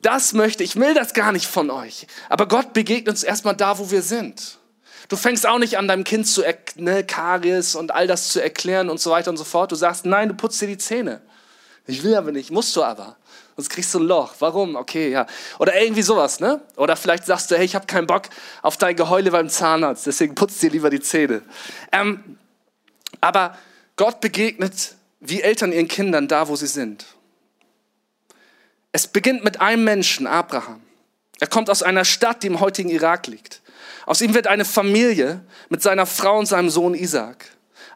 Das 0.00 0.32
möchte 0.32 0.62
ich, 0.62 0.76
will 0.76 0.94
das 0.94 1.12
gar 1.12 1.32
nicht 1.32 1.46
von 1.46 1.70
euch. 1.70 2.06
Aber 2.28 2.46
Gott 2.46 2.72
begegnet 2.72 3.08
uns 3.08 3.24
erstmal 3.24 3.56
da, 3.56 3.80
wo 3.80 3.90
wir 3.90 4.02
sind. 4.02 4.59
Du 5.10 5.16
fängst 5.16 5.44
auch 5.44 5.58
nicht 5.58 5.76
an, 5.76 5.88
deinem 5.88 6.04
Kind 6.04 6.28
zu 6.28 6.44
ne, 6.76 7.02
Karies 7.02 7.74
und 7.74 7.90
all 7.90 8.06
das 8.06 8.28
zu 8.28 8.40
erklären 8.40 8.88
und 8.88 9.00
so 9.00 9.10
weiter 9.10 9.30
und 9.30 9.36
so 9.36 9.42
fort. 9.42 9.72
Du 9.72 9.76
sagst, 9.76 10.06
nein, 10.06 10.28
du 10.28 10.34
putzt 10.34 10.60
dir 10.60 10.68
die 10.68 10.78
Zähne. 10.78 11.20
Ich 11.88 12.04
will 12.04 12.14
aber 12.14 12.30
nicht, 12.30 12.52
musst 12.52 12.76
du 12.76 12.84
aber. 12.84 13.16
Sonst 13.56 13.70
kriegst 13.70 13.92
du 13.92 13.98
ein 13.98 14.06
Loch. 14.06 14.34
Warum? 14.38 14.76
Okay, 14.76 15.10
ja. 15.10 15.26
Oder 15.58 15.82
irgendwie 15.82 16.02
sowas, 16.02 16.38
ne? 16.38 16.60
Oder 16.76 16.94
vielleicht 16.94 17.26
sagst 17.26 17.50
du, 17.50 17.56
hey, 17.56 17.64
ich 17.64 17.74
habe 17.74 17.86
keinen 17.86 18.06
Bock 18.06 18.28
auf 18.62 18.76
dein 18.76 18.94
Geheule 18.94 19.32
beim 19.32 19.48
Zahnarzt, 19.48 20.06
deswegen 20.06 20.36
putzt 20.36 20.62
dir 20.62 20.70
lieber 20.70 20.90
die 20.90 21.00
Zähne. 21.00 21.42
Ähm, 21.90 22.38
aber 23.20 23.58
Gott 23.96 24.20
begegnet 24.20 24.94
wie 25.18 25.42
Eltern 25.42 25.72
ihren 25.72 25.88
Kindern 25.88 26.28
da, 26.28 26.46
wo 26.46 26.54
sie 26.54 26.68
sind. 26.68 27.04
Es 28.92 29.08
beginnt 29.08 29.42
mit 29.42 29.60
einem 29.60 29.82
Menschen, 29.82 30.28
Abraham. 30.28 30.80
Er 31.40 31.48
kommt 31.48 31.68
aus 31.68 31.82
einer 31.82 32.04
Stadt, 32.04 32.44
die 32.44 32.46
im 32.46 32.60
heutigen 32.60 32.90
Irak 32.90 33.26
liegt. 33.26 33.60
Aus 34.06 34.20
ihm 34.20 34.34
wird 34.34 34.46
eine 34.46 34.64
Familie 34.64 35.44
mit 35.68 35.82
seiner 35.82 36.06
Frau 36.06 36.38
und 36.38 36.46
seinem 36.46 36.70
Sohn 36.70 36.94
Isaac. 36.94 37.46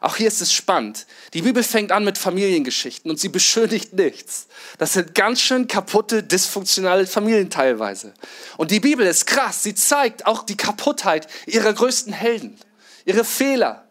Auch 0.01 0.17
hier 0.17 0.27
ist 0.27 0.41
es 0.41 0.53
spannend. 0.53 1.07
Die 1.33 1.41
Bibel 1.41 1.63
fängt 1.63 1.91
an 1.91 2.03
mit 2.03 2.17
Familiengeschichten 2.17 3.09
und 3.09 3.19
sie 3.19 3.29
beschönigt 3.29 3.93
nichts. 3.93 4.47
Das 4.77 4.93
sind 4.93 5.15
ganz 5.15 5.41
schön 5.41 5.67
kaputte, 5.67 6.21
dysfunktionale 6.21 7.07
Familien 7.07 7.49
teilweise. 7.49 8.13
Und 8.57 8.71
die 8.71 8.79
Bibel 8.79 9.05
ist 9.07 9.25
krass. 9.25 9.63
Sie 9.63 9.73
zeigt 9.73 10.27
auch 10.27 10.43
die 10.43 10.57
Kaputtheit 10.57 11.27
ihrer 11.47 11.73
größten 11.73 12.13
Helden, 12.13 12.59
ihre 13.05 13.23
Fehler, 13.23 13.87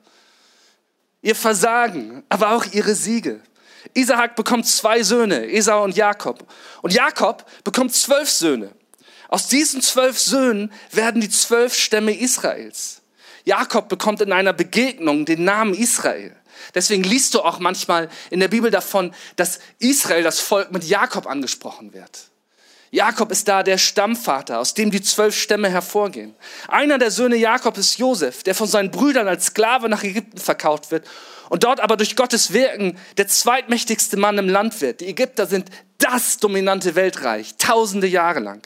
ihr 1.22 1.34
Versagen, 1.34 2.22
aber 2.28 2.52
auch 2.54 2.66
ihre 2.66 2.94
Siege. 2.94 3.40
Isaak 3.94 4.36
bekommt 4.36 4.66
zwei 4.66 5.02
Söhne, 5.02 5.50
Esau 5.50 5.82
und 5.82 5.96
Jakob. 5.96 6.46
Und 6.82 6.92
Jakob 6.92 7.44
bekommt 7.64 7.92
zwölf 7.92 8.30
Söhne. 8.30 8.70
Aus 9.28 9.48
diesen 9.48 9.80
zwölf 9.82 10.18
Söhnen 10.18 10.72
werden 10.90 11.20
die 11.20 11.30
zwölf 11.30 11.74
Stämme 11.74 12.16
Israels. 12.16 13.02
Jakob 13.44 13.88
bekommt 13.88 14.20
in 14.20 14.32
einer 14.32 14.52
Begegnung 14.52 15.24
den 15.24 15.44
Namen 15.44 15.74
Israel. 15.74 16.34
Deswegen 16.74 17.04
liest 17.04 17.34
du 17.34 17.42
auch 17.42 17.58
manchmal 17.58 18.08
in 18.30 18.40
der 18.40 18.48
Bibel 18.48 18.70
davon, 18.70 19.14
dass 19.36 19.60
Israel, 19.78 20.22
das 20.22 20.40
Volk, 20.40 20.72
mit 20.72 20.84
Jakob 20.84 21.26
angesprochen 21.26 21.92
wird. 21.92 22.30
Jakob 22.94 23.32
ist 23.32 23.48
da 23.48 23.64
der 23.64 23.76
Stammvater, 23.76 24.60
aus 24.60 24.72
dem 24.72 24.92
die 24.92 25.02
zwölf 25.02 25.36
Stämme 25.36 25.68
hervorgehen. 25.68 26.32
Einer 26.68 26.96
der 26.96 27.10
Söhne 27.10 27.34
Jakob 27.34 27.76
ist 27.76 27.98
Josef, 27.98 28.44
der 28.44 28.54
von 28.54 28.68
seinen 28.68 28.92
Brüdern 28.92 29.26
als 29.26 29.46
Sklave 29.46 29.88
nach 29.88 30.04
Ägypten 30.04 30.38
verkauft 30.38 30.92
wird 30.92 31.04
und 31.48 31.64
dort 31.64 31.80
aber 31.80 31.96
durch 31.96 32.14
Gottes 32.14 32.52
Wirken 32.52 32.96
der 33.16 33.26
zweitmächtigste 33.26 34.16
Mann 34.16 34.38
im 34.38 34.48
Land 34.48 34.80
wird. 34.80 35.00
Die 35.00 35.08
Ägypter 35.08 35.46
sind 35.46 35.70
das 35.98 36.36
dominante 36.36 36.94
Weltreich, 36.94 37.56
tausende 37.58 38.06
Jahre 38.06 38.38
lang. 38.38 38.64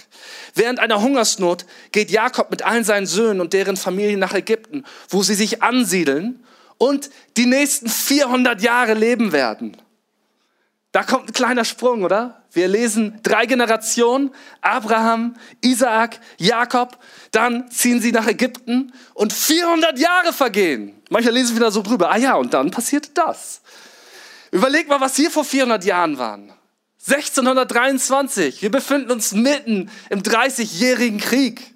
Während 0.55 0.79
einer 0.79 1.01
Hungersnot 1.01 1.65
geht 1.93 2.11
Jakob 2.11 2.51
mit 2.51 2.61
allen 2.61 2.85
seinen 2.85 3.07
Söhnen 3.07 3.41
und 3.41 3.55
deren 3.55 3.79
Familien 3.79 4.21
nach 4.21 4.35
Ägypten, 4.35 4.85
wo 5.09 5.23
sie 5.23 5.37
sich 5.37 5.63
ansiedeln 5.63 6.45
und 6.77 7.09
die 7.39 7.47
nächsten 7.47 7.89
400 7.89 8.61
Jahre 8.61 8.93
leben 8.93 9.33
werden. 9.33 9.79
Da 10.93 11.03
kommt 11.03 11.29
ein 11.29 11.33
kleiner 11.33 11.65
Sprung, 11.67 12.03
oder? 12.03 12.43
Wir 12.51 12.67
lesen 12.67 13.21
drei 13.23 13.45
Generationen, 13.45 14.35
Abraham, 14.63 15.37
Isaak, 15.61 16.19
Jakob, 16.39 16.99
dann 17.31 17.71
ziehen 17.71 18.01
sie 18.01 18.11
nach 18.11 18.27
Ägypten 18.27 18.95
und 19.13 19.35
400 19.35 19.99
Jahre 19.99 20.33
vergehen. 20.33 21.03
Manchmal 21.11 21.35
lesen 21.35 21.57
wieder 21.57 21.71
so 21.71 21.83
drüber, 21.83 22.11
ah 22.11 22.17
ja, 22.17 22.37
und 22.37 22.55
dann 22.55 22.71
passiert 22.71 23.11
das. 23.19 23.61
Überleg 24.51 24.89
mal, 24.89 25.01
was 25.01 25.15
hier 25.15 25.31
vor 25.31 25.45
400 25.45 25.85
Jahren 25.85 26.17
waren. 26.17 26.55
1623, 27.07 28.63
wir 28.63 28.71
befinden 28.71 29.11
uns 29.11 29.33
mitten 29.33 29.91
im 30.09 30.23
30-jährigen 30.23 31.21
Krieg. 31.21 31.75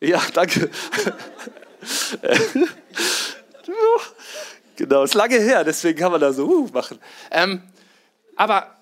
Ja, 0.00 0.22
danke. 0.32 0.70
genau, 4.76 5.04
ist 5.04 5.14
lange 5.14 5.38
her, 5.38 5.62
deswegen 5.62 5.98
kann 5.98 6.10
man 6.12 6.20
da 6.20 6.32
so 6.32 6.46
uh, 6.46 6.68
machen. 6.72 6.98
Ähm, 7.30 7.62
aber 8.36 8.76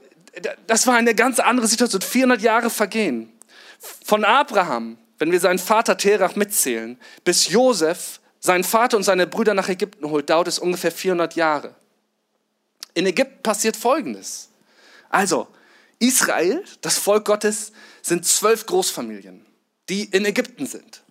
das 0.67 0.87
war 0.87 0.95
eine 0.95 1.15
ganz 1.15 1.39
andere 1.41 1.67
Situation. 1.67 2.01
400 2.01 2.41
Jahre 2.41 2.71
vergehen. 2.71 3.33
Von 4.05 4.25
Abraham, 4.25 4.99
wenn 5.19 5.33
wir 5.33 5.41
seinen 5.41 5.59
Vater 5.59 5.97
Terach 5.97 6.37
mitzählen, 6.37 6.99
bis 7.25 7.49
Josef 7.49 8.21
seinen 8.41 8.65
Vater 8.65 8.97
und 8.97 9.03
seine 9.05 9.27
Brüder 9.27 9.55
nach 9.55 9.69
Ägypten 9.69 10.11
holt, 10.11 10.31
dauert 10.31 10.49
es 10.49 10.59
ungefähr 10.59 10.91
400 10.91 11.37
Jahre. 11.37 11.75
In 12.95 13.07
Ägypten 13.07 13.43
passiert 13.43 13.77
Folgendes. 13.77 14.49
Also, 15.09 15.49
Israel, 15.99 16.65
das 16.81 16.99
Volk 16.99 17.25
Gottes, 17.25 17.73
sind 18.03 18.27
zwölf 18.27 18.67
Großfamilien, 18.67 19.47
die 19.89 20.05
in 20.05 20.25
Ägypten 20.25 20.67
sind. 20.67 21.03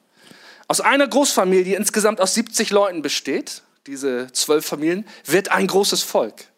Aus 0.68 0.82
einer 0.82 1.08
Großfamilie, 1.08 1.78
insgesamt 1.78 2.20
aus 2.20 2.34
70 2.34 2.72
Leuten 2.72 3.02
besteht, 3.02 3.62
diese 3.88 4.32
zwölf 4.34 4.66
Familien, 4.66 5.08
wird 5.26 5.50
ein 5.50 5.68
großes 5.68 6.04
Volk. 6.04 6.51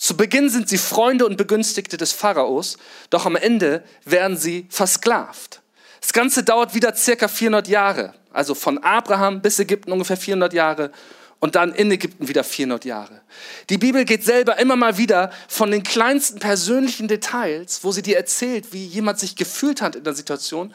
Zu 0.00 0.16
Beginn 0.16 0.48
sind 0.48 0.66
sie 0.66 0.78
Freunde 0.78 1.26
und 1.26 1.36
Begünstigte 1.36 1.98
des 1.98 2.12
Pharaos, 2.12 2.78
doch 3.10 3.26
am 3.26 3.36
Ende 3.36 3.84
werden 4.06 4.38
sie 4.38 4.66
versklavt. 4.70 5.60
Das 6.00 6.14
Ganze 6.14 6.42
dauert 6.42 6.74
wieder 6.74 6.96
circa 6.96 7.28
400 7.28 7.68
Jahre, 7.68 8.14
also 8.32 8.54
von 8.54 8.78
Abraham 8.78 9.42
bis 9.42 9.58
Ägypten 9.58 9.92
ungefähr 9.92 10.16
400 10.16 10.54
Jahre 10.54 10.90
und 11.38 11.54
dann 11.54 11.74
in 11.74 11.90
Ägypten 11.90 12.28
wieder 12.28 12.44
400 12.44 12.86
Jahre. 12.86 13.20
Die 13.68 13.76
Bibel 13.76 14.06
geht 14.06 14.24
selber 14.24 14.58
immer 14.58 14.74
mal 14.74 14.96
wieder 14.96 15.32
von 15.48 15.70
den 15.70 15.82
kleinsten 15.82 16.38
persönlichen 16.38 17.06
Details, 17.06 17.84
wo 17.84 17.92
sie 17.92 18.00
dir 18.00 18.16
erzählt, 18.16 18.72
wie 18.72 18.86
jemand 18.86 19.18
sich 19.18 19.36
gefühlt 19.36 19.82
hat 19.82 19.96
in 19.96 20.04
der 20.04 20.14
Situation, 20.14 20.72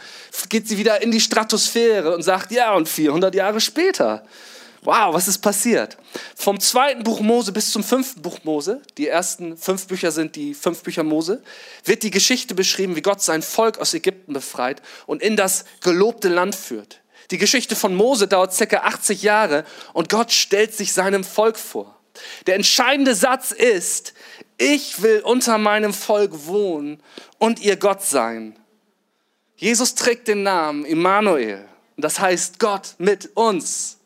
geht 0.49 0.67
sie 0.67 0.77
wieder 0.77 1.01
in 1.01 1.09
die 1.09 1.19
Stratosphäre 1.19 2.13
und 2.13 2.21
sagt, 2.21 2.51
ja, 2.51 2.75
und 2.75 2.87
400 2.87 3.33
Jahre 3.33 3.59
später 3.59 4.23
wow, 4.85 5.13
was 5.13 5.27
ist 5.27 5.39
passiert? 5.39 5.97
Vom 6.35 6.59
zweiten 6.59 7.03
Buch 7.03 7.19
Mose 7.19 7.51
bis 7.51 7.71
zum 7.71 7.83
fünften 7.83 8.21
Buch 8.21 8.39
Mose, 8.43 8.81
die 8.97 9.07
ersten 9.07 9.57
fünf 9.57 9.87
Bücher 9.87 10.11
sind 10.11 10.35
die 10.35 10.53
fünf 10.53 10.83
Bücher 10.83 11.03
Mose, 11.03 11.43
wird 11.83 12.03
die 12.03 12.11
Geschichte 12.11 12.55
beschrieben, 12.55 12.95
wie 12.95 13.01
Gott 13.01 13.21
sein 13.21 13.41
Volk 13.41 13.79
aus 13.79 13.93
Ägypten 13.93 14.33
befreit 14.33 14.81
und 15.05 15.21
in 15.21 15.35
das 15.35 15.65
gelobte 15.81 16.29
Land 16.29 16.55
führt. 16.55 17.01
Die 17.31 17.37
Geschichte 17.37 17.75
von 17.75 17.95
Mose 17.95 18.27
dauert 18.27 18.53
circa 18.53 18.77
80 18.81 19.23
Jahre 19.23 19.65
und 19.93 20.09
Gott 20.09 20.31
stellt 20.31 20.73
sich 20.73 20.93
seinem 20.93 21.23
Volk 21.23 21.57
vor. 21.57 21.99
Der 22.45 22.55
entscheidende 22.55 23.15
Satz 23.15 23.51
ist, 23.51 24.13
ich 24.57 25.01
will 25.01 25.21
unter 25.21 25.57
meinem 25.57 25.93
Volk 25.93 26.45
wohnen 26.45 27.01
und 27.39 27.59
ihr 27.59 27.75
Gott 27.75 28.03
sein. 28.03 28.57
Jesus 29.57 29.95
trägt 29.95 30.27
den 30.27 30.43
Namen 30.43 30.85
Immanuel. 30.85 31.67
Und 31.95 32.03
das 32.03 32.19
heißt 32.19 32.59
Gott 32.59 32.95
mit 32.97 33.35
uns. 33.35 33.97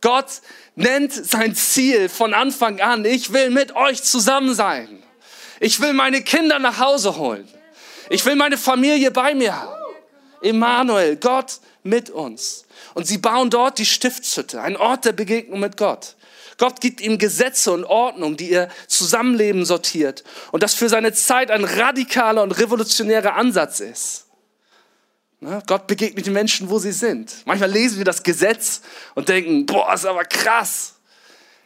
Gott 0.00 0.26
nennt 0.76 1.12
sein 1.12 1.54
Ziel 1.54 2.08
von 2.08 2.34
Anfang 2.34 2.80
an, 2.80 3.04
ich 3.04 3.32
will 3.32 3.50
mit 3.50 3.74
euch 3.74 4.02
zusammen 4.02 4.54
sein. 4.54 5.02
Ich 5.60 5.80
will 5.80 5.92
meine 5.92 6.22
Kinder 6.22 6.58
nach 6.58 6.78
Hause 6.78 7.16
holen. 7.16 7.48
Ich 8.10 8.24
will 8.24 8.36
meine 8.36 8.56
Familie 8.56 9.10
bei 9.10 9.34
mir 9.34 9.60
haben. 9.60 9.74
Emmanuel, 10.40 11.16
Gott 11.16 11.58
mit 11.82 12.10
uns. 12.10 12.64
Und 12.94 13.06
sie 13.06 13.18
bauen 13.18 13.50
dort 13.50 13.78
die 13.78 13.86
Stiftshütte, 13.86 14.60
ein 14.60 14.76
Ort 14.76 15.04
der 15.04 15.12
Begegnung 15.12 15.60
mit 15.60 15.76
Gott. 15.76 16.14
Gott 16.58 16.80
gibt 16.80 17.00
ihm 17.00 17.18
Gesetze 17.18 17.72
und 17.72 17.84
Ordnung, 17.84 18.36
die 18.36 18.50
ihr 18.50 18.68
Zusammenleben 18.88 19.64
sortiert 19.64 20.24
und 20.50 20.62
das 20.62 20.74
für 20.74 20.88
seine 20.88 21.12
Zeit 21.12 21.50
ein 21.50 21.64
radikaler 21.64 22.42
und 22.42 22.52
revolutionärer 22.52 23.34
Ansatz 23.34 23.80
ist. 23.80 24.27
Ne? 25.40 25.62
Gott 25.66 25.86
begegnet 25.86 26.26
den 26.26 26.32
Menschen, 26.32 26.68
wo 26.68 26.78
sie 26.78 26.92
sind. 26.92 27.42
Manchmal 27.44 27.70
lesen 27.70 27.98
wir 27.98 28.04
das 28.04 28.22
Gesetz 28.22 28.82
und 29.14 29.28
denken, 29.28 29.66
boah, 29.66 29.94
ist 29.94 30.04
aber 30.04 30.24
krass. 30.24 30.94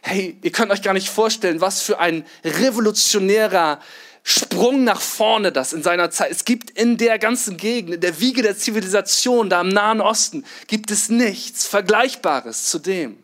Hey, 0.01 0.37
ihr 0.41 0.51
könnt 0.51 0.71
euch 0.71 0.81
gar 0.81 0.93
nicht 0.93 1.09
vorstellen, 1.09 1.61
was 1.61 1.81
für 1.81 1.99
ein 1.99 2.25
revolutionärer 2.43 3.79
Sprung 4.21 4.83
nach 4.83 5.01
vorne 5.01 5.51
das 5.51 5.73
in 5.73 5.83
seiner 5.83 6.11
Zeit. 6.11 6.31
Es 6.31 6.45
gibt 6.45 6.69
in 6.69 6.97
der 6.97 7.19
ganzen 7.19 7.57
Gegend, 7.57 7.95
in 7.95 8.01
der 8.01 8.19
Wiege 8.19 8.41
der 8.41 8.57
Zivilisation, 8.57 9.49
da 9.49 9.61
im 9.61 9.69
Nahen 9.69 10.01
Osten, 10.01 10.45
gibt 10.67 10.91
es 10.91 11.09
nichts 11.09 11.67
Vergleichbares 11.67 12.69
zu 12.69 12.79
dem. 12.79 13.17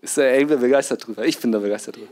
Ist 0.00 0.16
der 0.16 0.34
Engel 0.34 0.56
begeistert 0.56 1.06
drüber? 1.06 1.24
Ich 1.24 1.38
bin 1.38 1.52
da 1.52 1.58
begeistert 1.58 1.96
drüber. 1.96 2.10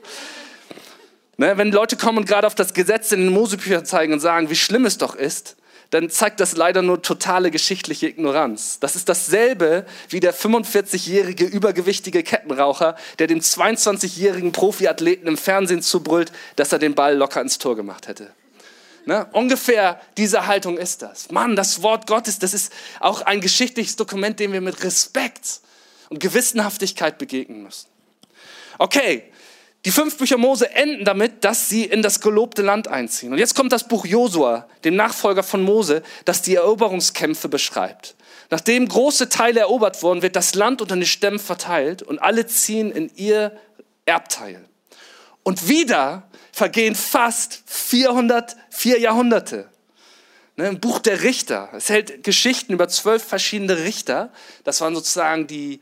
Ne, 1.41 1.57
wenn 1.57 1.71
Leute 1.71 1.97
kommen 1.97 2.19
und 2.19 2.25
gerade 2.27 2.49
auf 2.49 2.57
das 2.57 2.75
Gesetz 2.75 3.13
in 3.13 3.21
den 3.21 3.33
Mosebüchern 3.33 3.85
zeigen 3.85 4.13
und 4.13 4.19
sagen, 4.19 4.51
wie 4.51 4.57
schlimm 4.57 4.85
es 4.85 4.99
doch 4.99 5.15
ist, 5.15 5.57
dann 5.91 6.11
zeigt 6.11 6.41
das 6.41 6.57
leider 6.57 6.83
nur 6.83 7.01
totale 7.01 7.53
geschichtliche 7.53 8.09
Ignoranz. 8.09 8.81
Das 8.81 8.97
ist 8.97 9.09
dasselbe 9.09 9.87
wie 10.09 10.19
der 10.19 10.35
45-jährige 10.35 11.45
übergewichtige 11.45 12.25
Kettenraucher, 12.25 12.97
der 13.21 13.29
dem 13.29 13.39
22-jährigen 13.39 14.51
Profiathleten 14.51 15.29
im 15.29 15.37
Fernsehen 15.37 15.81
zubrüllt, 15.81 16.33
dass 16.57 16.73
er 16.73 16.81
den 16.81 16.97
Ball 16.97 17.17
locker 17.17 17.41
ins 17.41 17.59
Tor 17.59 17.77
gemacht 17.77 18.09
hätte. 18.09 18.33
Ne? 19.07 19.29
Ungefähr 19.31 20.01
diese 20.17 20.49
Haltung 20.49 20.77
ist 20.77 21.03
das. 21.03 21.31
Mann, 21.31 21.55
das 21.55 21.83
Wort 21.83 22.09
Gottes, 22.09 22.41
das 22.41 22.53
ist 22.53 22.73
auch 22.99 23.23
ein 23.23 23.41
geschichtliches 23.41 23.95
Dokument, 23.95 24.41
dem 24.41 24.53
wir 24.53 24.61
mit 24.61 24.83
Respekt 24.83 25.61
und 26.11 26.19
Gewissenhaftigkeit 26.19 27.17
begegnen 27.17 27.63
müssen. 27.63 27.87
Okay, 28.77 29.23
die 29.85 29.91
fünf 29.91 30.19
Bücher 30.19 30.39
Mose 30.39 30.71
enden 30.75 31.05
damit, 31.05 31.45
dass 31.45 31.69
sie 31.69 31.85
in 31.85 32.03
das 32.03 32.21
gelobte 32.21 32.63
Land 32.63 32.89
einziehen. 32.89 33.33
Und 33.33 33.39
jetzt 33.39 33.55
kommt 33.55 33.73
das 33.73 33.87
Buch 33.87 34.05
Josua, 34.05 34.67
dem 34.85 34.97
Nachfolger 34.97 35.43
von 35.43 35.63
Mose, 35.63 36.03
das 36.25 36.43
die 36.43 36.57
Eroberungskämpfe 36.57 37.49
beschreibt. 37.49 38.17
Nachdem 38.51 38.89
große 38.89 39.29
Teile 39.29 39.61
erobert 39.61 40.03
wurden, 40.03 40.23
wird 40.23 40.35
das 40.35 40.55
Land 40.55 40.83
unter 40.83 40.97
den 40.97 41.07
Stämmen 41.07 41.39
verteilt 41.39 42.03
und 42.03 42.19
alle 42.19 42.47
ziehen 42.47 42.91
in 42.91 43.11
ihr 43.15 43.57
Erbteil. 44.07 44.65
Und 45.43 45.69
wieder 45.69 46.29
vergehen 46.53 46.95
fast 46.95 47.63
404 47.67 48.99
Jahrhunderte. 49.01 49.69
Ne, 50.57 50.67
Im 50.67 50.81
Buch 50.81 50.99
der 50.99 51.23
Richter. 51.23 51.69
Es 51.73 51.89
hält 51.89 52.25
Geschichten 52.25 52.73
über 52.73 52.89
zwölf 52.89 53.23
verschiedene 53.23 53.79
Richter. 53.79 54.33
Das 54.65 54.81
waren 54.81 54.95
sozusagen 54.95 55.47
die, 55.47 55.81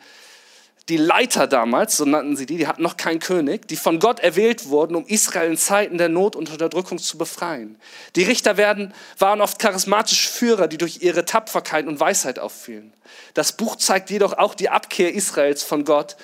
die 0.88 0.96
Leiter 0.96 1.48
damals, 1.48 1.96
so 1.96 2.04
nannten 2.04 2.36
sie 2.36 2.46
die, 2.46 2.58
die 2.58 2.68
hatten 2.68 2.82
noch 2.82 2.96
keinen 2.96 3.18
König, 3.18 3.66
die 3.66 3.76
von 3.76 3.98
Gott 3.98 4.20
erwählt 4.20 4.68
wurden, 4.68 4.94
um 4.94 5.04
Israel 5.06 5.50
in 5.50 5.56
Zeiten 5.56 5.98
der 5.98 6.08
Not 6.08 6.36
und 6.36 6.48
Unterdrückung 6.48 6.98
zu 6.98 7.18
befreien. 7.18 7.76
Die 8.14 8.22
Richter 8.22 8.56
werden, 8.56 8.94
waren 9.18 9.40
oft 9.40 9.58
charismatische 9.58 10.28
Führer, 10.28 10.68
die 10.68 10.78
durch 10.78 11.02
ihre 11.02 11.24
Tapferkeit 11.24 11.86
und 11.88 11.98
Weisheit 11.98 12.38
auffielen. 12.38 12.92
Das 13.34 13.52
Buch 13.52 13.76
zeigt 13.76 14.10
jedoch 14.10 14.34
auch 14.34 14.54
die 14.54 14.68
Abkehr 14.68 15.12
Israels 15.12 15.64
von 15.64 15.84
Gott 15.84 16.16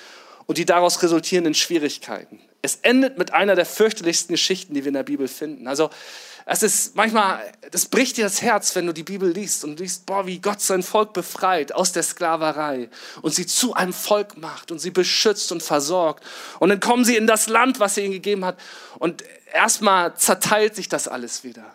und 0.45 0.57
die 0.57 0.65
daraus 0.65 1.03
resultierenden 1.03 1.55
Schwierigkeiten. 1.55 2.39
Es 2.61 2.79
endet 2.81 3.17
mit 3.17 3.33
einer 3.33 3.55
der 3.55 3.65
fürchterlichsten 3.65 4.33
Geschichten, 4.33 4.73
die 4.73 4.85
wir 4.85 4.87
in 4.89 4.93
der 4.93 5.03
Bibel 5.03 5.27
finden. 5.27 5.67
Also 5.67 5.89
es 6.45 6.63
ist 6.63 6.95
manchmal, 6.95 7.41
das 7.71 7.85
bricht 7.85 8.17
dir 8.17 8.25
das 8.25 8.41
Herz, 8.41 8.75
wenn 8.75 8.85
du 8.85 8.93
die 8.93 9.03
Bibel 9.03 9.31
liest 9.31 9.63
und 9.63 9.79
liest, 9.79 10.05
boah, 10.05 10.27
wie 10.27 10.39
Gott 10.39 10.61
sein 10.61 10.83
Volk 10.83 11.13
befreit 11.13 11.71
aus 11.73 11.91
der 11.93 12.03
Sklaverei 12.03 12.89
und 13.21 13.33
sie 13.33 13.45
zu 13.45 13.73
einem 13.73 13.93
Volk 13.93 14.37
macht 14.37 14.71
und 14.71 14.79
sie 14.79 14.91
beschützt 14.91 15.51
und 15.51 15.63
versorgt. 15.63 16.23
Und 16.59 16.69
dann 16.69 16.79
kommen 16.79 17.05
sie 17.05 17.15
in 17.15 17.27
das 17.27 17.47
Land, 17.47 17.79
was 17.79 17.97
er 17.97 18.03
ihnen 18.03 18.13
gegeben 18.13 18.43
hat 18.43 18.59
und 18.99 19.23
erstmal 19.53 20.15
zerteilt 20.15 20.75
sich 20.75 20.89
das 20.89 21.07
alles 21.07 21.43
wieder. 21.43 21.65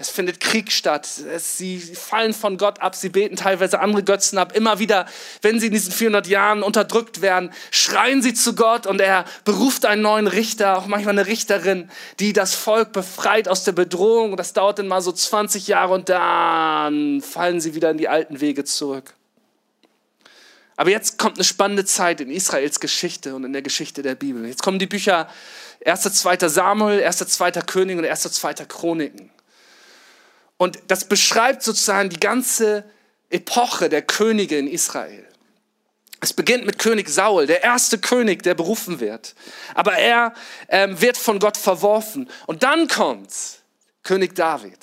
Es 0.00 0.08
findet 0.08 0.40
Krieg 0.40 0.72
statt. 0.72 1.06
Es, 1.30 1.58
sie 1.58 1.78
fallen 1.78 2.32
von 2.32 2.56
Gott 2.56 2.80
ab. 2.80 2.94
Sie 2.94 3.10
beten 3.10 3.36
teilweise 3.36 3.80
andere 3.80 4.02
Götzen 4.02 4.38
ab. 4.38 4.56
Immer 4.56 4.78
wieder, 4.78 5.04
wenn 5.42 5.60
sie 5.60 5.66
in 5.66 5.74
diesen 5.74 5.92
400 5.92 6.26
Jahren 6.26 6.62
unterdrückt 6.62 7.20
werden, 7.20 7.52
schreien 7.70 8.22
sie 8.22 8.32
zu 8.32 8.54
Gott 8.54 8.86
und 8.86 8.98
er 9.02 9.26
beruft 9.44 9.84
einen 9.84 10.00
neuen 10.00 10.26
Richter, 10.26 10.78
auch 10.78 10.86
manchmal 10.86 11.18
eine 11.18 11.26
Richterin, 11.26 11.90
die 12.18 12.32
das 12.32 12.54
Volk 12.54 12.92
befreit 12.92 13.46
aus 13.46 13.64
der 13.64 13.72
Bedrohung. 13.72 14.38
Das 14.38 14.54
dauert 14.54 14.78
dann 14.78 14.88
mal 14.88 15.02
so 15.02 15.12
20 15.12 15.66
Jahre 15.66 15.92
und 15.92 16.08
dann 16.08 17.20
fallen 17.20 17.60
sie 17.60 17.74
wieder 17.74 17.90
in 17.90 17.98
die 17.98 18.08
alten 18.08 18.40
Wege 18.40 18.64
zurück. 18.64 19.12
Aber 20.76 20.88
jetzt 20.88 21.18
kommt 21.18 21.36
eine 21.36 21.44
spannende 21.44 21.84
Zeit 21.84 22.22
in 22.22 22.30
Israels 22.30 22.80
Geschichte 22.80 23.34
und 23.34 23.44
in 23.44 23.52
der 23.52 23.60
Geschichte 23.60 24.00
der 24.00 24.14
Bibel. 24.14 24.46
Jetzt 24.46 24.62
kommen 24.62 24.78
die 24.78 24.86
Bücher 24.86 25.28
1., 25.84 26.10
2. 26.10 26.48
Samuel, 26.48 27.04
1., 27.04 27.18
2. 27.18 27.50
König 27.50 27.98
und 27.98 28.06
1., 28.06 28.22
2. 28.22 28.54
Chroniken. 28.66 29.30
Und 30.60 30.78
das 30.88 31.06
beschreibt 31.06 31.62
sozusagen 31.62 32.10
die 32.10 32.20
ganze 32.20 32.84
Epoche 33.30 33.88
der 33.88 34.02
Könige 34.02 34.58
in 34.58 34.68
Israel. 34.68 35.26
Es 36.20 36.34
beginnt 36.34 36.66
mit 36.66 36.78
König 36.78 37.08
Saul, 37.08 37.46
der 37.46 37.62
erste 37.62 37.96
König, 37.96 38.42
der 38.42 38.52
berufen 38.52 39.00
wird. 39.00 39.34
Aber 39.74 39.94
er 39.94 40.34
ähm, 40.68 41.00
wird 41.00 41.16
von 41.16 41.38
Gott 41.38 41.56
verworfen. 41.56 42.28
Und 42.44 42.62
dann 42.62 42.88
kommt 42.88 43.30
König 44.02 44.34
David. 44.34 44.76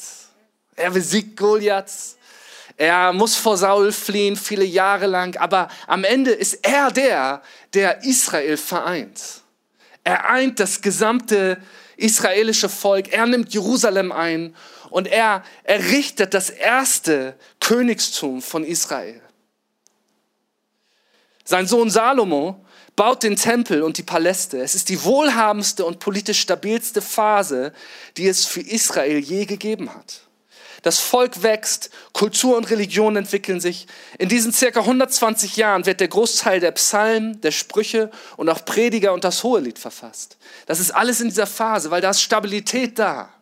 Er 0.75 0.89
besiegt 0.89 1.37
Goliath. 1.37 1.91
Er 2.75 3.13
muss 3.13 3.35
vor 3.35 3.55
Saul 3.55 3.91
fliehen, 3.91 4.35
viele 4.35 4.65
Jahre 4.65 5.05
lang. 5.05 5.37
Aber 5.37 5.67
am 5.85 6.03
Ende 6.03 6.31
ist 6.31 6.65
er 6.65 6.89
der, 6.89 7.43
der 7.75 8.03
Israel 8.03 8.57
vereint. 8.57 9.21
Er 10.03 10.27
eint 10.27 10.59
das 10.59 10.81
gesamte 10.81 11.61
israelische 11.97 12.67
Volk. 12.67 13.13
Er 13.13 13.27
nimmt 13.27 13.53
Jerusalem 13.53 14.11
ein 14.11 14.55
und 14.97 15.05
er 15.05 15.43
errichtet 15.63 16.33
das 16.33 16.49
erste 16.49 17.35
Königstum 17.59 18.41
von 18.41 18.63
Israel. 18.63 19.21
Sein 21.43 21.67
Sohn 21.67 21.91
Salomo 21.91 22.65
baut 22.95 23.21
den 23.21 23.35
Tempel 23.35 23.83
und 23.83 23.99
die 23.99 24.03
Paläste. 24.03 24.59
Es 24.59 24.73
ist 24.73 24.89
die 24.89 25.03
wohlhabendste 25.03 25.85
und 25.85 25.99
politisch 25.99 26.39
stabilste 26.39 27.03
Phase, 27.03 27.73
die 28.17 28.27
es 28.27 28.47
für 28.47 28.61
Israel 28.61 29.19
je 29.19 29.45
gegeben 29.45 29.93
hat. 29.93 30.21
Das 30.81 30.97
Volk 30.97 31.43
wächst, 31.43 31.91
Kultur 32.13 32.57
und 32.57 32.71
Religion 32.71 33.17
entwickeln 33.17 33.61
sich. 33.61 33.85
In 34.17 34.29
diesen 34.29 34.51
circa 34.51 34.79
120 34.79 35.57
Jahren 35.57 35.85
wird 35.85 35.99
der 35.99 36.07
Großteil 36.07 36.59
der 36.59 36.71
Psalmen, 36.71 37.39
der 37.41 37.51
Sprüche 37.51 38.09
und 38.35 38.49
auch 38.49 38.65
Prediger 38.65 39.13
und 39.13 39.23
das 39.23 39.43
Hohelied 39.43 39.77
verfasst. 39.77 40.37
Das 40.65 40.79
ist 40.79 40.89
alles 40.89 41.21
in 41.21 41.29
dieser 41.29 41.45
Phase, 41.45 41.91
weil 41.91 42.01
da 42.01 42.09
ist 42.09 42.23
Stabilität 42.23 42.97
da. 42.97 43.36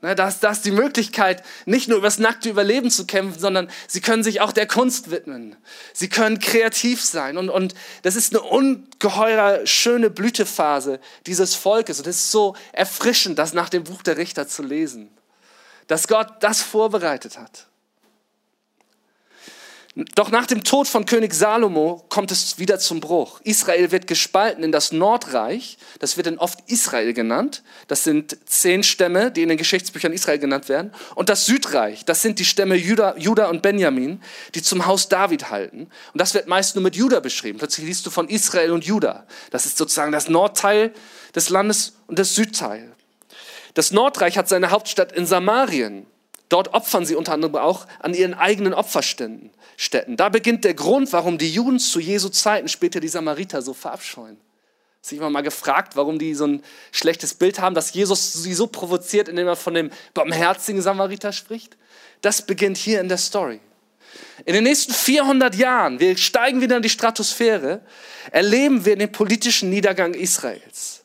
Da 0.00 0.28
ist, 0.28 0.40
da 0.40 0.52
ist 0.52 0.64
die 0.64 0.70
Möglichkeit, 0.70 1.42
nicht 1.66 1.88
nur 1.88 1.98
übers 1.98 2.18
nackte 2.18 2.48
Überleben 2.48 2.88
zu 2.88 3.04
kämpfen, 3.04 3.40
sondern 3.40 3.68
sie 3.88 4.00
können 4.00 4.22
sich 4.22 4.40
auch 4.40 4.52
der 4.52 4.68
Kunst 4.68 5.10
widmen. 5.10 5.56
Sie 5.92 6.08
können 6.08 6.38
kreativ 6.38 7.02
sein. 7.02 7.36
Und, 7.36 7.50
und 7.50 7.74
das 8.02 8.14
ist 8.14 8.32
eine 8.32 8.42
ungeheuer 8.42 9.66
schöne 9.66 10.08
Blütephase 10.08 11.00
dieses 11.26 11.56
Volkes. 11.56 11.98
Und 11.98 12.06
es 12.06 12.16
ist 12.16 12.30
so 12.30 12.54
erfrischend, 12.70 13.40
das 13.40 13.54
nach 13.54 13.68
dem 13.68 13.82
Buch 13.82 14.02
der 14.02 14.18
Richter 14.18 14.46
zu 14.46 14.62
lesen. 14.62 15.10
Dass 15.88 16.06
Gott 16.06 16.28
das 16.40 16.62
vorbereitet 16.62 17.36
hat. 17.36 17.66
Doch 20.14 20.30
nach 20.30 20.46
dem 20.46 20.62
Tod 20.62 20.86
von 20.86 21.06
König 21.06 21.34
Salomo 21.34 22.04
kommt 22.08 22.30
es 22.30 22.56
wieder 22.60 22.78
zum 22.78 23.00
Bruch. 23.00 23.40
Israel 23.42 23.90
wird 23.90 24.06
gespalten 24.06 24.62
in 24.62 24.70
das 24.70 24.92
Nordreich, 24.92 25.76
das 25.98 26.16
wird 26.16 26.28
dann 26.28 26.38
oft 26.38 26.60
Israel 26.68 27.12
genannt. 27.12 27.64
Das 27.88 28.04
sind 28.04 28.38
zehn 28.48 28.84
Stämme, 28.84 29.32
die 29.32 29.42
in 29.42 29.48
den 29.48 29.58
Geschichtsbüchern 29.58 30.12
Israel 30.12 30.38
genannt 30.38 30.68
werden. 30.68 30.92
Und 31.16 31.28
das 31.28 31.46
Südreich, 31.46 32.04
das 32.04 32.22
sind 32.22 32.38
die 32.38 32.44
Stämme 32.44 32.76
Juda, 32.76 33.16
Juda 33.16 33.48
und 33.48 33.60
Benjamin, 33.60 34.22
die 34.54 34.62
zum 34.62 34.86
Haus 34.86 35.08
David 35.08 35.50
halten. 35.50 35.88
Und 36.12 36.20
das 36.20 36.32
wird 36.32 36.46
meist 36.46 36.76
nur 36.76 36.84
mit 36.84 36.94
Juda 36.94 37.18
beschrieben. 37.18 37.58
Plötzlich 37.58 37.84
liest 37.84 38.06
du 38.06 38.10
von 38.10 38.28
Israel 38.28 38.70
und 38.70 38.84
Juda. 38.84 39.26
Das 39.50 39.66
ist 39.66 39.78
sozusagen 39.78 40.12
das 40.12 40.28
Nordteil 40.28 40.92
des 41.34 41.48
Landes 41.48 41.94
und 42.06 42.20
das 42.20 42.36
Südteil. 42.36 42.92
Das 43.74 43.90
Nordreich 43.90 44.38
hat 44.38 44.48
seine 44.48 44.70
Hauptstadt 44.70 45.10
in 45.10 45.26
Samarien. 45.26 46.06
Dort 46.48 46.72
opfern 46.72 47.04
sie 47.04 47.14
unter 47.14 47.32
anderem 47.32 47.56
auch 47.56 47.86
an 48.00 48.14
ihren 48.14 48.34
eigenen 48.34 48.74
Opferständen. 48.74 49.50
Städten. 49.76 50.16
Da 50.16 50.28
beginnt 50.28 50.64
der 50.64 50.74
Grund, 50.74 51.12
warum 51.12 51.38
die 51.38 51.52
Juden 51.52 51.78
zu 51.78 52.00
Jesu 52.00 52.30
Zeiten 52.30 52.68
später 52.68 52.98
die 52.98 53.08
Samariter 53.08 53.62
so 53.62 53.74
verabscheuen. 53.74 54.36
Du 55.08 55.14
dich 55.14 55.20
mal 55.20 55.42
gefragt, 55.42 55.94
warum 55.96 56.18
die 56.18 56.34
so 56.34 56.46
ein 56.46 56.62
schlechtes 56.90 57.34
Bild 57.34 57.60
haben, 57.60 57.74
dass 57.74 57.94
Jesus 57.94 58.32
sie 58.32 58.54
so 58.54 58.66
provoziert, 58.66 59.28
indem 59.28 59.46
er 59.46 59.56
von 59.56 59.74
dem 59.74 59.90
barmherzigen 60.14 60.82
Samariter 60.82 61.32
spricht? 61.32 61.76
Das 62.20 62.42
beginnt 62.42 62.76
hier 62.76 63.00
in 63.00 63.08
der 63.08 63.18
Story. 63.18 63.60
In 64.44 64.54
den 64.54 64.64
nächsten 64.64 64.92
400 64.92 65.54
Jahren, 65.54 66.00
wir 66.00 66.16
steigen 66.16 66.60
wieder 66.60 66.76
in 66.76 66.82
die 66.82 66.88
Stratosphäre, 66.88 67.80
erleben 68.32 68.84
wir 68.84 68.96
den 68.96 69.12
politischen 69.12 69.70
Niedergang 69.70 70.14
Israels. 70.14 70.97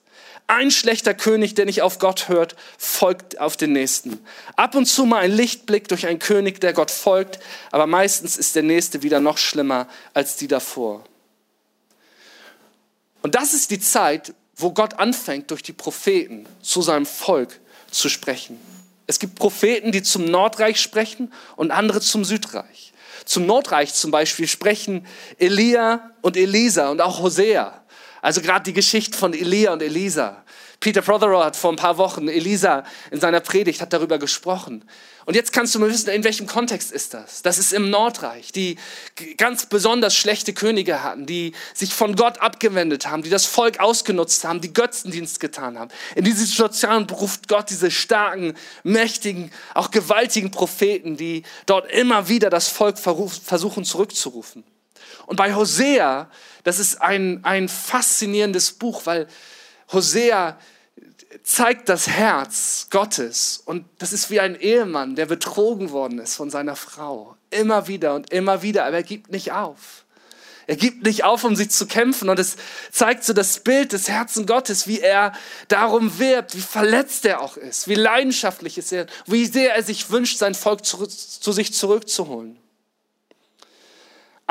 Ein 0.56 0.70
schlechter 0.70 1.16
König, 1.16 1.56
der 1.56 1.66
nicht 1.66 1.82
auf 1.82 1.98
Gott 1.98 2.30
hört, 2.30 2.56
folgt 2.78 3.40
auf 3.40 3.58
den 3.58 3.74
nächsten. 3.74 4.20
Ab 4.56 4.76
und 4.76 4.86
zu 4.86 5.08
mal 5.08 5.24
ein 5.24 5.32
Lichtblick 5.32 5.88
durch 5.88 6.06
einen 6.06 6.20
König, 6.20 6.62
der 6.62 6.74
Gott 6.74 6.92
folgt, 6.92 7.40
aber 7.72 7.88
meistens 7.88 8.38
ist 8.38 8.56
der 8.56 8.62
nächste 8.62 9.02
wieder 9.02 9.20
noch 9.20 9.40
schlimmer 9.40 9.88
als 10.14 10.36
die 10.36 10.48
davor. 10.48 11.06
Und 13.24 13.34
das 13.34 13.56
ist 13.56 13.72
die 13.72 13.80
Zeit, 13.80 14.36
wo 14.56 14.72
Gott 14.72 15.00
anfängt, 15.00 15.50
durch 15.50 15.64
die 15.64 15.74
Propheten 15.74 16.46
zu 16.62 16.84
seinem 16.84 17.08
Volk 17.08 17.60
zu 17.90 18.08
sprechen. 18.08 18.60
Es 19.08 19.18
gibt 19.18 19.34
Propheten, 19.34 19.92
die 19.92 20.04
zum 20.04 20.26
Nordreich 20.26 20.80
sprechen 20.80 21.34
und 21.56 21.72
andere 21.72 22.00
zum 22.00 22.24
Südreich. 22.24 22.94
Zum 23.26 23.48
Nordreich 23.48 23.96
zum 23.96 24.12
Beispiel 24.12 24.48
sprechen 24.48 25.08
Elia 25.40 26.12
und 26.22 26.38
Elisa 26.38 26.90
und 26.90 27.02
auch 27.02 27.24
Hosea. 27.24 27.83
Also 28.24 28.40
gerade 28.40 28.64
die 28.64 28.74
Geschichte 28.74 29.18
von 29.18 29.34
Elia 29.34 29.74
und 29.74 29.82
Elisa. 29.82 30.44
Peter 30.80 31.02
Prothero 31.02 31.44
hat 31.44 31.58
vor 31.58 31.74
ein 31.74 31.76
paar 31.76 31.98
Wochen, 31.98 32.30
Elisa 32.30 32.86
in 33.12 33.20
seiner 33.20 33.42
Predigt 33.42 33.82
hat 33.82 33.92
darüber 33.92 34.18
gesprochen. 34.18 34.86
Und 35.26 35.36
jetzt 35.36 35.52
kannst 35.52 35.76
du 35.76 35.80
mal 35.80 35.90
wissen, 35.90 36.10
in 36.10 36.24
welchem 36.24 36.48
Kontext 36.48 36.94
ist 36.94 37.14
das? 37.14 37.42
Das 37.42 37.58
ist 37.58 37.74
im 37.74 37.90
Nordreich, 37.90 38.54
die 38.54 38.78
ganz 39.36 39.66
besonders 39.66 40.16
schlechte 40.16 40.54
Könige 40.54 41.04
hatten, 41.04 41.26
die 41.26 41.52
sich 41.74 41.94
von 41.94 42.16
Gott 42.16 42.40
abgewendet 42.40 43.08
haben, 43.08 43.24
die 43.24 43.30
das 43.30 43.46
Volk 43.46 43.82
ausgenutzt 43.82 44.46
haben, 44.46 44.62
die 44.62 44.74
Götzendienst 44.74 45.42
getan 45.42 45.78
haben. 45.78 45.92
In 46.16 46.24
diese 46.24 46.46
Situation 46.46 47.08
beruft 47.08 47.50
Gott 47.50 47.70
diese 47.70 47.92
starken, 47.92 48.54
mächtigen, 48.84 49.52
auch 49.74 49.92
gewaltigen 49.92 50.50
Propheten, 50.50 51.18
die 51.18 51.44
dort 51.66 51.92
immer 51.92 52.30
wieder 52.30 52.50
das 52.50 52.70
Volk 52.70 52.98
versuchen 53.00 53.84
zurückzurufen. 53.84 54.64
Und 55.26 55.38
bei 55.38 55.56
Hosea, 55.56 56.30
das 56.64 56.80
ist 56.80 57.02
ein, 57.02 57.44
ein 57.44 57.70
faszinierendes 57.70 58.74
Buch, 58.74 59.06
weil 59.06 59.28
Hosea 59.92 60.58
zeigt 61.44 61.90
das 61.90 62.08
Herz 62.08 62.88
Gottes. 62.90 63.62
Und 63.66 63.86
das 63.98 64.14
ist 64.14 64.30
wie 64.30 64.40
ein 64.40 64.56
Ehemann, 64.56 65.16
der 65.16 65.26
betrogen 65.26 65.92
worden 65.92 66.20
ist 66.20 66.36
von 66.36 66.50
seiner 66.50 66.76
Frau. 66.76 67.36
Immer 67.50 67.88
wieder 67.88 68.16
und 68.16 68.32
immer 68.32 68.62
wieder, 68.62 68.86
aber 68.86 68.98
er 68.98 69.04
gibt 69.04 69.32
nicht 69.32 69.52
auf. 69.52 70.04
Er 70.66 70.78
gibt 70.78 71.04
nicht 71.04 71.24
auf, 71.26 71.44
um 71.44 71.56
sie 71.56 71.68
zu 71.68 71.88
kämpfen. 71.88 72.30
Und 72.30 72.40
es 72.40 72.56
zeigt 72.92 73.24
so 73.24 73.34
das 73.34 73.60
Bild 73.60 73.92
des 73.92 74.08
Herzen 74.08 74.46
Gottes, 74.46 74.88
wie 74.88 75.02
er 75.02 75.34
darum 75.68 76.20
wirbt, 76.20 76.56
wie 76.56 76.62
verletzt 76.62 77.26
er 77.26 77.42
auch 77.42 77.58
ist, 77.58 77.88
wie 77.88 77.96
leidenschaftlich 77.96 78.78
ist 78.78 78.94
er, 78.94 79.08
wie 79.26 79.46
sehr 79.46 79.76
er 79.76 79.84
sich 79.84 80.10
wünscht, 80.10 80.38
sein 80.38 80.56
Volk 80.56 80.86
zu, 80.86 81.06
zu 81.06 81.52
sich 81.52 81.74
zurückzuholen. 81.74 82.58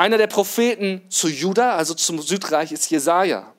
Einer 0.03 0.17
der 0.17 0.27
Propheten 0.27 1.01
zu 1.07 1.29
Juda, 1.29 1.77
also 1.77 1.93
zum 1.93 2.21
Südreich, 2.21 2.73
ist 2.73 2.91
Jesaja. 2.91 3.53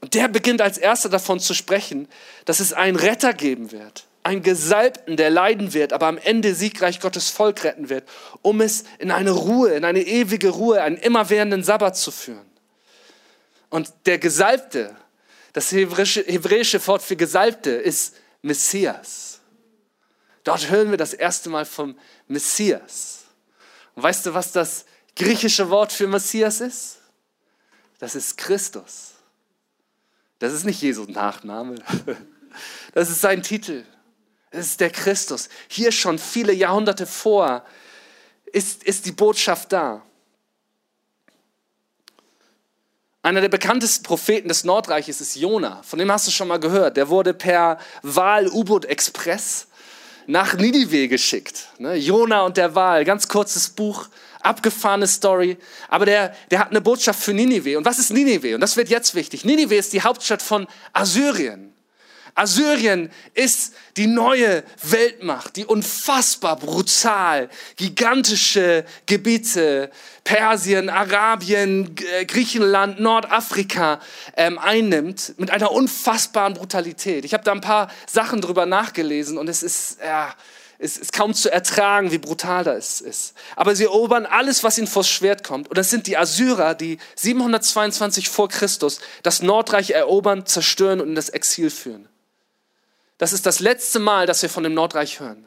Und 0.00 0.14
der 0.14 0.28
beginnt 0.28 0.62
als 0.62 0.78
erster 0.78 1.08
davon 1.08 1.40
zu 1.40 1.52
sprechen, 1.52 2.06
dass 2.44 2.60
es 2.60 2.72
einen 2.72 2.94
Retter 2.94 3.32
geben 3.34 3.72
wird. 3.72 4.06
Einen 4.22 4.44
Gesalbten, 4.44 5.16
der 5.16 5.30
leiden 5.30 5.74
wird, 5.74 5.92
aber 5.92 6.06
am 6.06 6.16
Ende 6.16 6.54
siegreich 6.54 7.00
Gottes 7.00 7.28
Volk 7.28 7.64
retten 7.64 7.88
wird, 7.88 8.08
um 8.40 8.60
es 8.60 8.84
in 9.00 9.10
eine 9.10 9.32
Ruhe, 9.32 9.70
in 9.70 9.84
eine 9.84 10.02
ewige 10.02 10.50
Ruhe, 10.50 10.80
einen 10.80 10.96
immerwährenden 10.96 11.64
Sabbat 11.64 11.96
zu 11.96 12.12
führen. 12.12 12.46
Und 13.68 13.92
der 14.06 14.18
Gesalbte, 14.18 14.94
das 15.54 15.72
hebräische, 15.72 16.22
hebräische 16.22 16.86
Wort 16.86 17.02
für 17.02 17.16
Gesalbte 17.16 17.72
ist 17.72 18.14
Messias. 18.42 19.40
Dort 20.44 20.70
hören 20.70 20.92
wir 20.92 20.98
das 20.98 21.14
erste 21.14 21.50
Mal 21.50 21.64
vom 21.64 21.98
Messias. 22.28 23.24
Und 23.96 24.04
weißt 24.04 24.26
du, 24.26 24.34
was 24.34 24.52
das 24.52 24.84
griechische 25.16 25.70
Wort 25.70 25.92
für 25.92 26.06
Messias 26.06 26.60
ist? 26.60 26.98
Das 27.98 28.14
ist 28.14 28.36
Christus. 28.36 29.12
Das 30.38 30.52
ist 30.52 30.64
nicht 30.64 30.80
Jesu 30.82 31.04
Nachname. 31.04 31.76
Das 32.92 33.10
ist 33.10 33.20
sein 33.20 33.42
Titel. 33.42 33.84
Das 34.52 34.66
ist 34.66 34.78
der 34.78 34.90
Christus. 34.90 35.48
Hier 35.66 35.90
schon 35.90 36.20
viele 36.20 36.52
Jahrhunderte 36.52 37.04
vor 37.04 37.64
ist, 38.52 38.84
ist 38.84 39.06
die 39.06 39.10
Botschaft 39.10 39.72
da. 39.72 40.02
Einer 43.22 43.40
der 43.40 43.48
bekanntesten 43.48 44.04
Propheten 44.04 44.46
des 44.46 44.62
Nordreiches 44.62 45.20
ist 45.20 45.34
Jona. 45.34 45.82
Von 45.82 45.98
dem 45.98 46.12
hast 46.12 46.28
du 46.28 46.30
schon 46.30 46.46
mal 46.46 46.60
gehört. 46.60 46.96
Der 46.96 47.08
wurde 47.08 47.34
per 47.34 47.80
Wahl-U-Boot-Express 48.02 49.66
nach 50.26 50.54
Ninive 50.54 51.08
geschickt. 51.08 51.68
Ne? 51.78 51.94
Jona 51.96 52.42
und 52.42 52.56
der 52.56 52.74
Wal, 52.74 53.04
ganz 53.04 53.26
kurzes 53.26 53.70
Buch, 53.70 54.08
abgefahrene 54.44 55.06
Story. 55.06 55.56
Aber 55.88 56.06
der, 56.06 56.34
der 56.50 56.58
hat 56.58 56.70
eine 56.70 56.80
Botschaft 56.80 57.20
für 57.22 57.32
Ninive. 57.32 57.78
Und 57.78 57.84
was 57.84 57.98
ist 57.98 58.12
Ninive? 58.12 58.54
Und 58.54 58.60
das 58.60 58.76
wird 58.76 58.88
jetzt 58.88 59.14
wichtig. 59.14 59.44
Ninive 59.44 59.74
ist 59.74 59.92
die 59.92 60.02
Hauptstadt 60.02 60.42
von 60.42 60.66
Assyrien. 60.92 61.74
Assyrien 62.36 63.10
ist 63.34 63.74
die 63.96 64.08
neue 64.08 64.64
Weltmacht, 64.82 65.54
die 65.54 65.64
unfassbar 65.64 66.56
brutal 66.56 67.48
gigantische 67.76 68.84
Gebiete, 69.06 69.90
Persien, 70.24 70.88
Arabien, 70.88 71.94
äh, 72.18 72.24
Griechenland, 72.24 72.98
Nordafrika 72.98 74.00
ähm, 74.36 74.58
einnimmt 74.58 75.34
mit 75.36 75.50
einer 75.50 75.70
unfassbaren 75.70 76.54
Brutalität. 76.54 77.24
Ich 77.24 77.34
habe 77.34 77.44
da 77.44 77.52
ein 77.52 77.60
paar 77.60 77.88
Sachen 78.06 78.40
drüber 78.40 78.66
nachgelesen 78.66 79.38
und 79.38 79.48
es 79.48 79.62
ist, 79.62 79.98
ja, 80.04 80.34
es 80.78 80.96
ist 80.96 81.12
kaum 81.12 81.34
zu 81.34 81.50
ertragen, 81.50 82.10
wie 82.10 82.18
brutal 82.18 82.64
das 82.64 83.00
ist. 83.00 83.34
Aber 83.56 83.76
sie 83.76 83.84
erobern 83.84 84.26
alles, 84.26 84.64
was 84.64 84.78
ihnen 84.78 84.86
vors 84.86 85.08
Schwert 85.08 85.44
kommt. 85.44 85.68
Und 85.68 85.78
das 85.78 85.90
sind 85.90 86.06
die 86.06 86.16
Assyrer, 86.16 86.74
die 86.74 86.98
722 87.16 88.28
vor 88.28 88.48
Christus 88.48 89.00
das 89.22 89.42
Nordreich 89.42 89.90
erobern, 89.90 90.46
zerstören 90.46 91.00
und 91.00 91.08
in 91.08 91.14
das 91.14 91.28
Exil 91.28 91.70
führen. 91.70 92.08
Das 93.18 93.32
ist 93.32 93.46
das 93.46 93.60
letzte 93.60 94.00
Mal, 94.00 94.26
dass 94.26 94.42
wir 94.42 94.50
von 94.50 94.64
dem 94.64 94.74
Nordreich 94.74 95.20
hören. 95.20 95.46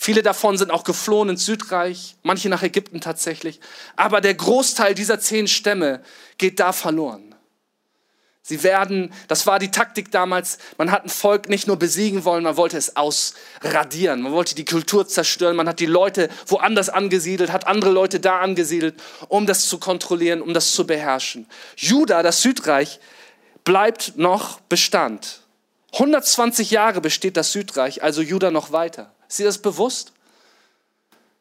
Viele 0.00 0.22
davon 0.22 0.56
sind 0.56 0.70
auch 0.70 0.84
geflohen 0.84 1.30
ins 1.30 1.44
Südreich, 1.44 2.16
manche 2.22 2.48
nach 2.48 2.62
Ägypten 2.62 3.00
tatsächlich. 3.00 3.60
Aber 3.96 4.20
der 4.20 4.34
Großteil 4.34 4.94
dieser 4.94 5.18
zehn 5.18 5.48
Stämme 5.48 6.02
geht 6.38 6.60
da 6.60 6.72
verloren. 6.72 7.27
Sie 8.48 8.62
werden, 8.62 9.12
das 9.26 9.46
war 9.46 9.58
die 9.58 9.70
Taktik 9.70 10.10
damals, 10.10 10.56
man 10.78 10.90
hat 10.90 11.04
ein 11.04 11.10
Volk 11.10 11.50
nicht 11.50 11.66
nur 11.66 11.76
besiegen 11.76 12.24
wollen, 12.24 12.44
man 12.44 12.56
wollte 12.56 12.78
es 12.78 12.96
ausradieren, 12.96 14.22
man 14.22 14.32
wollte 14.32 14.54
die 14.54 14.64
Kultur 14.64 15.06
zerstören, 15.06 15.54
man 15.54 15.68
hat 15.68 15.80
die 15.80 15.86
Leute 15.86 16.30
woanders 16.46 16.88
angesiedelt, 16.88 17.52
hat 17.52 17.66
andere 17.66 17.90
Leute 17.90 18.20
da 18.20 18.40
angesiedelt, 18.40 18.94
um 19.28 19.44
das 19.44 19.68
zu 19.68 19.76
kontrollieren, 19.76 20.40
um 20.40 20.54
das 20.54 20.72
zu 20.72 20.86
beherrschen. 20.86 21.46
Juda, 21.76 22.22
das 22.22 22.40
Südreich, 22.40 23.00
bleibt 23.64 24.16
noch 24.16 24.60
Bestand. 24.60 25.42
120 25.92 26.70
Jahre 26.70 27.02
besteht 27.02 27.36
das 27.36 27.52
Südreich, 27.52 28.02
also 28.02 28.22
Juda 28.22 28.50
noch 28.50 28.72
weiter. 28.72 29.12
Ist 29.28 29.40
dir 29.40 29.44
das 29.44 29.58
bewusst? 29.58 30.14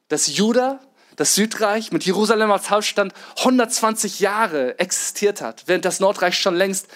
Dass 0.09 0.27
Juda, 0.35 0.81
das 1.17 1.35
Südreich 1.35 1.91
mit 1.91 2.05
Jerusalem 2.05 2.51
als 2.51 2.69
Hauptstadt 2.69 3.11
120 3.39 4.19
Jahre 4.21 4.79
existiert 4.79 5.41
hat, 5.41 5.63
während 5.65 5.83
das 5.83 5.99
Nordreich 5.99 6.39
schon 6.39 6.55
längst 6.55 6.87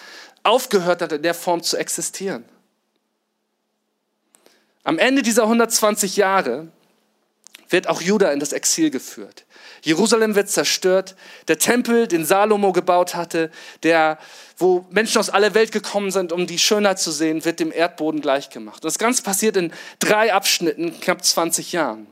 aufgehört 0.44 1.02
hat, 1.02 1.12
in 1.12 1.24
der 1.24 1.34
Form 1.34 1.62
zu 1.62 1.76
existieren. 1.76 2.46
Am 4.84 4.98
Ende 4.98 5.22
dieser 5.24 5.44
120 5.44 6.18
Jahre 6.18 6.70
wird 7.70 7.88
auch 7.88 8.02
Juda 8.02 8.32
in 8.32 8.40
das 8.40 8.54
Exil 8.54 8.92
geführt. 8.92 9.46
Jerusalem 9.82 10.36
wird 10.36 10.50
zerstört. 10.50 11.16
Der 11.48 11.58
Tempel, 11.58 12.08
den 12.08 12.26
Salomo 12.26 12.74
gebaut 12.74 13.16
hatte, 13.16 13.50
der, 13.84 14.20
wo 14.58 14.86
Menschen 14.92 15.20
aus 15.20 15.30
aller 15.30 15.54
Welt 15.54 15.72
gekommen 15.72 16.12
sind, 16.12 16.32
um 16.32 16.46
die 16.46 16.60
Schönheit 16.60 17.00
zu 17.00 17.12
sehen, 17.12 17.46
wird 17.46 17.60
dem 17.60 17.72
Erdboden 17.72 18.22
gleichgemacht. 18.22 18.84
Das 18.84 19.00
Ganze 19.00 19.24
passiert 19.24 19.58
in 19.58 19.74
drei 20.00 20.34
Abschnitten, 20.34 21.00
knapp 21.00 21.24
20 21.24 21.72
Jahren. 21.72 22.08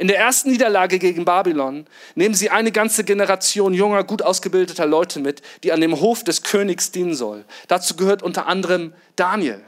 In 0.00 0.08
der 0.08 0.16
ersten 0.16 0.50
Niederlage 0.50 0.98
gegen 0.98 1.26
Babylon 1.26 1.86
nehmen 2.14 2.34
sie 2.34 2.48
eine 2.48 2.72
ganze 2.72 3.04
Generation 3.04 3.74
junger, 3.74 4.02
gut 4.02 4.22
ausgebildeter 4.22 4.86
Leute 4.86 5.20
mit, 5.20 5.42
die 5.62 5.72
an 5.72 5.82
dem 5.82 6.00
Hof 6.00 6.24
des 6.24 6.42
Königs 6.42 6.90
dienen 6.90 7.14
soll. 7.14 7.44
Dazu 7.68 7.96
gehört 7.96 8.22
unter 8.22 8.46
anderem 8.46 8.94
Daniel. 9.16 9.62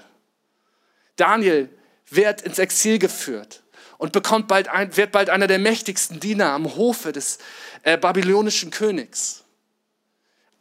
Daniel 1.17 1.69
wird 2.09 2.41
ins 2.41 2.59
Exil 2.59 2.99
geführt 2.99 3.63
und 3.99 4.13
bekommt 4.13 4.49
bald 4.49 4.69
ein, 4.69 4.97
wird 4.97 5.13
bald 5.13 5.29
einer 5.29 5.49
der 5.49 5.59
mächtigsten 5.59 6.19
Diener 6.19 6.53
am 6.53 6.77
Hofe 6.77 7.13
des 7.13 7.37
äh, 7.83 7.99
babylonischen 7.99 8.71
Königs. 8.71 9.45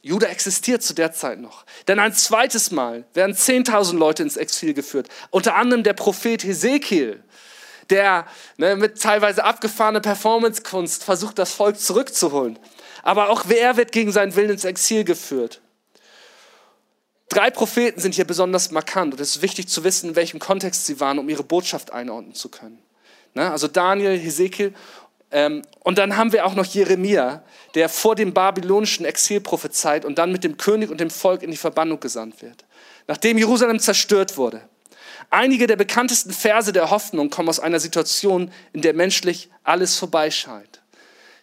Juda 0.01 0.27
existiert 0.27 0.83
zu 0.83 0.93
der 0.93 1.13
Zeit 1.13 1.39
noch. 1.39 1.65
Denn 1.87 1.97
ein 1.97 2.11
zweites 2.11 2.71
Mal 2.71 3.05
werden 3.13 3.33
10.000 3.33 3.97
Leute 3.97 4.23
ins 4.23 4.35
Exil 4.35 4.73
geführt. 4.73 5.07
Unter 5.29 5.55
anderem 5.55 5.83
der 5.83 5.93
Prophet 5.93 6.43
Hesekiel, 6.43 7.23
der 7.91 8.25
ne, 8.57 8.75
mit 8.75 9.01
teilweise 9.01 9.43
abgefahrener 9.43 9.99
Performancekunst 9.99 11.03
versucht, 11.03 11.37
das 11.37 11.53
Volk 11.53 11.79
zurückzuholen. 11.79 12.57
Aber 13.03 13.29
auch 13.29 13.43
wer 13.47 13.77
wird 13.77 13.91
gegen 13.91 14.11
seinen 14.11 14.35
Willen 14.35 14.51
ins 14.51 14.63
Exil 14.63 15.03
geführt? 15.03 15.61
Drei 17.29 17.49
Propheten 17.49 18.01
sind 18.01 18.15
hier 18.15 18.25
besonders 18.25 18.71
markant 18.71 19.13
und 19.13 19.21
es 19.21 19.37
ist 19.37 19.41
wichtig 19.41 19.69
zu 19.69 19.83
wissen, 19.83 20.09
in 20.09 20.15
welchem 20.15 20.39
Kontext 20.39 20.85
sie 20.85 20.99
waren, 20.99 21.17
um 21.17 21.29
ihre 21.29 21.43
Botschaft 21.43 21.93
einordnen 21.93 22.35
zu 22.35 22.49
können. 22.49 22.79
Ne? 23.33 23.49
Also 23.49 23.67
Daniel, 23.67 24.17
Hesekiel. 24.17 24.73
Ähm, 25.31 25.61
und 25.79 25.97
dann 25.97 26.17
haben 26.17 26.33
wir 26.33 26.45
auch 26.45 26.55
noch 26.55 26.65
Jeremia, 26.65 27.41
der 27.73 27.87
vor 27.87 28.15
dem 28.15 28.33
babylonischen 28.33 29.05
Exil 29.05 29.39
prophezeit 29.39 30.03
und 30.03 30.17
dann 30.17 30.33
mit 30.33 30.43
dem 30.43 30.57
König 30.57 30.89
und 30.89 30.99
dem 30.99 31.09
Volk 31.09 31.41
in 31.41 31.51
die 31.51 31.57
Verbannung 31.57 32.01
gesandt 32.01 32.41
wird. 32.41 32.65
Nachdem 33.07 33.37
Jerusalem 33.37 33.79
zerstört 33.79 34.35
wurde. 34.35 34.61
Einige 35.31 35.65
der 35.65 35.75
bekanntesten 35.75 36.31
Verse 36.31 36.71
der 36.71 36.91
Hoffnung 36.91 37.31
kommen 37.31 37.49
aus 37.49 37.59
einer 37.59 37.79
Situation, 37.79 38.51
in 38.73 38.81
der 38.81 38.93
menschlich 38.93 39.49
alles 39.63 39.97
vorbeischeint. 39.97 40.81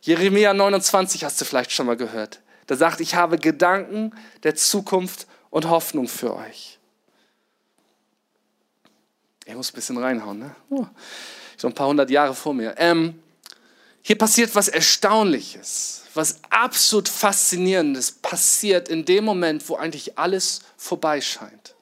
Jeremia 0.03 0.55
29 0.55 1.25
hast 1.25 1.41
du 1.41 1.45
vielleicht 1.45 1.73
schon 1.73 1.87
mal 1.87 1.97
gehört. 1.97 2.41
Da 2.69 2.77
sagt, 2.77 3.01
ich 3.01 3.17
habe 3.17 3.39
Gedanken 3.39 4.13
der 4.45 4.55
Zukunft 4.55 5.27
und 5.51 5.69
Hoffnung 5.69 6.07
für 6.07 6.37
euch. 6.37 6.79
Ich 9.47 9.55
muss 9.55 9.73
ein 9.73 9.75
bisschen 9.75 9.97
reinhauen. 9.97 10.39
Ne? 10.39 10.55
Oh 10.71 10.87
so 11.59 11.67
ein 11.67 11.75
paar 11.75 11.89
hundert 11.89 12.09
Jahre 12.09 12.35
vor 12.35 12.55
mir. 12.55 12.75
Ähm, 12.79 13.21
hier 14.01 14.17
passiert 14.17 14.55
was 14.55 14.69
Erstaunliches, 14.69 16.05
was 16.15 16.39
absolut 16.49 17.09
Faszinierendes 17.09 18.13
passiert 18.13 18.89
in 18.89 19.05
dem 19.05 19.25
Moment, 19.25 19.69
wo 19.69 19.77
eigentlich 19.77 20.17
alles 20.17 20.61
vorbeischeint. 20.77 21.75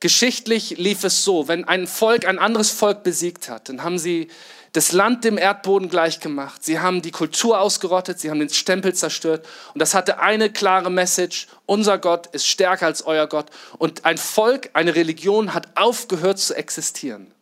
Geschichtlich 0.00 0.78
lief 0.78 1.04
es 1.04 1.24
so, 1.24 1.46
wenn 1.46 1.64
ein 1.64 1.86
Volk 1.86 2.26
ein 2.26 2.38
anderes 2.38 2.70
Volk 2.70 3.02
besiegt 3.02 3.50
hat, 3.50 3.68
dann 3.68 3.82
haben 3.82 3.98
sie 3.98 4.28
das 4.72 4.92
Land 4.92 5.24
dem 5.24 5.36
Erdboden 5.36 5.88
gleichgemacht. 5.88 6.64
Sie 6.64 6.78
haben 6.78 7.02
die 7.02 7.10
Kultur 7.10 7.60
ausgerottet, 7.60 8.20
sie 8.20 8.30
haben 8.30 8.38
den 8.38 8.48
Stempel 8.48 8.94
zerstört. 8.94 9.46
Und 9.74 9.80
das 9.80 9.94
hatte 9.94 10.20
eine 10.20 10.50
klare 10.50 10.90
Message, 10.90 11.48
unser 11.66 11.98
Gott 11.98 12.28
ist 12.28 12.46
stärker 12.46 12.86
als 12.86 13.02
euer 13.02 13.26
Gott. 13.26 13.46
Und 13.78 14.04
ein 14.04 14.16
Volk, 14.16 14.70
eine 14.72 14.94
Religion 14.94 15.54
hat 15.54 15.76
aufgehört 15.76 16.38
zu 16.38 16.54
existieren. 16.54 17.32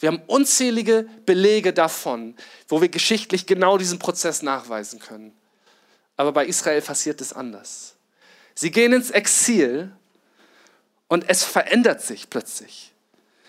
Wir 0.00 0.08
haben 0.08 0.22
unzählige 0.26 1.06
Belege 1.24 1.72
davon, 1.72 2.34
wo 2.66 2.80
wir 2.80 2.88
geschichtlich 2.88 3.46
genau 3.46 3.78
diesen 3.78 4.00
Prozess 4.00 4.42
nachweisen 4.42 4.98
können. 4.98 5.32
Aber 6.16 6.32
bei 6.32 6.44
Israel 6.46 6.82
passiert 6.82 7.20
es 7.20 7.32
anders. 7.32 7.94
Sie 8.54 8.72
gehen 8.72 8.92
ins 8.92 9.10
Exil 9.10 9.92
und 11.12 11.28
es 11.28 11.44
verändert 11.44 12.00
sich 12.00 12.30
plötzlich. 12.30 12.90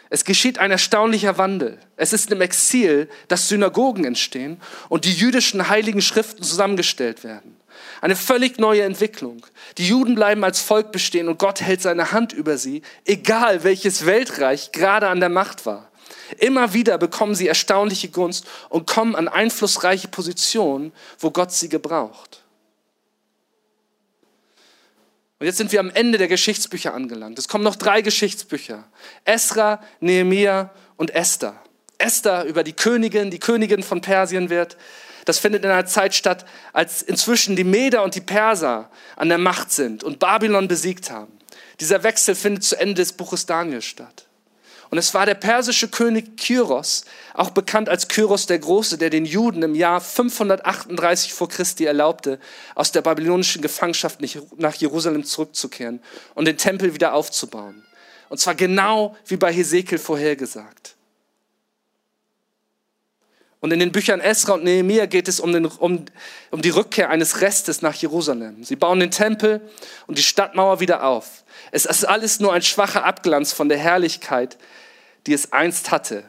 Es 0.10 0.26
geschieht 0.26 0.60
ein 0.60 0.70
erstaunlicher 0.70 1.38
Wandel. 1.38 1.80
Es 1.96 2.12
ist 2.12 2.30
im 2.30 2.42
Exil, 2.42 3.10
dass 3.30 3.48
Synagogen 3.48 4.04
entstehen 4.04 4.60
und 4.90 5.06
die 5.06 5.14
jüdischen 5.14 5.70
heiligen 5.70 6.02
Schriften 6.02 6.44
zusammengestellt 6.44 7.24
werden. 7.24 7.56
Eine 8.02 8.18
völlig 8.18 8.60
neue 8.60 8.82
Entwicklung. 8.82 9.46
Die 9.78 9.88
Juden 9.88 10.16
bleiben 10.16 10.44
als 10.44 10.60
Volk 10.60 10.92
bestehen 10.92 11.30
und 11.30 11.40
Gott 11.40 11.62
hält 11.62 11.82
seine 11.82 12.12
Hand 12.12 12.34
über 12.34 12.58
sie, 12.58 12.82
egal 13.06 13.64
welches 13.64 14.06
Weltreich 14.06 14.74
gerade 14.74 15.08
an 15.08 15.22
der 15.22 15.30
Macht 15.30 15.66
war. 15.66 15.90
Immer 16.40 16.74
wieder 16.74 16.98
bekommen 16.98 17.34
sie 17.34 17.48
erstaunliche 17.48 18.10
Gunst 18.10 18.46
und 18.68 18.88
kommen 18.88 19.16
an 19.16 19.30
einflussreiche 19.30 20.10
Positionen, 20.10 20.92
wo 21.18 21.32
Gott 21.32 21.54
sie 21.54 21.70
gebraucht. 21.70 22.43
Und 25.44 25.48
jetzt 25.48 25.58
sind 25.58 25.74
wir 25.74 25.82
am 25.82 25.90
Ende 25.90 26.18
der 26.18 26.30
Geschichtsbücher 26.30 26.94
angelangt. 26.94 27.38
Es 27.38 27.50
kommen 27.50 27.66
noch 27.66 27.76
drei 27.76 28.02
Geschichtsbücher. 28.02 28.86
Esra, 29.26 29.82
Nehemia 30.00 30.70
und 30.96 31.14
Esther. 31.14 31.62
Esther 31.98 32.46
über 32.46 32.64
die 32.64 32.72
Königin, 32.72 33.30
die 33.30 33.40
Königin 33.40 33.84
von 33.84 34.00
Persien 34.00 34.50
wird. 34.50 34.78
das 35.26 35.40
findet 35.40 35.66
in 35.66 35.70
einer 35.70 35.86
Zeit 35.86 36.16
statt, 36.16 36.46
als 36.72 37.02
inzwischen 37.02 37.58
die 37.58 37.66
Meder 37.66 38.04
und 38.04 38.16
die 38.16 38.22
Perser 38.22 38.90
an 39.18 39.28
der 39.28 39.38
Macht 39.38 39.74
sind 39.74 40.06
und 40.06 40.20
Babylon 40.20 40.70
besiegt 40.70 41.12
haben. 41.12 41.34
Dieser 41.82 42.04
Wechsel 42.04 42.36
findet 42.36 42.64
zu 42.64 42.80
Ende 42.80 42.94
des 42.94 43.12
Buches 43.12 43.46
Daniel 43.46 43.82
statt. 43.82 44.28
Und 44.94 45.00
es 45.00 45.16
war 45.16 45.26
der 45.26 45.34
persische 45.34 45.88
König 45.88 46.38
Kyros, 46.38 47.06
auch 47.34 47.50
bekannt 47.50 47.90
als 47.90 48.10
Kyros 48.10 48.46
der 48.46 48.60
Große, 48.60 49.00
der 49.00 49.10
den 49.10 49.26
Juden 49.26 49.64
im 49.64 49.74
Jahr 49.74 50.00
538 50.00 51.34
vor 51.34 51.50
Christi 51.50 51.86
erlaubte, 51.86 52.40
aus 52.76 52.92
der 52.92 53.02
babylonischen 53.02 53.64
Gefangenschaft 53.64 54.20
nach 54.56 54.76
Jerusalem 54.76 55.24
zurückzukehren 55.24 56.00
und 56.36 56.46
den 56.46 56.58
Tempel 56.58 56.94
wieder 56.94 57.16
aufzubauen. 57.16 57.84
Und 58.30 58.38
zwar 58.38 58.54
genau 58.54 59.18
wie 59.26 59.38
bei 59.38 59.52
Hesekiel 59.52 59.98
vorhergesagt. 59.98 60.94
Und 63.62 63.72
in 63.72 63.80
den 63.80 63.92
Büchern 63.92 64.20
Esra 64.20 64.54
und 64.54 64.64
Nehemiah 64.64 65.08
geht 65.08 65.28
es 65.28 65.40
um, 65.40 65.54
den, 65.54 65.66
um, 65.66 66.06
um 66.52 66.62
die 66.62 66.70
Rückkehr 66.70 67.10
eines 67.10 67.42
Restes 67.42 67.82
nach 67.82 67.96
Jerusalem. 67.96 68.64
Sie 68.64 68.76
bauen 68.76 69.00
den 69.00 69.10
Tempel 69.10 69.60
und 70.06 70.20
die 70.20 70.24
Stadtmauer 70.24 70.82
wieder 70.82 71.04
auf. 71.04 71.44
Es 71.72 71.86
ist 71.86 72.04
alles 72.04 72.40
nur 72.40 72.54
ein 72.54 72.62
schwacher 72.62 73.06
Abglanz 73.06 73.54
von 73.54 73.70
der 73.70 73.78
Herrlichkeit, 73.80 74.58
die 75.26 75.34
es 75.34 75.52
einst 75.54 75.92
hatte. 75.92 76.24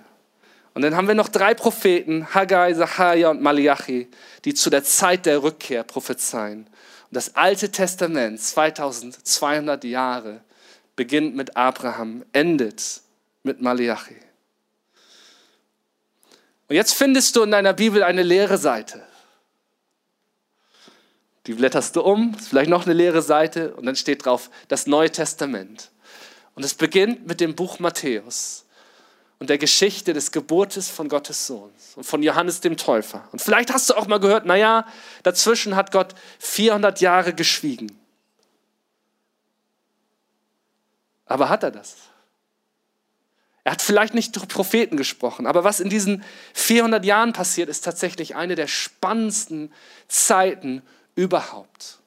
Und 0.74 0.82
dann 0.82 0.96
haben 0.96 1.06
wir 1.08 1.14
noch 1.14 1.28
drei 1.28 1.54
Propheten, 1.54 2.34
Haggai, 2.34 2.74
Zachariah 2.74 3.30
und 3.30 3.40
Malachi, 3.40 4.08
die 4.44 4.54
zu 4.54 4.70
der 4.70 4.84
Zeit 4.84 5.24
der 5.26 5.42
Rückkehr 5.42 5.84
prophezeien. 5.84 6.66
Und 6.66 7.12
das 7.12 7.36
Alte 7.36 7.70
Testament, 7.70 8.40
2200 8.40 9.84
Jahre, 9.84 10.40
beginnt 10.96 11.36
mit 11.36 11.56
Abraham, 11.56 12.24
endet 12.32 13.02
mit 13.44 13.60
Malachi. 13.60 14.16
Und 16.68 16.76
jetzt 16.76 16.94
findest 16.94 17.36
du 17.36 17.42
in 17.42 17.50
deiner 17.50 17.72
Bibel 17.72 18.02
eine 18.02 18.22
leere 18.22 18.58
Seite. 18.58 19.02
Die 21.46 21.52
blätterst 21.52 21.94
du 21.94 22.00
um, 22.00 22.34
ist 22.38 22.48
vielleicht 22.48 22.70
noch 22.70 22.86
eine 22.86 22.94
leere 22.94 23.20
Seite 23.22 23.74
und 23.74 23.84
dann 23.86 23.96
steht 23.96 24.24
drauf 24.24 24.50
das 24.68 24.86
Neue 24.86 25.10
Testament. 25.10 25.90
Und 26.54 26.64
es 26.64 26.74
beginnt 26.74 27.26
mit 27.26 27.40
dem 27.40 27.54
Buch 27.54 27.78
Matthäus 27.78 28.63
und 29.38 29.50
der 29.50 29.58
Geschichte 29.58 30.12
des 30.12 30.32
Geburtes 30.32 30.88
von 30.88 31.08
Gottes 31.08 31.46
Sohns 31.46 31.92
und 31.96 32.04
von 32.04 32.22
Johannes 32.22 32.60
dem 32.60 32.76
Täufer. 32.76 33.28
Und 33.32 33.42
vielleicht 33.42 33.72
hast 33.72 33.90
du 33.90 33.94
auch 33.94 34.06
mal 34.06 34.20
gehört, 34.20 34.46
naja, 34.46 34.86
dazwischen 35.22 35.76
hat 35.76 35.92
Gott 35.92 36.14
400 36.38 37.00
Jahre 37.00 37.34
geschwiegen. 37.34 37.98
Aber 41.26 41.48
hat 41.48 41.62
er 41.62 41.70
das? 41.70 41.96
Er 43.64 43.72
hat 43.72 43.82
vielleicht 43.82 44.12
nicht 44.12 44.36
durch 44.36 44.46
Propheten 44.46 44.98
gesprochen, 44.98 45.46
aber 45.46 45.64
was 45.64 45.80
in 45.80 45.88
diesen 45.88 46.22
400 46.52 47.02
Jahren 47.04 47.32
passiert, 47.32 47.70
ist 47.70 47.82
tatsächlich 47.82 48.36
eine 48.36 48.56
der 48.56 48.66
spannendsten 48.66 49.72
Zeiten 50.06 50.82
überhaupt. 51.14 51.98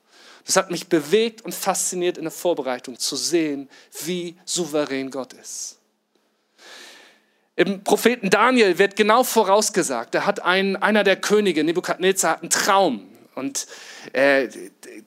Das 0.46 0.56
hat 0.56 0.70
mich 0.70 0.88
bewegt 0.88 1.42
und 1.42 1.54
fasziniert 1.54 2.18
in 2.18 2.24
der 2.24 2.32
Vorbereitung 2.32 3.00
zu 3.00 3.16
sehen, 3.16 3.70
wie 4.06 4.38
souverän 4.46 5.10
Gott 5.10 5.34
ist. 5.34 5.78
Im 7.58 7.84
Propheten 7.84 8.30
Daniel 8.30 8.78
wird 8.78 8.96
genau 8.96 9.24
vorausgesagt, 9.24 10.14
da 10.14 10.28
hat 10.28 10.44
ein, 10.44 10.76
einer 10.76 11.04
der 11.04 11.16
Könige, 11.16 11.64
Nebukadnezar, 11.64 12.34
hat 12.34 12.42
einen 12.44 12.52
Traum. 12.52 13.10
Und 13.34 13.66
äh, 14.14 14.48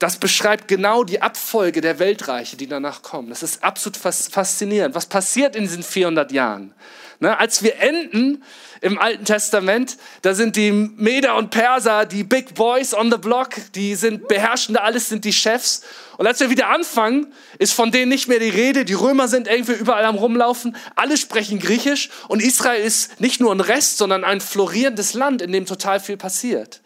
das 0.00 0.18
beschreibt 0.18 0.66
genau 0.66 1.04
die 1.04 1.22
Abfolge 1.22 1.80
der 1.80 2.00
Weltreiche, 2.00 2.56
die 2.56 2.66
danach 2.66 3.02
kommen. 3.02 3.28
Das 3.28 3.44
ist 3.44 3.62
absolut 3.62 3.96
faszinierend. 3.96 4.96
Was 4.96 5.06
passiert 5.06 5.54
in 5.54 5.62
diesen 5.62 5.84
400 5.84 6.32
Jahren? 6.32 6.74
Ne, 7.22 7.38
als 7.38 7.62
wir 7.62 7.78
enden 7.78 8.42
im 8.80 8.98
Alten 8.98 9.26
Testament, 9.26 9.98
da 10.22 10.32
sind 10.32 10.56
die 10.56 10.72
Meder 10.72 11.36
und 11.36 11.50
Perser 11.50 12.06
die 12.06 12.24
Big 12.24 12.54
Boys 12.54 12.94
on 12.94 13.10
the 13.10 13.18
Block, 13.18 13.50
die 13.74 13.94
sind 13.94 14.26
beherrschende, 14.26 14.80
alles 14.80 15.10
sind 15.10 15.26
die 15.26 15.34
Chefs. 15.34 15.82
Und 16.16 16.26
als 16.26 16.40
wir 16.40 16.48
wieder 16.48 16.68
anfangen, 16.68 17.30
ist 17.58 17.74
von 17.74 17.92
denen 17.92 18.08
nicht 18.08 18.26
mehr 18.26 18.38
die 18.38 18.48
Rede. 18.48 18.86
Die 18.86 18.94
Römer 18.94 19.28
sind 19.28 19.48
irgendwie 19.48 19.74
überall 19.74 20.06
am 20.06 20.14
Rumlaufen. 20.14 20.74
Alle 20.96 21.18
sprechen 21.18 21.58
Griechisch 21.58 22.08
und 22.28 22.40
Israel 22.40 22.82
ist 22.82 23.20
nicht 23.20 23.38
nur 23.38 23.52
ein 23.54 23.60
Rest, 23.60 23.98
sondern 23.98 24.24
ein 24.24 24.40
florierendes 24.40 25.12
Land, 25.12 25.42
in 25.42 25.52
dem 25.52 25.66
total 25.66 26.00
viel 26.00 26.16
passiert. 26.16 26.80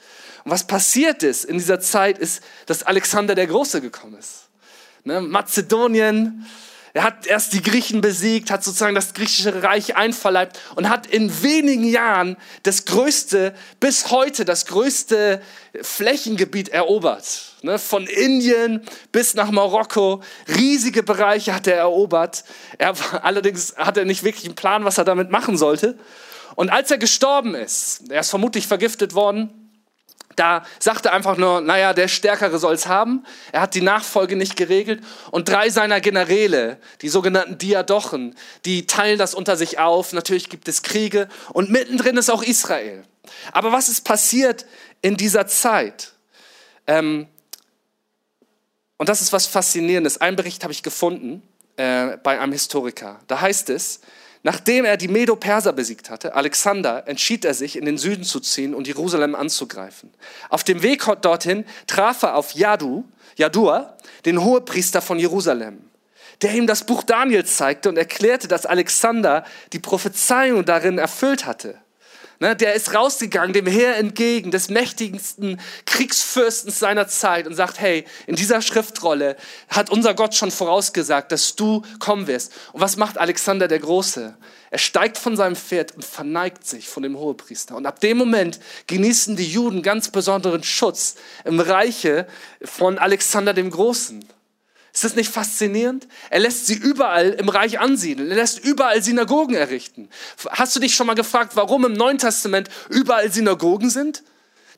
Und 0.45 0.51
was 0.51 0.66
passiert 0.66 1.22
ist 1.22 1.45
in 1.45 1.59
dieser 1.59 1.78
Zeit, 1.78 2.18
ist, 2.18 2.43
dass 2.66 2.82
Alexander 2.82 3.37
der 3.37 3.47
Große 3.47 3.80
gekommen 3.80 4.18
ist. 4.18 4.49
Ne, 5.05 5.20
Mazedonien, 5.20 6.45
er 6.95 7.03
hat 7.03 7.26
erst 7.26 7.53
die 7.53 7.61
Griechen 7.61 8.01
besiegt, 8.01 8.53
hat 8.53 8.62
sozusagen 8.62 8.95
das 8.95 9.14
griechische 9.14 9.64
Reich 9.64 9.97
einverleibt 9.97 10.61
und 10.76 10.88
hat 10.88 11.09
in 11.09 11.42
wenigen 11.42 11.82
Jahren 11.82 12.36
das 12.62 12.84
größte, 12.84 13.53
bis 13.80 14.12
heute 14.12 14.45
das 14.45 14.64
größte 14.66 15.42
Flächengebiet 15.82 16.68
erobert. 16.68 17.57
Ne, 17.62 17.80
von 17.80 18.07
Indien 18.07 18.80
bis 19.11 19.34
nach 19.34 19.51
Marokko. 19.51 20.22
Riesige 20.47 21.03
Bereiche 21.03 21.53
hat 21.53 21.66
er 21.66 21.78
erobert. 21.78 22.45
Er, 22.78 22.95
allerdings 23.24 23.74
hat 23.76 23.97
er 23.97 24.05
nicht 24.05 24.22
wirklich 24.22 24.45
einen 24.45 24.55
Plan, 24.55 24.84
was 24.84 24.97
er 24.97 25.05
damit 25.05 25.30
machen 25.30 25.59
sollte. 25.59 25.99
Und 26.55 26.70
als 26.70 26.92
er 26.92 26.99
gestorben 26.99 27.57
ist, 27.57 28.09
er 28.09 28.20
ist 28.20 28.30
vermutlich 28.30 28.68
vergiftet 28.68 29.14
worden, 29.14 29.64
da 30.37 30.64
sagte 30.78 31.12
einfach 31.12 31.37
nur, 31.37 31.61
naja, 31.61 31.93
der 31.93 32.09
Stärkere 32.09 32.59
soll 32.59 32.74
es 32.74 32.87
haben. 32.87 33.24
Er 33.53 33.61
hat 33.61 33.74
die 33.74 33.80
Nachfolge 33.80 34.37
nicht 34.37 34.57
geregelt. 34.57 35.03
Und 35.30 35.49
drei 35.49 35.70
seiner 35.70 36.01
Generäle, 36.01 36.78
die 37.03 37.09
sogenannten 37.09 37.59
Diadochen, 37.59 38.35
die 38.64 38.87
teilen 38.87 39.18
das 39.18 39.35
unter 39.35 39.57
sich 39.57 39.78
auf. 39.78 40.12
Natürlich 40.12 40.49
gibt 40.49 40.68
es 40.68 40.82
Kriege. 40.82 41.28
Und 41.53 41.70
mittendrin 41.70 42.16
ist 42.16 42.30
auch 42.30 42.43
Israel. 42.43 43.05
Aber 43.53 43.72
was 43.72 43.89
ist 43.89 44.05
passiert 44.05 44.66
in 45.03 45.16
dieser 45.16 45.47
Zeit? 45.47 46.12
Ähm, 46.87 47.28
und 48.97 49.09
das 49.09 49.20
ist 49.20 49.32
was 49.32 49.47
Faszinierendes. 49.47 50.20
Einen 50.20 50.37
Bericht 50.37 50.62
habe 50.62 50.72
ich 50.72 50.82
gefunden 50.82 51.43
äh, 51.76 52.16
bei 52.18 52.41
einem 52.41 52.53
Historiker. 52.53 53.20
Da 53.26 53.41
heißt 53.41 53.70
es, 53.70 54.01
Nachdem 54.45 54.84
er 54.84 54.99
die 54.99 55.09
Medo-Perser 55.09 55.72
besiegt 55.72 56.11
hatte, 56.11 56.34
Alexander, 56.34 57.09
entschied 57.09 57.47
er 57.47 57.55
sich, 57.55 57.76
in 57.76 57.86
den 57.86 57.97
Süden 57.97 58.24
zu 58.24 58.40
ziehen 58.40 58.74
und 58.74 58.86
Jerusalem 58.86 59.34
anzugreifen. 59.34 60.12
Auf 60.51 60.62
dem 60.62 60.82
Weg 60.82 61.03
dorthin 61.22 61.64
traf 61.86 62.22
er 62.22 62.36
auf 62.36 62.53
Jadu, 62.53 63.05
Jadua, 63.36 63.97
den 64.26 64.45
Hohepriester 64.45 65.01
von 65.01 65.18
Jerusalem, 65.18 65.78
der 66.42 66.53
ihm 66.53 66.66
das 66.66 66.84
Buch 66.84 67.03
Daniel 67.05 67.47
zeigte 67.47 67.88
und 67.88 67.97
erklärte, 67.97 68.47
dass 68.47 68.66
Alexander 68.66 69.45
die 69.72 69.78
Prophezeiung 69.78 70.66
darin 70.66 70.99
erfüllt 70.99 71.47
hatte. 71.47 71.78
Ne, 72.41 72.57
der 72.57 72.74
ist 72.74 72.95
rausgegangen 72.95 73.53
dem 73.53 73.66
Heer 73.66 73.97
entgegen, 73.97 74.51
des 74.51 74.68
mächtigsten 74.68 75.61
Kriegsfürstens 75.87 76.80
seiner 76.80 77.07
Zeit 77.07 77.47
und 77.47 77.55
sagt, 77.55 77.80
hey, 77.80 78.05
in 78.26 78.35
dieser 78.35 78.61
Schriftrolle 78.61 79.37
hat 79.68 79.89
unser 79.89 80.14
Gott 80.14 80.35
schon 80.35 80.51
vorausgesagt, 80.51 81.30
dass 81.30 81.55
du 81.55 81.82
kommen 82.01 82.26
wirst. 82.26 82.53
Und 82.72 82.80
was 82.80 82.97
macht 82.97 83.18
Alexander 83.18 83.68
der 83.68 83.78
Große? 83.78 84.37
Er 84.70 84.78
steigt 84.78 85.16
von 85.16 85.37
seinem 85.37 85.55
Pferd 85.55 85.93
und 85.95 86.05
verneigt 86.05 86.66
sich 86.66 86.89
von 86.89 87.05
dem 87.05 87.16
Hohepriester. 87.16 87.76
Und 87.76 87.87
ab 87.87 88.01
dem 88.01 88.18
Moment 88.18 88.59
genießen 88.89 89.37
die 89.37 89.49
Juden 89.49 89.82
ganz 89.82 90.09
besonderen 90.09 90.64
Schutz 90.64 91.14
im 91.45 91.61
Reiche 91.61 92.26
von 92.64 92.99
Alexander 92.99 93.55
dem 93.55 93.70
Großen. 93.70 94.24
Ist 94.95 95.03
das 95.03 95.16
nicht 95.16 95.30
faszinierend? 95.30 96.07
Er 96.30 96.38
lässt 96.38 96.66
sie 96.66 96.76
überall 96.76 97.30
im 97.30 97.49
Reich 97.49 97.80
ansiedeln. 97.80 98.30
Er 98.30 98.36
lässt 98.36 98.64
überall 98.64 99.03
Synagogen 99.03 99.57
errichten. 99.57 100.09
Hast 100.51 100.76
du 100.76 100.80
dich 100.80 100.95
schon 100.95 101.09
mal 101.09 101.14
gefragt, 101.14 101.57
warum 101.57 101.84
im 101.84 101.95
Neuen 101.95 102.18
Testament 102.18 102.68
überall 102.88 103.30
Synagogen 103.32 103.90
sind? 103.90 104.22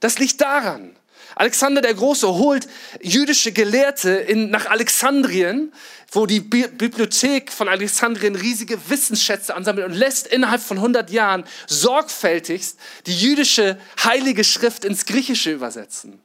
Das 0.01 0.19
liegt 0.19 0.41
daran. 0.41 0.97
Alexander 1.35 1.83
der 1.83 1.93
Große 1.93 2.27
holt 2.27 2.67
jüdische 3.03 3.53
Gelehrte 3.53 4.09
in, 4.09 4.49
nach 4.49 4.71
Alexandrien, 4.71 5.71
wo 6.11 6.25
die 6.25 6.41
Bi 6.41 6.67
Bibliothek 6.67 7.53
von 7.53 7.69
Alexandrien 7.69 8.37
riesige 8.37 8.79
Wissensschätze 8.89 9.55
ansammelt 9.55 9.87
und 9.87 9.93
lässt 9.93 10.27
innerhalb 10.29 10.63
von 10.63 10.79
100 10.79 11.11
Jahren 11.11 11.45
sorgfältigst 11.67 12.79
die 13.05 13.15
jüdische 13.15 13.79
heilige 14.03 14.45
Schrift 14.45 14.87
ins 14.87 15.05
Griechische 15.05 15.53
übersetzen. 15.53 16.23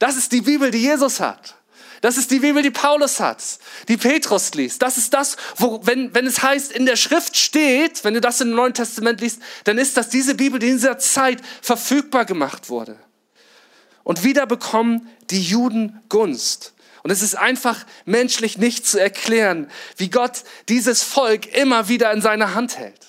Das 0.00 0.16
ist 0.16 0.32
die 0.32 0.40
Bibel, 0.40 0.72
die 0.72 0.82
Jesus 0.82 1.20
hat. 1.20 1.54
Das 2.00 2.16
ist 2.16 2.30
die 2.30 2.40
Bibel, 2.40 2.62
die 2.62 2.70
Paulus 2.70 3.20
hat, 3.20 3.42
die 3.88 3.96
Petrus 3.96 4.54
liest. 4.54 4.82
Das 4.82 4.98
ist 4.98 5.14
das, 5.14 5.36
wo, 5.56 5.80
wenn, 5.84 6.14
wenn 6.14 6.26
es 6.26 6.42
heißt, 6.42 6.72
in 6.72 6.86
der 6.86 6.96
Schrift 6.96 7.36
steht, 7.36 8.04
wenn 8.04 8.14
du 8.14 8.20
das 8.20 8.40
im 8.40 8.50
Neuen 8.50 8.74
Testament 8.74 9.20
liest, 9.20 9.40
dann 9.64 9.78
ist 9.78 9.96
das 9.96 10.08
diese 10.08 10.34
Bibel, 10.34 10.58
die 10.58 10.68
in 10.68 10.76
dieser 10.76 10.98
Zeit 10.98 11.40
verfügbar 11.62 12.24
gemacht 12.24 12.68
wurde. 12.68 12.98
Und 14.04 14.22
wieder 14.22 14.46
bekommen 14.46 15.08
die 15.30 15.42
Juden 15.42 16.00
Gunst. 16.08 16.74
Und 17.02 17.10
es 17.10 17.22
ist 17.22 17.36
einfach 17.36 17.86
menschlich 18.04 18.58
nicht 18.58 18.86
zu 18.86 18.98
erklären, 18.98 19.70
wie 19.96 20.10
Gott 20.10 20.42
dieses 20.68 21.02
Volk 21.02 21.54
immer 21.56 21.88
wieder 21.88 22.12
in 22.12 22.20
seiner 22.20 22.54
Hand 22.54 22.78
hält. 22.78 23.00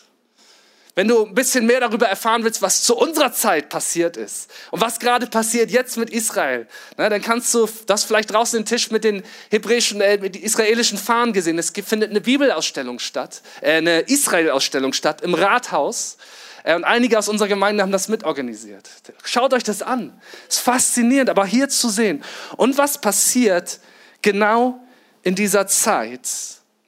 Wenn 0.98 1.08
du 1.08 1.28
ein 1.28 1.36
bisschen 1.36 1.68
mehr 1.68 1.80
darüber 1.80 2.08
erfahren 2.08 2.44
willst, 2.44 2.64
was 2.64 2.82
zu 2.82 2.98
unserer 2.98 3.32
Zeit 3.32 3.70
passiert 3.70 4.18
ist 4.18 4.50
und 4.72 4.82
was 4.82 4.98
gerade 4.98 5.28
passiert 5.28 5.70
jetzt 5.70 5.96
mit 5.96 6.10
Israel, 6.10 6.66
na, 6.98 7.08
dann 7.08 7.22
kannst 7.22 7.54
du 7.54 7.70
das 7.86 8.04
vielleicht 8.04 8.34
draußen 8.34 8.58
den 8.58 8.66
Tisch 8.66 8.90
mit 8.90 9.04
den 9.04 9.22
hebräischen, 9.52 10.02
äh, 10.02 10.18
mit 10.18 10.34
den 10.34 10.42
israelischen 10.42 10.98
Fahnen 10.98 11.34
gesehen. 11.34 11.60
Es 11.60 11.70
findet 11.70 12.10
eine 12.10 12.20
Bibelausstellung 12.20 12.98
statt, 12.98 13.44
äh, 13.62 13.74
eine 13.74 14.00
Israel-Ausstellung 14.00 14.92
statt 14.92 15.22
im 15.22 15.36
Rathaus. 15.36 16.18
Äh, 16.64 16.74
und 16.74 16.84
einige 16.84 17.20
aus 17.20 17.30
unserer 17.30 17.50
Gemeinde 17.50 17.84
haben 17.84 17.92
das 17.92 18.08
mitorganisiert. 18.08 18.90
Schaut 19.24 19.54
euch 19.54 19.64
das 19.64 19.84
an. 19.84 20.20
Ist 20.50 20.62
faszinierend, 20.62 21.30
aber 21.30 21.46
hier 21.46 21.70
zu 21.70 21.90
sehen. 21.90 22.24
Und 22.56 22.80
was 22.80 23.00
passiert 23.00 23.82
genau 24.24 24.84
in 25.22 25.36
dieser 25.36 25.68
Zeit, 25.68 26.28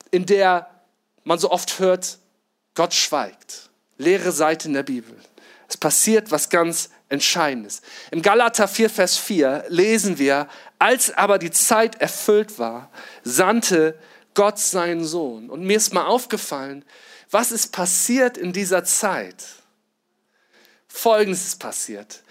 in 0.10 0.26
der 0.26 0.68
man 1.24 1.38
so 1.38 1.51
oft 1.51 1.78
hört, 1.78 2.18
Gott 2.74 2.95
schweigt. 2.95 3.68
Leere 4.00 4.32
Seite 4.32 4.68
in 4.68 4.74
der 4.74 4.84
Bibel. 4.84 5.16
Es 5.68 5.78
passiert 5.78 6.32
was 6.32 6.50
ganz 6.50 6.89
Entscheidendes. 7.10 7.82
Im 8.12 8.22
Galater 8.22 8.68
4, 8.68 8.89
Vers 8.89 9.18
4 9.18 9.66
lesen 9.68 10.18
wir, 10.18 10.47
als 10.80 11.12
aber 11.12 11.38
die 11.38 11.52
Zeit 11.52 12.02
erfüllt 12.02 12.58
war, 12.58 12.91
sandte 13.24 13.97
Gott 14.34 14.58
seinen 14.58 15.04
Sohn. 15.04 15.50
Und 15.50 15.64
mir 15.64 15.78
ist 15.78 15.93
mal 15.93 16.06
aufgefallen, 16.06 16.86
was 17.30 17.52
ist 17.52 17.72
passiert 17.72 18.38
in 18.38 18.54
dieser 18.54 18.84
Zeit? 18.84 19.43
Folgendes 20.88 21.45
ist 21.45 21.60
passiert. 21.60 22.24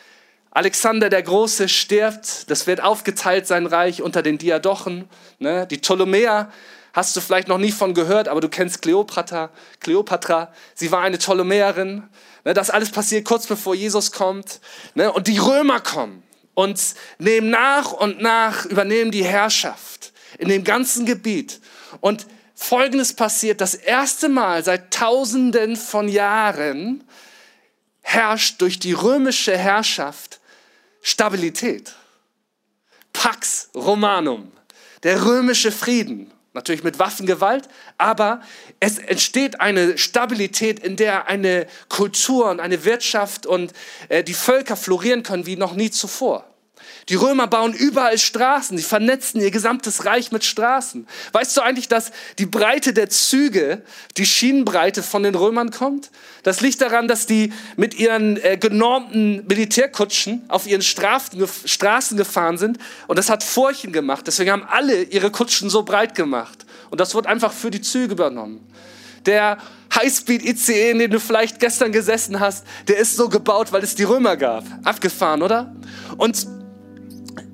Alexander 0.58 1.08
der 1.08 1.22
Große 1.22 1.68
stirbt, 1.68 2.50
das 2.50 2.66
wird 2.66 2.80
aufgeteilt, 2.80 3.46
sein 3.46 3.64
Reich 3.64 4.02
unter 4.02 4.24
den 4.24 4.38
Diadochen. 4.38 5.08
Ne? 5.38 5.68
Die 5.68 5.78
Ptolemäer 5.78 6.50
hast 6.92 7.14
du 7.14 7.20
vielleicht 7.20 7.46
noch 7.46 7.58
nie 7.58 7.70
von 7.70 7.94
gehört, 7.94 8.26
aber 8.26 8.40
du 8.40 8.48
kennst 8.48 8.82
Kleopatra. 8.82 9.50
Kleopatra, 9.78 10.52
sie 10.74 10.90
war 10.90 11.02
eine 11.02 11.16
Ptolemäerin. 11.16 12.08
Ne? 12.44 12.54
Das 12.54 12.70
alles 12.70 12.90
passiert 12.90 13.24
kurz 13.24 13.46
bevor 13.46 13.76
Jesus 13.76 14.10
kommt. 14.10 14.58
Ne? 14.96 15.12
Und 15.12 15.28
die 15.28 15.38
Römer 15.38 15.78
kommen 15.78 16.24
und 16.54 16.82
nehmen 17.20 17.50
nach 17.50 17.92
und 17.92 18.20
nach, 18.20 18.64
übernehmen 18.64 19.12
die 19.12 19.24
Herrschaft 19.24 20.12
in 20.38 20.48
dem 20.48 20.64
ganzen 20.64 21.06
Gebiet. 21.06 21.60
Und 22.00 22.26
Folgendes 22.56 23.12
passiert, 23.12 23.60
das 23.60 23.76
erste 23.76 24.28
Mal 24.28 24.64
seit 24.64 24.92
Tausenden 24.92 25.76
von 25.76 26.08
Jahren 26.08 27.04
herrscht 28.00 28.60
durch 28.60 28.80
die 28.80 28.92
römische 28.92 29.56
Herrschaft 29.56 30.37
Stabilität. 31.08 31.94
Pax 33.14 33.70
Romanum, 33.74 34.52
der 35.04 35.24
römische 35.24 35.72
Frieden, 35.72 36.30
natürlich 36.52 36.84
mit 36.84 36.98
Waffengewalt, 36.98 37.66
aber 37.96 38.42
es 38.78 38.98
entsteht 38.98 39.58
eine 39.58 39.96
Stabilität, 39.96 40.78
in 40.80 40.96
der 40.96 41.26
eine 41.26 41.66
Kultur 41.88 42.50
und 42.50 42.60
eine 42.60 42.84
Wirtschaft 42.84 43.46
und 43.46 43.72
äh, 44.10 44.22
die 44.22 44.34
Völker 44.34 44.76
florieren 44.76 45.22
können 45.22 45.46
wie 45.46 45.56
noch 45.56 45.72
nie 45.72 45.90
zuvor. 45.90 46.47
Die 47.08 47.14
Römer 47.14 47.46
bauen 47.46 47.72
überall 47.72 48.18
Straßen, 48.18 48.76
sie 48.76 48.82
vernetzen 48.82 49.40
ihr 49.40 49.50
gesamtes 49.50 50.04
Reich 50.04 50.30
mit 50.30 50.44
Straßen. 50.44 51.06
Weißt 51.32 51.56
du 51.56 51.62
eigentlich, 51.62 51.88
dass 51.88 52.12
die 52.38 52.44
Breite 52.44 52.92
der 52.92 53.08
Züge, 53.08 53.82
die 54.18 54.26
Schienenbreite 54.26 55.02
von 55.02 55.22
den 55.22 55.34
Römern 55.34 55.70
kommt? 55.70 56.10
Das 56.42 56.60
liegt 56.60 56.82
daran, 56.82 57.08
dass 57.08 57.24
die 57.24 57.52
mit 57.76 57.94
ihren 57.94 58.36
äh, 58.42 58.58
genormten 58.58 59.46
Militärkutschen 59.46 60.44
auf 60.48 60.66
ihren 60.66 60.82
Strafen, 60.82 61.48
Straßen 61.64 62.18
gefahren 62.18 62.58
sind 62.58 62.78
und 63.06 63.18
das 63.18 63.30
hat 63.30 63.42
Furchen 63.42 63.92
gemacht. 63.92 64.26
Deswegen 64.26 64.50
haben 64.50 64.64
alle 64.68 65.02
ihre 65.04 65.30
Kutschen 65.30 65.70
so 65.70 65.84
breit 65.84 66.14
gemacht 66.14 66.66
und 66.90 67.00
das 67.00 67.14
wird 67.14 67.26
einfach 67.26 67.52
für 67.52 67.70
die 67.70 67.80
Züge 67.80 68.12
übernommen. 68.12 68.60
Der 69.24 69.58
Highspeed-ICE, 69.94 70.90
in 70.90 70.98
dem 70.98 71.10
du 71.10 71.20
vielleicht 71.20 71.58
gestern 71.58 71.90
gesessen 71.90 72.38
hast, 72.38 72.66
der 72.86 72.98
ist 72.98 73.16
so 73.16 73.28
gebaut, 73.28 73.72
weil 73.72 73.82
es 73.82 73.94
die 73.94 74.04
Römer 74.04 74.36
gab. 74.36 74.64
Abgefahren, 74.84 75.42
oder? 75.42 75.74
Und 76.18 76.46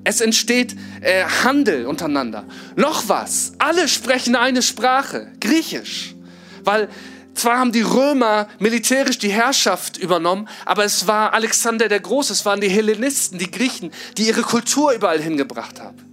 es 0.05 0.21
entsteht 0.21 0.75
äh, 1.01 1.25
Handel 1.43 1.87
untereinander. 1.87 2.45
Noch 2.77 3.09
was, 3.09 3.53
alle 3.57 3.89
sprechen 3.89 4.35
eine 4.35 4.61
Sprache, 4.61 5.27
Griechisch. 5.41 6.15
Weil 6.63 6.87
zwar 7.33 7.57
haben 7.57 7.73
die 7.73 7.81
Römer 7.81 8.47
militärisch 8.59 9.17
die 9.17 9.31
Herrschaft 9.31 9.97
übernommen, 9.97 10.47
aber 10.63 10.85
es 10.85 11.07
war 11.07 11.33
Alexander 11.33 11.89
der 11.89 11.99
Große, 11.99 12.31
es 12.31 12.45
waren 12.45 12.61
die 12.61 12.69
Hellenisten, 12.69 13.37
die 13.37 13.51
Griechen, 13.51 13.91
die 14.17 14.27
ihre 14.27 14.43
Kultur 14.43 14.93
überall 14.93 15.19
hingebracht 15.19 15.81
haben. 15.81 16.04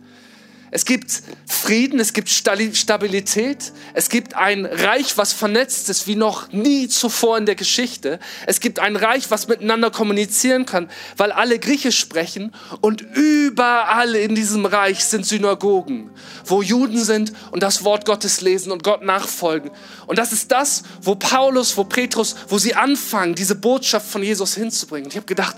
Es 0.74 0.86
gibt 0.86 1.22
Frieden, 1.46 2.00
es 2.00 2.14
gibt 2.14 2.30
Stabilität, 2.30 3.72
es 3.92 4.08
gibt 4.08 4.34
ein 4.36 4.64
Reich, 4.64 5.18
was 5.18 5.34
vernetzt 5.34 5.90
ist 5.90 6.06
wie 6.06 6.16
noch 6.16 6.50
nie 6.50 6.88
zuvor 6.88 7.36
in 7.36 7.44
der 7.44 7.56
Geschichte. 7.56 8.18
Es 8.46 8.58
gibt 8.58 8.78
ein 8.78 8.96
Reich, 8.96 9.30
was 9.30 9.48
miteinander 9.48 9.90
kommunizieren 9.90 10.64
kann, 10.64 10.88
weil 11.18 11.30
alle 11.30 11.58
Griechisch 11.58 11.98
sprechen 11.98 12.54
und 12.80 13.02
überall 13.02 14.14
in 14.14 14.34
diesem 14.34 14.64
Reich 14.64 15.04
sind 15.04 15.26
Synagogen, 15.26 16.08
wo 16.46 16.62
Juden 16.62 17.04
sind 17.04 17.34
und 17.50 17.62
das 17.62 17.84
Wort 17.84 18.06
Gottes 18.06 18.40
lesen 18.40 18.72
und 18.72 18.82
Gott 18.82 19.02
nachfolgen. 19.02 19.72
Und 20.06 20.18
das 20.18 20.32
ist 20.32 20.50
das, 20.52 20.84
wo 21.02 21.16
Paulus, 21.16 21.76
wo 21.76 21.84
Petrus, 21.84 22.34
wo 22.48 22.56
sie 22.56 22.74
anfangen, 22.74 23.34
diese 23.34 23.56
Botschaft 23.56 24.10
von 24.10 24.22
Jesus 24.22 24.54
hinzubringen. 24.54 25.10
ich 25.10 25.16
habe 25.16 25.26
gedacht, 25.26 25.56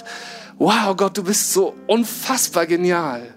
wow 0.59 0.97
Gott, 0.97 1.17
du 1.17 1.23
bist 1.23 1.53
so 1.53 1.77
unfassbar 1.87 2.67
genial 2.67 3.34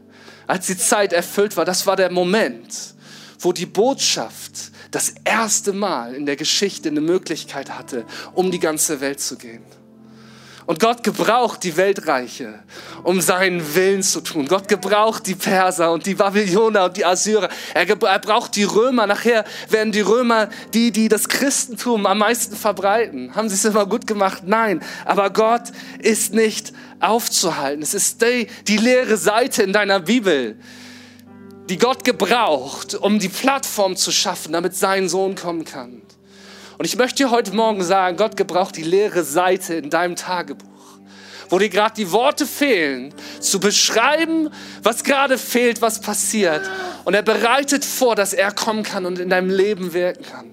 als 0.48 0.68
die 0.68 0.78
Zeit 0.78 1.14
erfüllt 1.14 1.58
war, 1.58 1.66
das 1.66 1.86
war 1.86 1.95
der 1.95 2.12
Moment, 2.12 2.95
wo 3.39 3.52
die 3.52 3.66
Botschaft 3.66 4.72
das 4.91 5.14
erste 5.24 5.74
Mal 5.74 6.16
in 6.16 6.26
der 6.26 6.38
Geschichte 6.38 6.89
eine 6.89 7.02
Möglichkeit 7.02 7.78
hatte, 7.78 8.06
um 8.34 8.50
die 8.52 8.60
ganze 8.60 9.02
Welt 9.02 9.20
zu 9.20 9.38
gehen. 9.38 9.64
Und 10.68 10.82
Gott 10.82 11.02
gebraucht 11.02 11.64
die 11.64 11.78
Weltreiche, 11.78 12.60
um 13.04 13.22
seinen 13.22 13.74
Willen 13.74 14.04
zu 14.04 14.20
tun. 14.20 14.50
Gott 14.50 14.68
gebraucht 14.68 15.26
die 15.26 15.36
Perser 15.36 15.93
und 15.93 16.06
die 16.06 16.16
Babyloner 16.16 16.84
und 16.86 16.98
die 16.98 17.06
Assyrer. 17.06 17.48
Er, 17.74 17.88
er, 17.88 18.20
braucht 18.20 18.54
die 18.58 18.66
Römer. 18.66 19.08
Nachher 19.08 19.45
werden 19.70 19.93
die 19.93 20.02
Römer 20.02 20.50
die, 20.74 20.91
die 20.91 21.08
das 21.08 21.30
Christentum 21.30 22.06
am 22.06 22.18
meisten 22.18 22.58
verbreiten. 22.58 23.34
Haben 23.34 23.48
sie 23.48 23.56
es 23.56 23.64
immer 23.64 23.86
gut 23.86 24.08
gemacht? 24.08 24.43
Nein. 24.45 24.82
Aber 25.06 25.30
Gott 25.30 25.72
ist 26.00 26.34
nicht 26.34 26.74
aufzuhalten. 27.00 27.82
Es 27.82 27.93
ist 27.93 28.22
die, 28.22 28.48
die 28.68 28.78
leere 28.78 29.18
Seite 29.18 29.64
in 29.64 29.74
deiner 29.74 30.00
Bibel, 30.00 30.58
die 31.70 31.78
Gott 31.78 32.04
gebraucht, 32.04 32.95
um 32.95 33.20
die 33.20 33.30
Plattform 33.30 33.95
zu 33.95 34.12
schaffen, 34.12 34.54
damit 34.54 34.76
sein 34.76 35.10
Sohn 35.10 35.36
kommen 35.36 35.66
kann. 35.66 36.02
Und 36.78 36.86
ich 36.86 36.95
möchte 36.95 37.24
dir 37.24 37.32
heute 37.32 37.54
Morgen 37.54 37.84
sagen, 37.84 38.18
Gott 38.18 38.38
gebraucht 38.38 38.78
die 38.78 38.84
leere 38.84 39.24
Seite 39.24 39.74
in 39.74 39.89
deinem 39.89 40.16
Tagebuch, 40.16 40.68
wo 41.50 41.58
dir 41.58 41.70
gerade 41.70 41.95
die 41.95 42.12
Worte 42.12 42.45
fehlen, 42.45 43.14
zu 43.39 43.60
beschreiben, 43.60 44.50
was 44.84 45.04
gerade 45.04 45.38
fehlt, 45.38 45.82
was 45.82 46.02
passiert. 46.02 46.62
Und 47.04 47.16
er 47.16 47.24
bereitet 47.24 47.84
vor, 47.84 48.16
dass 48.16 48.34
er 48.34 48.52
kommen 48.52 48.84
kann 48.84 49.06
und 49.06 49.20
in 49.20 49.30
deinem 49.30 49.50
Leben 49.50 49.93
wirken 49.93 50.24
kann. 50.24 50.52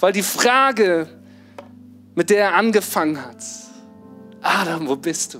Weil 0.00 0.12
die 0.12 0.22
Frage, 0.22 1.08
mit 2.14 2.30
der 2.30 2.38
er 2.46 2.54
angefangen 2.54 3.24
hat, 3.24 3.36
Adam, 4.42 4.88
wo 4.88 4.96
bist 4.96 5.34
du? 5.34 5.38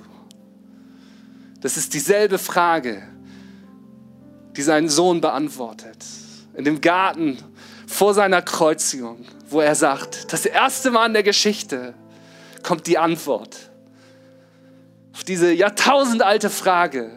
Das 1.60 1.76
ist 1.76 1.92
dieselbe 1.94 2.38
Frage, 2.38 3.02
die 4.56 4.62
sein 4.62 4.88
Sohn 4.88 5.20
beantwortet. 5.20 6.04
In 6.54 6.64
dem 6.64 6.80
Garten 6.80 7.38
vor 7.86 8.14
seiner 8.14 8.42
Kreuzigung 8.42 9.26
wo 9.52 9.60
er 9.60 9.74
sagt, 9.74 10.32
das 10.32 10.46
erste 10.46 10.90
Mal 10.90 11.06
in 11.06 11.12
der 11.12 11.22
Geschichte 11.22 11.94
kommt 12.62 12.86
die 12.86 12.98
Antwort 12.98 13.70
auf 15.12 15.24
diese 15.24 15.52
jahrtausendalte 15.52 16.48
Frage, 16.48 17.10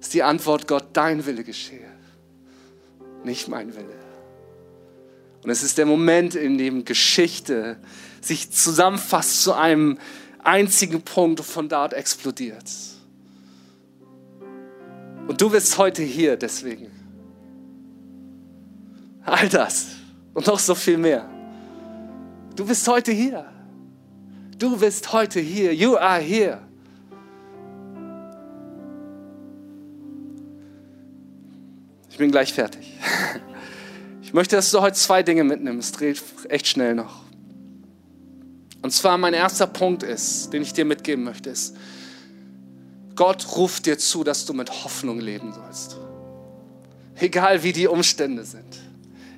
ist 0.00 0.12
die 0.12 0.22
Antwort 0.22 0.68
Gott, 0.68 0.88
dein 0.92 1.24
Wille 1.24 1.44
geschehe, 1.44 1.88
nicht 3.24 3.48
mein 3.48 3.74
Wille. 3.74 3.98
Und 5.42 5.48
es 5.48 5.62
ist 5.62 5.78
der 5.78 5.86
Moment, 5.86 6.34
in 6.34 6.58
dem 6.58 6.84
Geschichte 6.84 7.78
sich 8.20 8.50
zusammenfasst 8.50 9.42
zu 9.42 9.54
einem 9.54 9.98
einzigen 10.44 11.02
Punkt 11.02 11.40
von 11.40 11.68
dort 11.68 11.92
explodiert. 11.92 12.64
Und 15.26 15.40
du 15.40 15.50
bist 15.50 15.76
heute 15.78 16.02
hier 16.02 16.36
deswegen. 16.36 16.90
All 19.24 19.48
das 19.48 19.88
und 20.34 20.46
noch 20.46 20.58
so 20.58 20.74
viel 20.74 20.98
mehr. 20.98 21.28
Du 22.56 22.66
bist 22.66 22.86
heute 22.88 23.12
hier. 23.12 23.46
Du 24.58 24.76
bist 24.76 25.12
heute 25.12 25.40
hier. 25.40 25.74
You 25.74 25.96
are 25.96 26.20
here. 26.20 26.58
Ich 32.10 32.18
bin 32.18 32.30
gleich 32.30 32.52
fertig. 32.52 32.98
Ich 34.22 34.34
möchte, 34.34 34.54
dass 34.54 34.70
du 34.70 34.80
heute 34.80 34.94
zwei 34.94 35.24
Dinge 35.24 35.42
mitnimmst. 35.42 35.98
Dreht 35.98 36.22
echt 36.48 36.68
schnell 36.68 36.94
noch. 36.94 37.24
Und 38.82 38.92
zwar 38.92 39.18
mein 39.18 39.34
erster 39.34 39.66
Punkt 39.66 40.02
ist, 40.02 40.52
den 40.52 40.62
ich 40.62 40.72
dir 40.72 40.84
mitgeben 40.84 41.24
möchte, 41.24 41.50
ist, 41.50 41.76
Gott 43.14 43.56
ruft 43.56 43.86
dir 43.86 43.98
zu, 43.98 44.24
dass 44.24 44.46
du 44.46 44.54
mit 44.54 44.84
Hoffnung 44.84 45.20
leben 45.20 45.52
sollst. 45.52 45.98
Egal 47.16 47.62
wie 47.62 47.72
die 47.72 47.86
Umstände 47.86 48.44
sind. 48.44 48.78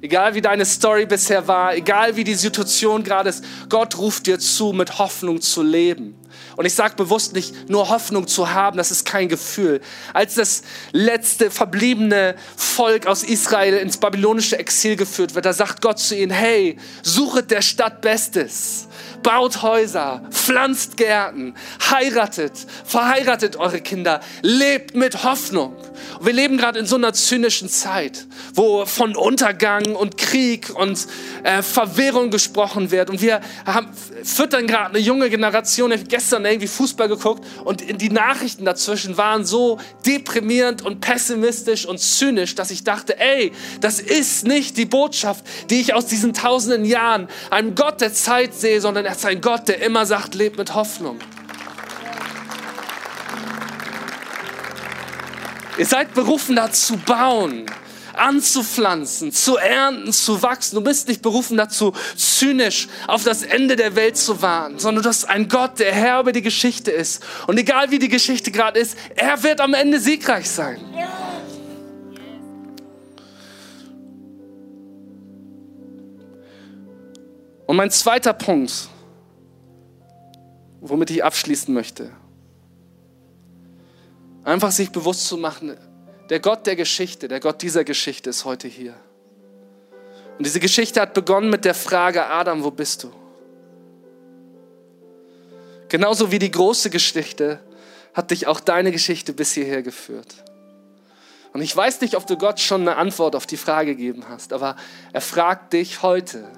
Egal 0.00 0.34
wie 0.34 0.40
deine 0.40 0.64
Story 0.64 1.06
bisher 1.06 1.46
war, 1.46 1.76
egal 1.76 2.16
wie 2.16 2.24
die 2.24 2.34
Situation 2.34 3.04
gerade 3.04 3.28
ist, 3.28 3.44
Gott 3.68 3.98
ruft 3.98 4.26
dir 4.26 4.38
zu, 4.38 4.72
mit 4.72 4.98
Hoffnung 4.98 5.40
zu 5.40 5.62
leben. 5.62 6.16
Und 6.56 6.64
ich 6.64 6.74
sage 6.74 6.96
bewusst 6.96 7.34
nicht 7.34 7.68
nur 7.68 7.88
Hoffnung 7.88 8.26
zu 8.26 8.52
haben, 8.52 8.76
das 8.76 8.90
ist 8.90 9.04
kein 9.04 9.28
Gefühl. 9.28 9.80
Als 10.12 10.34
das 10.34 10.62
letzte 10.92 11.50
verbliebene 11.50 12.34
Volk 12.56 13.06
aus 13.06 13.22
Israel 13.22 13.78
ins 13.78 13.96
babylonische 13.96 14.58
Exil 14.58 14.96
geführt 14.96 15.34
wird, 15.34 15.44
da 15.44 15.52
sagt 15.52 15.80
Gott 15.82 15.98
zu 15.98 16.16
ihnen, 16.16 16.32
hey, 16.32 16.76
suchet 17.02 17.50
der 17.50 17.62
Stadt 17.62 18.00
Bestes 18.00 18.88
baut 19.22 19.62
Häuser, 19.62 20.22
pflanzt 20.30 20.96
Gärten, 20.96 21.54
heiratet, 21.90 22.52
verheiratet 22.84 23.56
eure 23.56 23.80
Kinder, 23.80 24.20
lebt 24.42 24.94
mit 24.94 25.24
Hoffnung. 25.24 25.76
Wir 26.20 26.32
leben 26.32 26.56
gerade 26.56 26.78
in 26.78 26.86
so 26.86 26.96
einer 26.96 27.12
zynischen 27.12 27.68
Zeit, 27.68 28.26
wo 28.54 28.86
von 28.86 29.16
Untergang 29.16 29.94
und 29.94 30.16
Krieg 30.16 30.70
und 30.74 31.06
äh, 31.42 31.62
Verwirrung 31.62 32.30
gesprochen 32.30 32.90
wird. 32.90 33.10
Und 33.10 33.20
wir 33.20 33.40
haben, 33.66 33.88
füttern 34.22 34.66
gerade 34.66 34.90
eine 34.90 34.98
junge 34.98 35.30
Generation. 35.30 35.92
Ich 35.92 36.00
habe 36.00 36.08
gestern 36.08 36.44
irgendwie 36.44 36.68
Fußball 36.68 37.08
geguckt 37.08 37.44
und 37.64 37.82
die 38.00 38.10
Nachrichten 38.10 38.64
dazwischen 38.64 39.16
waren 39.16 39.44
so 39.44 39.78
deprimierend 40.06 40.82
und 40.82 41.00
pessimistisch 41.00 41.86
und 41.86 41.98
zynisch, 41.98 42.54
dass 42.54 42.70
ich 42.70 42.84
dachte, 42.84 43.18
ey, 43.18 43.52
das 43.80 44.00
ist 44.00 44.46
nicht 44.46 44.76
die 44.76 44.86
Botschaft, 44.86 45.44
die 45.70 45.80
ich 45.80 45.94
aus 45.94 46.06
diesen 46.06 46.34
tausenden 46.34 46.84
Jahren 46.84 47.28
einem 47.50 47.74
Gott 47.74 48.00
der 48.00 48.12
Zeit 48.12 48.54
sehe, 48.54 48.80
sondern 48.80 49.04
er 49.12 49.16
ist 49.16 49.26
ein 49.26 49.42
Gott, 49.42 49.68
der 49.68 49.82
immer 49.82 50.06
sagt, 50.06 50.34
lebt 50.34 50.56
mit 50.56 50.72
Hoffnung. 50.72 51.18
Ihr 55.76 55.84
seid 55.84 56.14
berufen, 56.14 56.56
da 56.56 56.72
zu 56.72 56.96
bauen, 56.96 57.66
anzupflanzen, 58.14 59.30
zu 59.30 59.58
ernten, 59.58 60.14
zu 60.14 60.42
wachsen. 60.42 60.76
Du 60.76 60.80
bist 60.80 61.08
nicht 61.08 61.20
berufen 61.20 61.58
dazu, 61.58 61.92
zynisch 62.16 62.88
auf 63.06 63.22
das 63.22 63.42
Ende 63.42 63.76
der 63.76 63.96
Welt 63.96 64.16
zu 64.16 64.40
warten, 64.40 64.78
sondern 64.78 65.02
du 65.02 65.10
hast 65.10 65.26
einen 65.26 65.50
Gott, 65.50 65.78
der 65.78 65.92
Herr 65.92 66.20
über 66.20 66.32
die 66.32 66.40
Geschichte 66.40 66.90
ist. 66.90 67.22
Und 67.46 67.58
egal 67.58 67.90
wie 67.90 67.98
die 67.98 68.08
Geschichte 68.08 68.50
gerade 68.50 68.80
ist, 68.80 68.96
er 69.14 69.42
wird 69.42 69.60
am 69.60 69.74
Ende 69.74 70.00
siegreich 70.00 70.48
sein. 70.48 70.80
Und 77.66 77.76
mein 77.76 77.90
zweiter 77.90 78.32
Punkt, 78.32 78.88
womit 80.82 81.10
ich 81.10 81.24
abschließen 81.24 81.72
möchte, 81.72 82.10
einfach 84.44 84.72
sich 84.72 84.90
bewusst 84.90 85.26
zu 85.26 85.38
machen, 85.38 85.76
der 86.28 86.40
Gott 86.40 86.66
der 86.66 86.76
Geschichte, 86.76 87.28
der 87.28 87.40
Gott 87.40 87.62
dieser 87.62 87.84
Geschichte 87.84 88.30
ist 88.30 88.44
heute 88.44 88.68
hier. 88.68 88.94
Und 90.38 90.44
diese 90.44 90.60
Geschichte 90.60 91.00
hat 91.00 91.14
begonnen 91.14 91.50
mit 91.50 91.64
der 91.64 91.74
Frage, 91.74 92.26
Adam, 92.26 92.64
wo 92.64 92.70
bist 92.70 93.04
du? 93.04 93.12
Genauso 95.88 96.32
wie 96.32 96.38
die 96.38 96.50
große 96.50 96.90
Geschichte 96.90 97.60
hat 98.14 98.30
dich 98.30 98.46
auch 98.46 98.60
deine 98.60 98.90
Geschichte 98.90 99.32
bis 99.32 99.52
hierher 99.52 99.82
geführt. 99.82 100.42
Und 101.52 101.60
ich 101.60 101.76
weiß 101.76 102.00
nicht, 102.00 102.16
ob 102.16 102.26
du 102.26 102.36
Gott 102.36 102.60
schon 102.60 102.80
eine 102.80 102.96
Antwort 102.96 103.36
auf 103.36 103.46
die 103.46 103.58
Frage 103.58 103.94
gegeben 103.94 104.24
hast, 104.28 104.52
aber 104.52 104.76
er 105.12 105.20
fragt 105.20 105.74
dich 105.74 106.02
heute. 106.02 106.50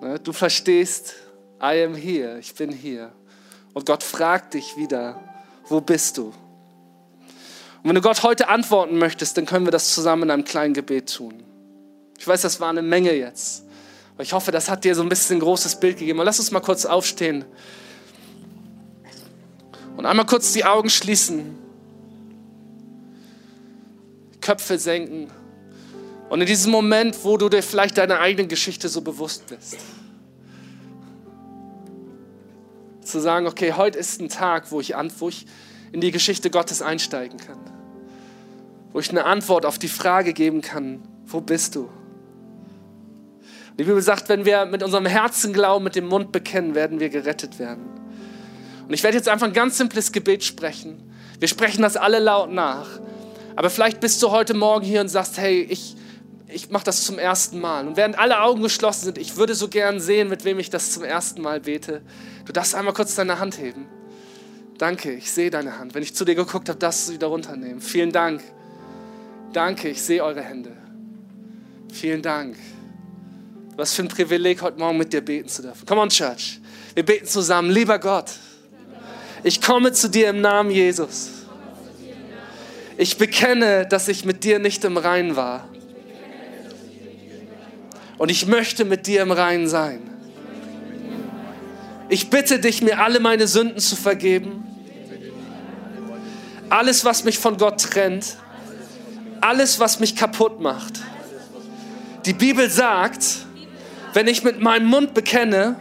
Ne, 0.00 0.20
du 0.20 0.32
verstehst, 0.32 1.14
I 1.60 1.82
am 1.84 1.94
here, 1.94 2.38
ich 2.38 2.54
bin 2.54 2.70
hier. 2.70 3.12
Und 3.72 3.86
Gott 3.86 4.02
fragt 4.02 4.54
dich 4.54 4.76
wieder, 4.76 5.20
wo 5.68 5.80
bist 5.80 6.18
du? 6.18 6.26
Und 6.26 6.34
wenn 7.84 7.94
du 7.94 8.00
Gott 8.00 8.22
heute 8.22 8.48
antworten 8.48 8.98
möchtest, 8.98 9.36
dann 9.36 9.46
können 9.46 9.66
wir 9.66 9.70
das 9.70 9.94
zusammen 9.94 10.24
in 10.24 10.30
einem 10.30 10.44
kleinen 10.44 10.74
Gebet 10.74 11.14
tun. 11.14 11.42
Ich 12.18 12.26
weiß, 12.26 12.42
das 12.42 12.60
war 12.60 12.70
eine 12.70 12.82
Menge 12.82 13.12
jetzt. 13.12 13.64
Aber 14.14 14.22
ich 14.22 14.32
hoffe, 14.32 14.50
das 14.50 14.68
hat 14.68 14.84
dir 14.84 14.94
so 14.94 15.02
ein 15.02 15.08
bisschen 15.08 15.36
ein 15.36 15.40
großes 15.40 15.78
Bild 15.78 15.98
gegeben. 15.98 16.18
Und 16.18 16.26
lass 16.26 16.38
uns 16.38 16.50
mal 16.50 16.60
kurz 16.60 16.84
aufstehen 16.84 17.44
und 19.96 20.04
einmal 20.04 20.26
kurz 20.26 20.52
die 20.52 20.64
Augen 20.64 20.90
schließen, 20.90 21.56
Köpfe 24.40 24.78
senken. 24.78 25.30
Und 26.28 26.40
in 26.40 26.46
diesem 26.46 26.70
Moment, 26.70 27.24
wo 27.24 27.36
du 27.36 27.48
dir 27.48 27.62
vielleicht 27.62 27.98
deiner 27.98 28.20
eigenen 28.20 28.48
Geschichte 28.48 28.88
so 28.88 29.00
bewusst 29.00 29.46
bist, 29.46 29.78
zu 33.06 33.20
sagen, 33.20 33.46
okay, 33.46 33.72
heute 33.72 33.98
ist 33.98 34.20
ein 34.20 34.28
Tag, 34.28 34.70
wo 34.70 34.80
ich, 34.80 34.94
wo 35.18 35.28
ich 35.28 35.46
in 35.92 36.00
die 36.00 36.10
Geschichte 36.10 36.50
Gottes 36.50 36.82
einsteigen 36.82 37.38
kann 37.38 37.58
wo 38.96 39.00
ich 39.00 39.10
eine 39.10 39.26
Antwort 39.26 39.66
auf 39.66 39.78
die 39.78 39.88
Frage 39.88 40.32
geben 40.32 40.62
kann, 40.62 41.02
wo 41.26 41.42
bist 41.42 41.74
du? 41.74 41.90
Die 43.78 43.84
Bibel 43.84 44.00
sagt, 44.00 44.30
wenn 44.30 44.46
wir 44.46 44.64
mit 44.64 44.82
unserem 44.82 45.04
Herzen 45.04 45.52
glauben, 45.52 45.84
mit 45.84 45.96
dem 45.96 46.06
Mund 46.06 46.32
bekennen, 46.32 46.74
werden 46.74 46.98
wir 46.98 47.10
gerettet 47.10 47.58
werden. 47.58 47.84
Und 48.88 48.94
ich 48.94 49.02
werde 49.02 49.18
jetzt 49.18 49.28
einfach 49.28 49.48
ein 49.48 49.52
ganz 49.52 49.76
simples 49.76 50.12
Gebet 50.12 50.44
sprechen. 50.44 51.12
Wir 51.38 51.46
sprechen 51.46 51.82
das 51.82 51.98
alle 51.98 52.20
laut 52.20 52.50
nach. 52.50 52.88
Aber 53.54 53.68
vielleicht 53.68 54.00
bist 54.00 54.22
du 54.22 54.30
heute 54.30 54.54
Morgen 54.54 54.86
hier 54.86 55.02
und 55.02 55.08
sagst, 55.08 55.36
hey, 55.36 55.66
ich, 55.68 55.94
ich 56.48 56.70
mache 56.70 56.84
das 56.84 57.04
zum 57.04 57.18
ersten 57.18 57.60
Mal. 57.60 57.88
Und 57.88 57.96
während 57.96 58.18
alle 58.18 58.40
Augen 58.40 58.62
geschlossen 58.62 59.06
sind, 59.06 59.18
ich 59.18 59.36
würde 59.36 59.54
so 59.54 59.68
gern 59.68 60.00
sehen, 60.00 60.28
mit 60.28 60.44
wem 60.44 60.58
ich 60.58 60.70
das 60.70 60.92
zum 60.92 61.02
ersten 61.02 61.42
Mal 61.42 61.60
bete. 61.60 62.02
Du 62.44 62.52
darfst 62.52 62.74
einmal 62.74 62.94
kurz 62.94 63.14
deine 63.14 63.38
Hand 63.38 63.58
heben. 63.58 63.86
Danke, 64.78 65.12
ich 65.12 65.30
sehe 65.30 65.50
deine 65.50 65.78
Hand. 65.78 65.94
Wenn 65.94 66.02
ich 66.02 66.14
zu 66.14 66.24
dir 66.24 66.34
geguckt 66.34 66.68
habe, 66.68 66.78
darfst 66.78 67.02
du 67.02 67.08
sie 67.08 67.14
wieder 67.14 67.28
runternehmen. 67.28 67.80
Vielen 67.80 68.12
Dank. 68.12 68.42
Danke, 69.52 69.88
ich 69.88 70.02
sehe 70.02 70.22
eure 70.22 70.42
Hände. 70.42 70.76
Vielen 71.92 72.22
Dank. 72.22 72.56
Was 73.74 73.94
für 73.94 74.02
ein 74.02 74.08
Privileg, 74.08 74.62
heute 74.62 74.78
Morgen 74.78 74.98
mit 74.98 75.12
dir 75.12 75.22
beten 75.22 75.48
zu 75.48 75.62
dürfen. 75.62 75.84
Come 75.86 76.00
on, 76.00 76.08
Church. 76.10 76.60
Wir 76.94 77.04
beten 77.04 77.26
zusammen. 77.26 77.70
Lieber 77.70 77.98
Gott, 77.98 78.32
ich 79.42 79.60
komme 79.60 79.92
zu 79.92 80.08
dir 80.08 80.30
im 80.30 80.40
Namen 80.40 80.70
Jesus. 80.70 81.30
Ich 82.98 83.18
bekenne, 83.18 83.86
dass 83.86 84.08
ich 84.08 84.24
mit 84.24 84.44
dir 84.44 84.58
nicht 84.58 84.84
im 84.84 84.96
Reinen 84.96 85.36
war. 85.36 85.68
Und 88.18 88.30
ich 88.30 88.46
möchte 88.46 88.84
mit 88.84 89.06
dir 89.06 89.22
im 89.22 89.30
Reinen 89.30 89.68
sein. 89.68 90.00
Ich 92.08 92.30
bitte 92.30 92.60
dich, 92.60 92.82
mir 92.82 93.00
alle 93.00 93.20
meine 93.20 93.46
Sünden 93.46 93.78
zu 93.78 93.96
vergeben. 93.96 94.64
Alles, 96.68 97.04
was 97.04 97.24
mich 97.24 97.38
von 97.38 97.56
Gott 97.58 97.80
trennt 97.80 98.36
alles, 99.40 99.78
was 99.80 100.00
mich 100.00 100.16
kaputt 100.16 100.60
macht. 100.60 100.94
Die 102.24 102.32
Bibel 102.32 102.68
sagt, 102.70 103.24
wenn 104.12 104.26
ich 104.26 104.42
mit 104.42 104.60
meinem 104.60 104.86
Mund 104.86 105.14
bekenne, 105.14 105.76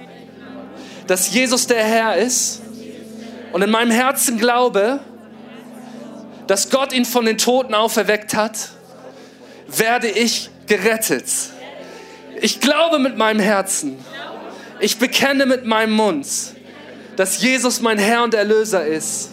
dass 1.07 1.33
Jesus 1.33 1.67
der 1.67 1.83
Herr 1.83 2.17
ist 2.17 2.61
und 3.53 3.61
in 3.61 3.71
meinem 3.71 3.91
Herzen 3.91 4.37
glaube, 4.37 4.99
dass 6.47 6.69
Gott 6.69 6.93
ihn 6.93 7.05
von 7.05 7.25
den 7.25 7.37
Toten 7.37 7.73
auferweckt 7.73 8.35
hat, 8.35 8.69
werde 9.67 10.07
ich 10.07 10.51
gerettet. 10.67 11.25
Ich 12.41 12.59
glaube 12.59 12.99
mit 12.99 13.17
meinem 13.17 13.39
Herzen, 13.39 13.97
ich 14.79 14.99
bekenne 14.99 15.45
mit 15.45 15.65
meinem 15.65 15.93
Mund, 15.93 16.27
dass 17.15 17.41
Jesus 17.41 17.81
mein 17.81 17.97
Herr 17.97 18.23
und 18.23 18.33
Erlöser 18.33 18.85
ist. 18.85 19.31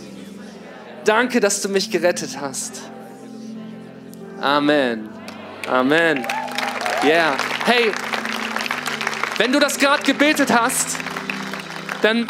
Danke, 1.04 1.40
dass 1.40 1.62
du 1.62 1.68
mich 1.68 1.90
gerettet 1.90 2.40
hast. 2.40 2.82
Amen. 4.40 5.08
Amen. 5.68 6.24
Yeah. 7.04 7.36
Hey, 7.64 7.92
wenn 9.38 9.52
du 9.52 9.58
das 9.58 9.78
gerade 9.78 10.02
gebetet 10.02 10.52
hast, 10.52 10.96
dann 12.02 12.28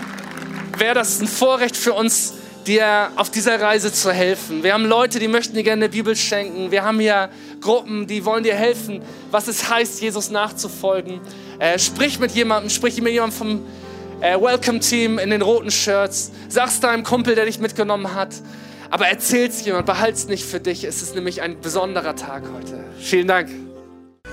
wäre 0.78 0.94
das 0.94 1.20
ein 1.20 1.28
Vorrecht 1.28 1.76
für 1.76 1.92
uns, 1.92 2.34
dir 2.66 3.10
auf 3.16 3.30
dieser 3.30 3.60
Reise 3.60 3.92
zu 3.92 4.12
helfen. 4.12 4.62
Wir 4.62 4.74
haben 4.74 4.84
Leute, 4.84 5.18
die 5.18 5.28
möchten 5.28 5.54
dir 5.54 5.62
gerne 5.62 5.84
eine 5.84 5.88
Bibel 5.88 6.16
schenken. 6.16 6.70
Wir 6.70 6.84
haben 6.84 7.00
hier 7.00 7.30
Gruppen, 7.60 8.06
die 8.06 8.24
wollen 8.24 8.44
dir 8.44 8.54
helfen, 8.54 9.02
was 9.30 9.48
es 9.48 9.68
heißt, 9.70 10.00
Jesus 10.00 10.30
nachzufolgen. 10.30 11.20
Äh, 11.58 11.78
sprich 11.78 12.18
mit 12.18 12.32
jemandem, 12.32 12.70
sprich 12.70 13.00
mit 13.00 13.12
jemandem 13.12 13.36
vom 13.38 13.66
äh, 14.20 14.40
Welcome 14.40 14.80
Team 14.80 15.18
in 15.18 15.30
den 15.30 15.42
roten 15.42 15.70
Shirts. 15.70 16.32
Sag's 16.48 16.80
deinem 16.80 17.04
Kumpel, 17.04 17.34
der 17.34 17.46
dich 17.46 17.58
mitgenommen 17.58 18.14
hat. 18.14 18.34
Aber 18.90 19.06
erzähl's 19.06 19.64
jemand, 19.64 19.86
behalt's 19.86 20.26
nicht 20.26 20.44
für 20.44 20.60
dich. 20.60 20.84
Es 20.84 21.02
ist 21.02 21.14
nämlich 21.14 21.40
ein 21.40 21.60
besonderer 21.60 22.14
Tag 22.14 22.44
heute. 22.54 22.84
Vielen 22.98 23.26
Dank. 23.26 23.48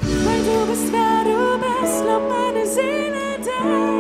Weil 0.02 0.44
du 0.44 0.72
bist, 0.72 0.92
wer 0.92 1.24
du 1.24 1.58
bist, 1.60 2.04
lob 2.04 2.30
meine 2.30 2.66
Seele 2.68 3.38
dir. 3.44 3.99